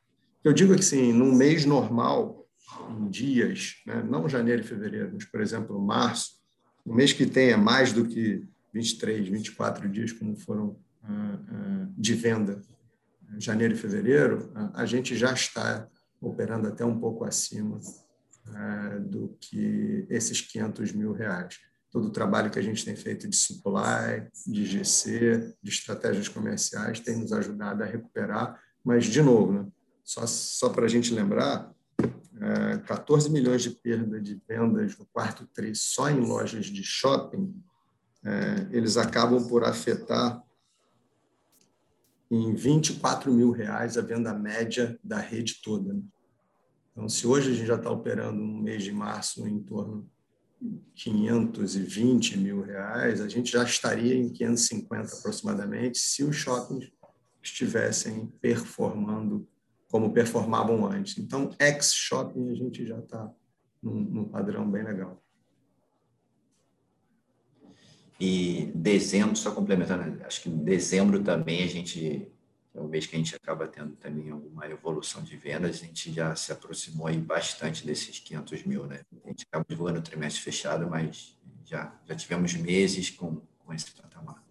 Eu 0.43 0.53
digo 0.53 0.75
que, 0.75 0.83
sim, 0.83 1.11
num 1.11 1.33
mês 1.35 1.65
normal, 1.65 2.47
em 2.89 3.09
dias, 3.09 3.75
né? 3.85 4.03
não 4.03 4.27
janeiro 4.27 4.61
e 4.61 4.65
fevereiro, 4.65 5.11
mas, 5.13 5.25
por 5.25 5.41
exemplo, 5.41 5.79
março, 5.79 6.41
um 6.85 6.93
mês 6.93 7.13
que 7.13 7.25
tenha 7.25 7.57
mais 7.57 7.93
do 7.93 8.05
que 8.05 8.45
23, 8.73 9.27
24 9.27 9.87
dias, 9.89 10.11
como 10.11 10.35
foram 10.35 10.77
ah, 11.03 11.39
ah, 11.47 11.87
de 11.97 12.13
venda, 12.13 12.61
janeiro 13.37 13.73
e 13.73 13.77
fevereiro, 13.77 14.51
a 14.73 14.85
gente 14.85 15.15
já 15.15 15.33
está 15.33 15.87
operando 16.21 16.67
até 16.67 16.85
um 16.85 16.99
pouco 16.99 17.23
acima 17.23 17.79
ah, 18.47 18.97
do 18.99 19.35
que 19.39 20.05
esses 20.09 20.41
500 20.41 20.91
mil 20.91 21.13
reais. 21.13 21.59
Todo 21.91 22.07
o 22.07 22.11
trabalho 22.11 22.49
que 22.49 22.59
a 22.59 22.61
gente 22.61 22.83
tem 22.83 22.95
feito 22.95 23.27
de 23.27 23.35
supply, 23.35 24.27
de 24.47 24.65
GC, 24.65 25.55
de 25.61 25.71
estratégias 25.71 26.27
comerciais, 26.27 26.99
tem 26.99 27.17
nos 27.17 27.31
ajudado 27.31 27.83
a 27.83 27.85
recuperar, 27.85 28.59
mas, 28.83 29.05
de 29.05 29.21
novo, 29.21 29.53
né? 29.53 29.67
só, 30.03 30.25
só 30.27 30.69
para 30.69 30.85
a 30.85 30.89
gente 30.89 31.13
lembrar, 31.13 31.73
14 32.85 33.27
é, 33.27 33.31
milhões 33.31 33.61
de 33.61 33.69
perda 33.69 34.19
de 34.19 34.41
vendas 34.47 34.97
no 34.97 35.05
quarto 35.05 35.47
tri 35.53 35.75
só 35.75 36.09
em 36.09 36.19
lojas 36.19 36.65
de 36.65 36.83
shopping, 36.83 37.53
é, 38.25 38.67
eles 38.71 38.97
acabam 38.97 39.47
por 39.47 39.63
afetar 39.63 40.43
em 42.29 42.55
24 42.55 43.31
mil 43.31 43.51
reais 43.51 43.97
a 43.97 44.01
venda 44.01 44.33
média 44.33 44.99
da 45.03 45.19
rede 45.19 45.61
toda. 45.61 45.93
Né? 45.93 46.01
Então, 46.93 47.09
se 47.09 47.27
hoje 47.27 47.51
a 47.51 47.53
gente 47.53 47.65
já 47.65 47.75
está 47.75 47.89
operando 47.89 48.39
no 48.39 48.61
mês 48.61 48.83
de 48.83 48.91
março 48.91 49.45
em 49.47 49.59
torno 49.59 50.09
de 50.61 50.79
520 50.95 52.37
mil 52.37 52.61
reais, 52.61 53.19
a 53.19 53.27
gente 53.27 53.51
já 53.51 53.63
estaria 53.63 54.15
em 54.15 54.29
550 54.29 55.17
aproximadamente 55.17 55.97
se 55.97 56.23
os 56.23 56.35
shoppings 56.35 56.89
estivessem 57.41 58.27
performando 58.39 59.47
como 59.89 60.11
performavam 60.11 60.87
antes. 60.87 61.17
Então, 61.19 61.55
ex-shopping, 61.59 62.49
a 62.49 62.55
gente 62.55 62.85
já 62.85 62.97
está 62.97 63.31
num, 63.81 64.01
num 64.01 64.25
padrão 64.25 64.69
bem 64.69 64.83
legal. 64.83 65.21
E 68.19 68.71
dezembro, 68.73 69.35
só 69.35 69.51
complementando, 69.51 70.23
acho 70.23 70.41
que 70.41 70.49
em 70.49 70.63
dezembro 70.63 71.23
também 71.23 71.63
a 71.63 71.67
gente, 71.67 72.31
é 72.73 72.79
o 72.79 72.87
mês 72.87 73.05
que 73.05 73.15
a 73.15 73.19
gente 73.19 73.35
acaba 73.35 73.67
tendo 73.67 73.95
também 73.95 74.31
uma 74.31 74.65
evolução 74.67 75.21
de 75.21 75.37
vendas, 75.37 75.81
a 75.81 75.85
gente 75.85 76.11
já 76.11 76.35
se 76.35 76.51
aproximou 76.51 77.07
aí 77.07 77.17
bastante 77.17 77.85
desses 77.85 78.19
500 78.19 78.63
mil, 78.63 78.87
né? 78.87 79.01
A 79.23 79.27
gente 79.27 79.45
acaba 79.47 79.63
divulgando 79.67 79.99
o 79.99 80.03
trimestre 80.03 80.41
fechado, 80.41 80.89
mas 80.89 81.37
já, 81.63 81.95
já 82.05 82.15
tivemos 82.15 82.53
meses 82.55 83.11
com, 83.11 83.41
com 83.59 83.73
esse 83.73 83.91
patamar. 83.91 84.43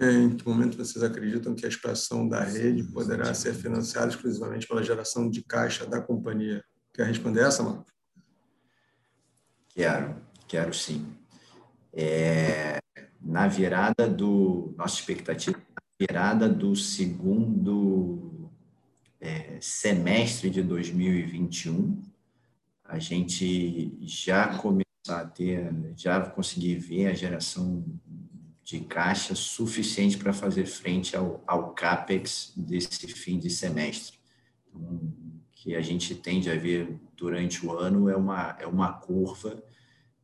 Em 0.00 0.34
que 0.34 0.48
momento 0.48 0.76
vocês 0.76 1.04
acreditam 1.04 1.54
que 1.54 1.64
a 1.64 1.68
expansão 1.68 2.26
da 2.26 2.42
rede 2.42 2.82
poderá 2.82 3.32
ser 3.34 3.54
financiada 3.54 4.08
exclusivamente 4.08 4.66
pela 4.66 4.82
geração 4.82 5.30
de 5.30 5.44
caixa 5.44 5.86
da 5.86 6.00
companhia? 6.00 6.64
Quer 6.92 7.06
responder 7.06 7.42
essa, 7.42 7.62
Marco? 7.62 7.86
Quero, 9.68 10.16
quero 10.48 10.74
sim. 10.74 11.16
É, 11.92 12.81
na 13.24 13.46
virada 13.48 14.08
do. 14.08 14.74
Nossa 14.76 14.98
expectativa, 14.98 15.56
na 15.58 16.06
virada 16.06 16.48
do 16.48 16.74
segundo 16.74 18.50
é, 19.20 19.58
semestre 19.60 20.50
de 20.50 20.62
2021, 20.62 22.02
a 22.84 22.98
gente 22.98 23.96
já 24.00 24.58
começou 24.58 24.84
a 25.08 25.24
ter, 25.24 25.72
já 25.96 26.20
conseguir 26.20 26.76
ver 26.76 27.06
a 27.06 27.14
geração 27.14 27.84
de 28.62 28.80
caixa 28.80 29.34
suficiente 29.34 30.16
para 30.16 30.32
fazer 30.32 30.66
frente 30.66 31.16
ao, 31.16 31.42
ao 31.46 31.72
CAPEX 31.72 32.52
desse 32.56 33.06
fim 33.08 33.38
de 33.38 33.50
semestre. 33.50 34.18
Então, 34.68 35.12
que 35.52 35.76
a 35.76 35.80
gente 35.80 36.14
tende 36.16 36.50
a 36.50 36.56
ver 36.56 36.98
durante 37.16 37.64
o 37.64 37.72
ano 37.72 38.08
é 38.08 38.16
uma, 38.16 38.56
é 38.58 38.66
uma 38.66 38.92
curva 38.94 39.62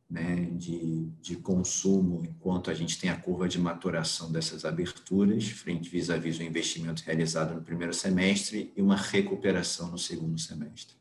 né, 0.09 0.47
de, 0.53 1.07
de 1.21 1.37
consumo, 1.37 2.25
enquanto 2.25 2.71
a 2.71 2.75
gente 2.75 2.99
tem 2.99 3.11
a 3.11 3.17
curva 3.17 3.49
de 3.49 3.59
maturação 3.59 4.33
dessas 4.33 4.65
aberturas, 4.65 5.49
frente 5.49 5.91
vis-à-vis 5.91 6.37
-vis 6.37 6.41
o 6.41 6.49
investimento 6.49 7.03
realizado 7.05 7.55
no 7.55 7.63
primeiro 7.63 7.93
semestre 7.93 8.73
e 8.77 8.81
uma 8.81 8.97
recuperação 8.97 9.91
no 9.91 9.99
segundo 9.99 10.39
semestre. 10.39 10.97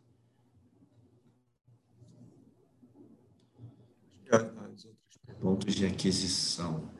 Pontos 5.39 5.75
de 5.75 5.85
aquisição 5.85 6.97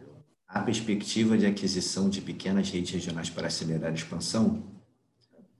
a 0.48 0.62
perspectiva 0.62 1.38
de 1.38 1.46
aquisição 1.46 2.10
de 2.10 2.22
pequenas 2.22 2.70
redes 2.70 2.92
regionais 2.92 3.30
para 3.30 3.48
acelerar 3.48 3.92
a 3.92 3.94
expansão? 3.94 4.64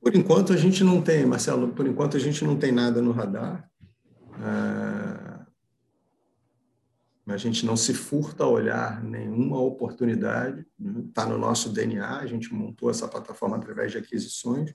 Por 0.02 0.16
enquanto 0.16 0.54
a 0.54 0.58
gente 0.58 0.84
não 0.84 1.02
tem, 1.02 1.26
Marcelo, 1.26 1.68
por 1.70 1.86
enquanto 1.86 2.16
a 2.16 2.20
gente 2.20 2.44
não 2.46 2.56
tem 2.56 2.72
nada 2.72 3.02
no 3.02 3.12
radar. 3.12 3.70
É, 7.28 7.34
a 7.34 7.38
gente 7.38 7.66
não 7.66 7.76
se 7.76 7.94
furta 7.94 8.46
a 8.46 8.48
olhar 8.48 9.04
nenhuma 9.04 9.60
oportunidade, 9.60 10.66
está 11.10 11.26
né? 11.26 11.34
no 11.34 11.38
nosso 11.38 11.70
DNA, 11.70 12.20
a 12.20 12.26
gente 12.26 12.54
montou 12.54 12.90
essa 12.90 13.08
plataforma 13.08 13.58
através 13.58 13.92
de 13.92 13.98
aquisições, 13.98 14.74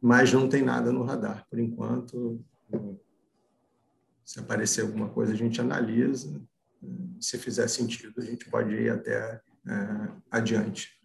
mas 0.00 0.32
não 0.32 0.48
tem 0.48 0.62
nada 0.62 0.90
no 0.90 1.04
radar. 1.04 1.46
Por 1.50 1.58
enquanto, 1.58 2.42
se 4.24 4.40
aparecer 4.40 4.82
alguma 4.82 5.10
coisa, 5.10 5.32
a 5.32 5.36
gente 5.36 5.60
analisa, 5.60 6.40
se 7.20 7.38
fizer 7.38 7.68
sentido, 7.68 8.20
a 8.20 8.24
gente 8.24 8.48
pode 8.48 8.74
ir 8.74 8.90
até 8.90 9.40
é, 9.68 10.08
adiante. 10.30 10.96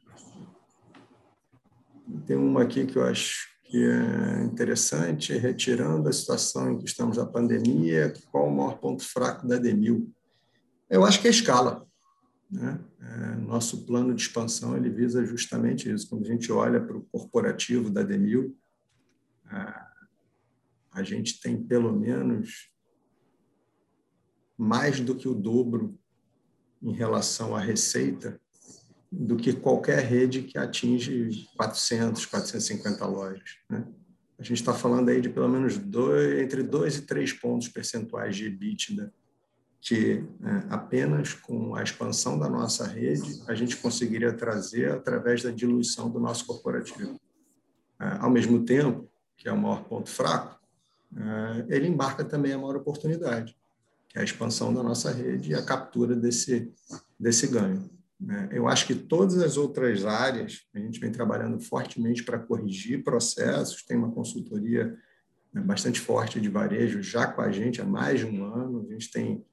Tem 2.26 2.36
uma 2.36 2.64
aqui 2.64 2.86
que 2.86 2.98
eu 2.98 3.04
acho 3.04 3.50
que 3.66 3.78
é 3.84 4.44
interessante, 4.44 5.34
retirando 5.38 6.10
a 6.10 6.14
situação 6.14 6.72
em 6.72 6.78
que 6.78 6.86
estamos 6.86 7.18
na 7.18 7.26
pandemia, 7.26 8.14
qual 8.30 8.48
o 8.48 8.56
maior 8.56 8.78
ponto 8.80 9.04
fraco 9.04 9.48
da 9.48 9.58
Demil? 9.58 10.14
Eu 10.92 11.06
acho 11.06 11.22
que 11.22 11.28
é 11.28 11.30
a 11.30 11.34
escala. 11.34 11.88
Né? 12.52 12.78
É, 13.00 13.36
nosso 13.38 13.86
plano 13.86 14.14
de 14.14 14.24
expansão 14.24 14.76
ele 14.76 14.90
visa 14.90 15.26
justamente 15.26 15.90
isso. 15.90 16.10
Quando 16.10 16.26
a 16.26 16.28
gente 16.28 16.52
olha 16.52 16.82
para 16.82 16.98
o 16.98 17.04
corporativo 17.06 17.90
da 17.90 18.04
Demil, 18.04 18.58
é, 19.50 19.74
a 20.92 21.02
gente 21.02 21.40
tem 21.40 21.64
pelo 21.64 21.98
menos 21.98 22.70
mais 24.58 25.00
do 25.00 25.16
que 25.16 25.30
o 25.30 25.34
dobro 25.34 25.98
em 26.82 26.92
relação 26.92 27.56
à 27.56 27.60
receita 27.62 28.38
do 29.10 29.38
que 29.38 29.54
qualquer 29.54 30.04
rede 30.04 30.42
que 30.42 30.58
atinge 30.58 31.48
400, 31.56 32.26
450 32.26 33.06
lojas. 33.06 33.58
Né? 33.70 33.88
A 34.38 34.44
gente 34.44 34.58
está 34.58 34.74
falando 34.74 35.08
aí 35.08 35.22
de 35.22 35.30
pelo 35.30 35.48
menos 35.48 35.78
dois, 35.78 36.42
entre 36.42 36.62
2 36.64 36.98
e 36.98 37.02
3 37.04 37.34
pontos 37.34 37.70
percentuais 37.70 38.36
de 38.36 38.48
EBITDA 38.48 39.14
que 39.82 40.24
é, 40.44 40.64
apenas 40.70 41.34
com 41.34 41.74
a 41.74 41.82
expansão 41.82 42.38
da 42.38 42.48
nossa 42.48 42.86
rede 42.86 43.42
a 43.48 43.56
gente 43.56 43.76
conseguiria 43.78 44.32
trazer 44.32 44.92
através 44.92 45.42
da 45.42 45.50
diluição 45.50 46.08
do 46.08 46.20
nosso 46.20 46.46
corporativo. 46.46 47.20
É, 48.00 48.18
ao 48.20 48.30
mesmo 48.30 48.64
tempo, 48.64 49.10
que 49.36 49.50
é 49.50 49.52
o 49.52 49.58
maior 49.58 49.84
ponto 49.86 50.08
fraco, 50.08 50.60
é, 51.18 51.66
ele 51.76 51.88
embarca 51.88 52.24
também 52.24 52.54
a 52.54 52.60
maior 52.60 52.76
oportunidade, 52.76 53.58
que 54.08 54.20
é 54.20 54.22
a 54.22 54.24
expansão 54.24 54.72
da 54.72 54.84
nossa 54.84 55.12
rede 55.12 55.52
e 55.52 55.56
a 55.56 55.66
captura 55.66 56.16
desse, 56.16 56.72
desse 57.20 57.48
ganho. 57.48 57.90
Eu 58.52 58.68
acho 58.68 58.86
que 58.86 58.94
todas 58.94 59.40
as 59.40 59.58
outras 59.58 60.06
áreas, 60.06 60.62
a 60.76 60.80
gente 60.80 61.00
vem 61.00 61.12
trabalhando 61.12 61.60
fortemente 61.60 62.24
para 62.24 62.38
corrigir 62.38 63.04
processos, 63.04 63.82
tem 63.82 63.98
uma 63.98 64.12
consultoria 64.12 64.96
bastante 65.52 66.00
forte 66.00 66.40
de 66.40 66.48
varejo 66.48 67.02
já 67.02 67.26
com 67.26 67.42
a 67.42 67.52
gente 67.52 67.82
há 67.82 67.86
mais 67.86 68.20
de 68.20 68.28
um 68.28 68.46
ano, 68.46 68.86
a 68.88 68.94
gente 68.94 69.10
tem 69.10 69.44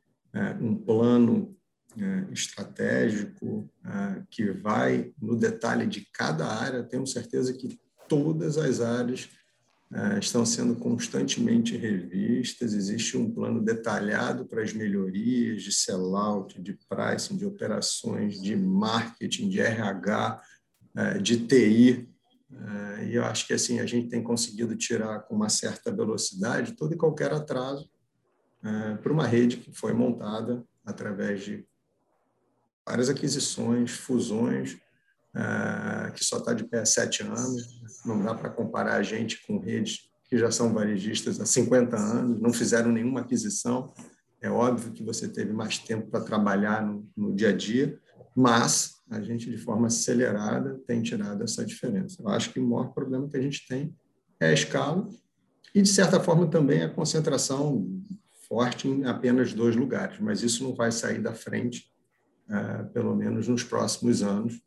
um 0.61 0.75
plano 0.75 1.59
é, 2.01 2.33
estratégico 2.33 3.69
é, 3.85 4.23
que 4.31 4.53
vai 4.53 5.13
no 5.21 5.37
detalhe 5.37 5.87
de 5.87 6.07
cada 6.13 6.47
área. 6.47 6.85
Tenho 6.85 7.07
certeza 7.07 7.53
que 7.53 7.79
todas 8.09 8.57
as 8.57 8.81
áreas 8.81 9.29
estão 10.21 10.45
sendo 10.45 10.77
constantemente 10.77 11.75
revistas. 11.75 12.75
Existe 12.75 13.17
um 13.17 13.33
plano 13.33 13.65
detalhado 13.65 14.45
para 14.45 14.63
as 14.63 14.75
melhorias 14.75 15.63
de 15.63 15.73
sellout, 15.73 16.61
de 16.61 16.79
pricing, 16.87 17.39
de 17.39 17.47
operações, 17.47 18.41
de 18.41 18.55
marketing, 18.55 19.49
de 19.49 19.61
RH, 19.61 20.43
de 21.23 21.39
TI. 21.39 22.07
E 23.09 23.15
eu 23.15 23.25
acho 23.25 23.47
que 23.47 23.55
assim 23.55 23.81
a 23.81 23.87
gente 23.87 24.11
tem 24.11 24.23
conseguido 24.23 24.77
tirar 24.77 25.21
com 25.21 25.35
uma 25.35 25.49
certa 25.49 25.91
velocidade 25.91 26.77
todo 26.77 26.93
e 26.93 26.99
qualquer 26.99 27.33
atraso 27.33 27.89
é, 28.65 28.95
para 28.97 29.13
uma 29.13 29.27
rede 29.27 29.59
que 29.59 29.73
foi 29.73 29.93
montada 29.93 30.65
através 30.85 31.43
de 31.43 31.67
várias 32.87 33.09
aquisições, 33.09 33.93
fusões, 33.93 34.79
é, 35.35 36.11
que 36.11 36.25
só 36.25 36.39
está 36.39 36.55
de 36.55 36.65
pé 36.65 36.81
há 36.81 36.87
sete 36.87 37.23
anos. 37.23 37.81
Não 38.05 38.23
dá 38.23 38.35
para 38.35 38.51
comparar 38.51 38.95
a 38.95 39.03
gente 39.03 39.47
com 39.47 39.59
redes 39.59 40.09
que 40.25 40.37
já 40.37 40.51
são 40.51 40.73
varejistas 40.73 41.41
há 41.41 41.47
50 41.47 41.97
anos, 41.97 42.41
não 42.41 42.53
fizeram 42.53 42.93
nenhuma 42.93 43.21
aquisição. 43.21 43.93
É 44.41 44.51
óbvio 44.51 44.93
que 44.93 45.03
você 45.03 45.29
teve 45.29 45.53
mais 45.53 45.79
tempo 45.79 46.09
para 46.09 46.21
trabalhar 46.21 46.85
no, 46.85 47.09
no 47.17 47.35
dia 47.35 47.49
a 47.49 47.53
dia, 47.53 47.99
mas 48.37 48.99
a 49.11 49.21
gente, 49.21 49.51
de 49.51 49.57
forma 49.57 49.87
acelerada, 49.87 50.79
tem 50.87 51.03
tirado 51.03 51.43
essa 51.43 51.65
diferença. 51.65 52.23
Eu 52.23 52.29
acho 52.29 52.53
que 52.53 52.61
o 52.61 52.69
maior 52.69 52.93
problema 52.93 53.29
que 53.29 53.37
a 53.37 53.41
gente 53.41 53.67
tem 53.67 53.95
é 54.39 54.49
a 54.49 54.53
escala 54.53 55.09
e, 55.75 55.81
de 55.81 55.89
certa 55.89 56.21
forma, 56.21 56.47
também 56.47 56.83
a 56.83 56.91
concentração 56.91 57.87
forte 58.49 58.89
em 58.89 59.05
apenas 59.05 59.53
dois 59.53 59.77
lugares, 59.77 60.19
mas 60.19 60.43
isso 60.43 60.65
não 60.65 60.75
vai 60.75 60.91
sair 60.91 61.21
da 61.21 61.35
frente, 61.35 61.93
uh, 62.49 62.89
pelo 62.93 63.15
menos 63.15 63.47
nos 63.47 63.63
próximos 63.63 64.23
anos, 64.23 64.61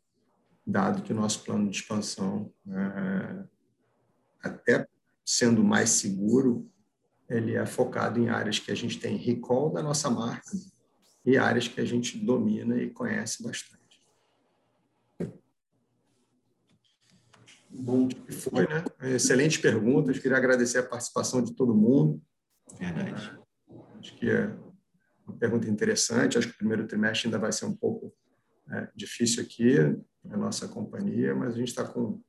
dado 0.66 1.02
que 1.02 1.12
o 1.12 1.16
nosso 1.16 1.42
plano 1.42 1.68
de 1.68 1.76
expansão, 1.76 2.52
uh, 2.66 3.48
até 4.42 4.86
sendo 5.24 5.64
mais 5.64 5.90
seguro, 5.90 6.70
ele 7.28 7.54
é 7.54 7.64
focado 7.66 8.20
em 8.20 8.28
áreas 8.28 8.58
que 8.58 8.70
a 8.70 8.74
gente 8.74 8.98
tem 8.98 9.16
recall 9.16 9.72
da 9.72 9.82
nossa 9.82 10.10
marca 10.10 10.50
e 11.24 11.36
áreas 11.36 11.66
que 11.66 11.80
a 11.80 11.84
gente 11.84 12.18
domina 12.18 12.76
e 12.76 12.90
conhece 12.90 13.42
bastante. 13.42 13.82
Bom, 17.70 18.06
foi, 18.30 18.68
né? 18.68 18.84
Excelentes 19.14 19.56
perguntas. 19.56 20.18
Queria 20.18 20.36
agradecer 20.36 20.78
a 20.78 20.82
participação 20.82 21.42
de 21.42 21.54
todo 21.54 21.74
mundo. 21.74 22.20
Verdade. 22.78 23.41
Acho 24.02 24.16
que 24.16 24.28
é 24.28 24.52
uma 25.26 25.36
pergunta 25.38 25.70
interessante. 25.70 26.36
Acho 26.36 26.48
que 26.48 26.54
o 26.54 26.58
primeiro 26.58 26.86
trimestre 26.88 27.28
ainda 27.28 27.38
vai 27.38 27.52
ser 27.52 27.66
um 27.66 27.74
pouco 27.74 28.12
é, 28.68 28.88
difícil 28.96 29.42
aqui 29.44 29.76
na 30.24 30.36
nossa 30.36 30.66
companhia, 30.66 31.34
mas 31.34 31.54
a 31.54 31.56
gente 31.56 31.68
está 31.68 31.84
com 31.84 32.20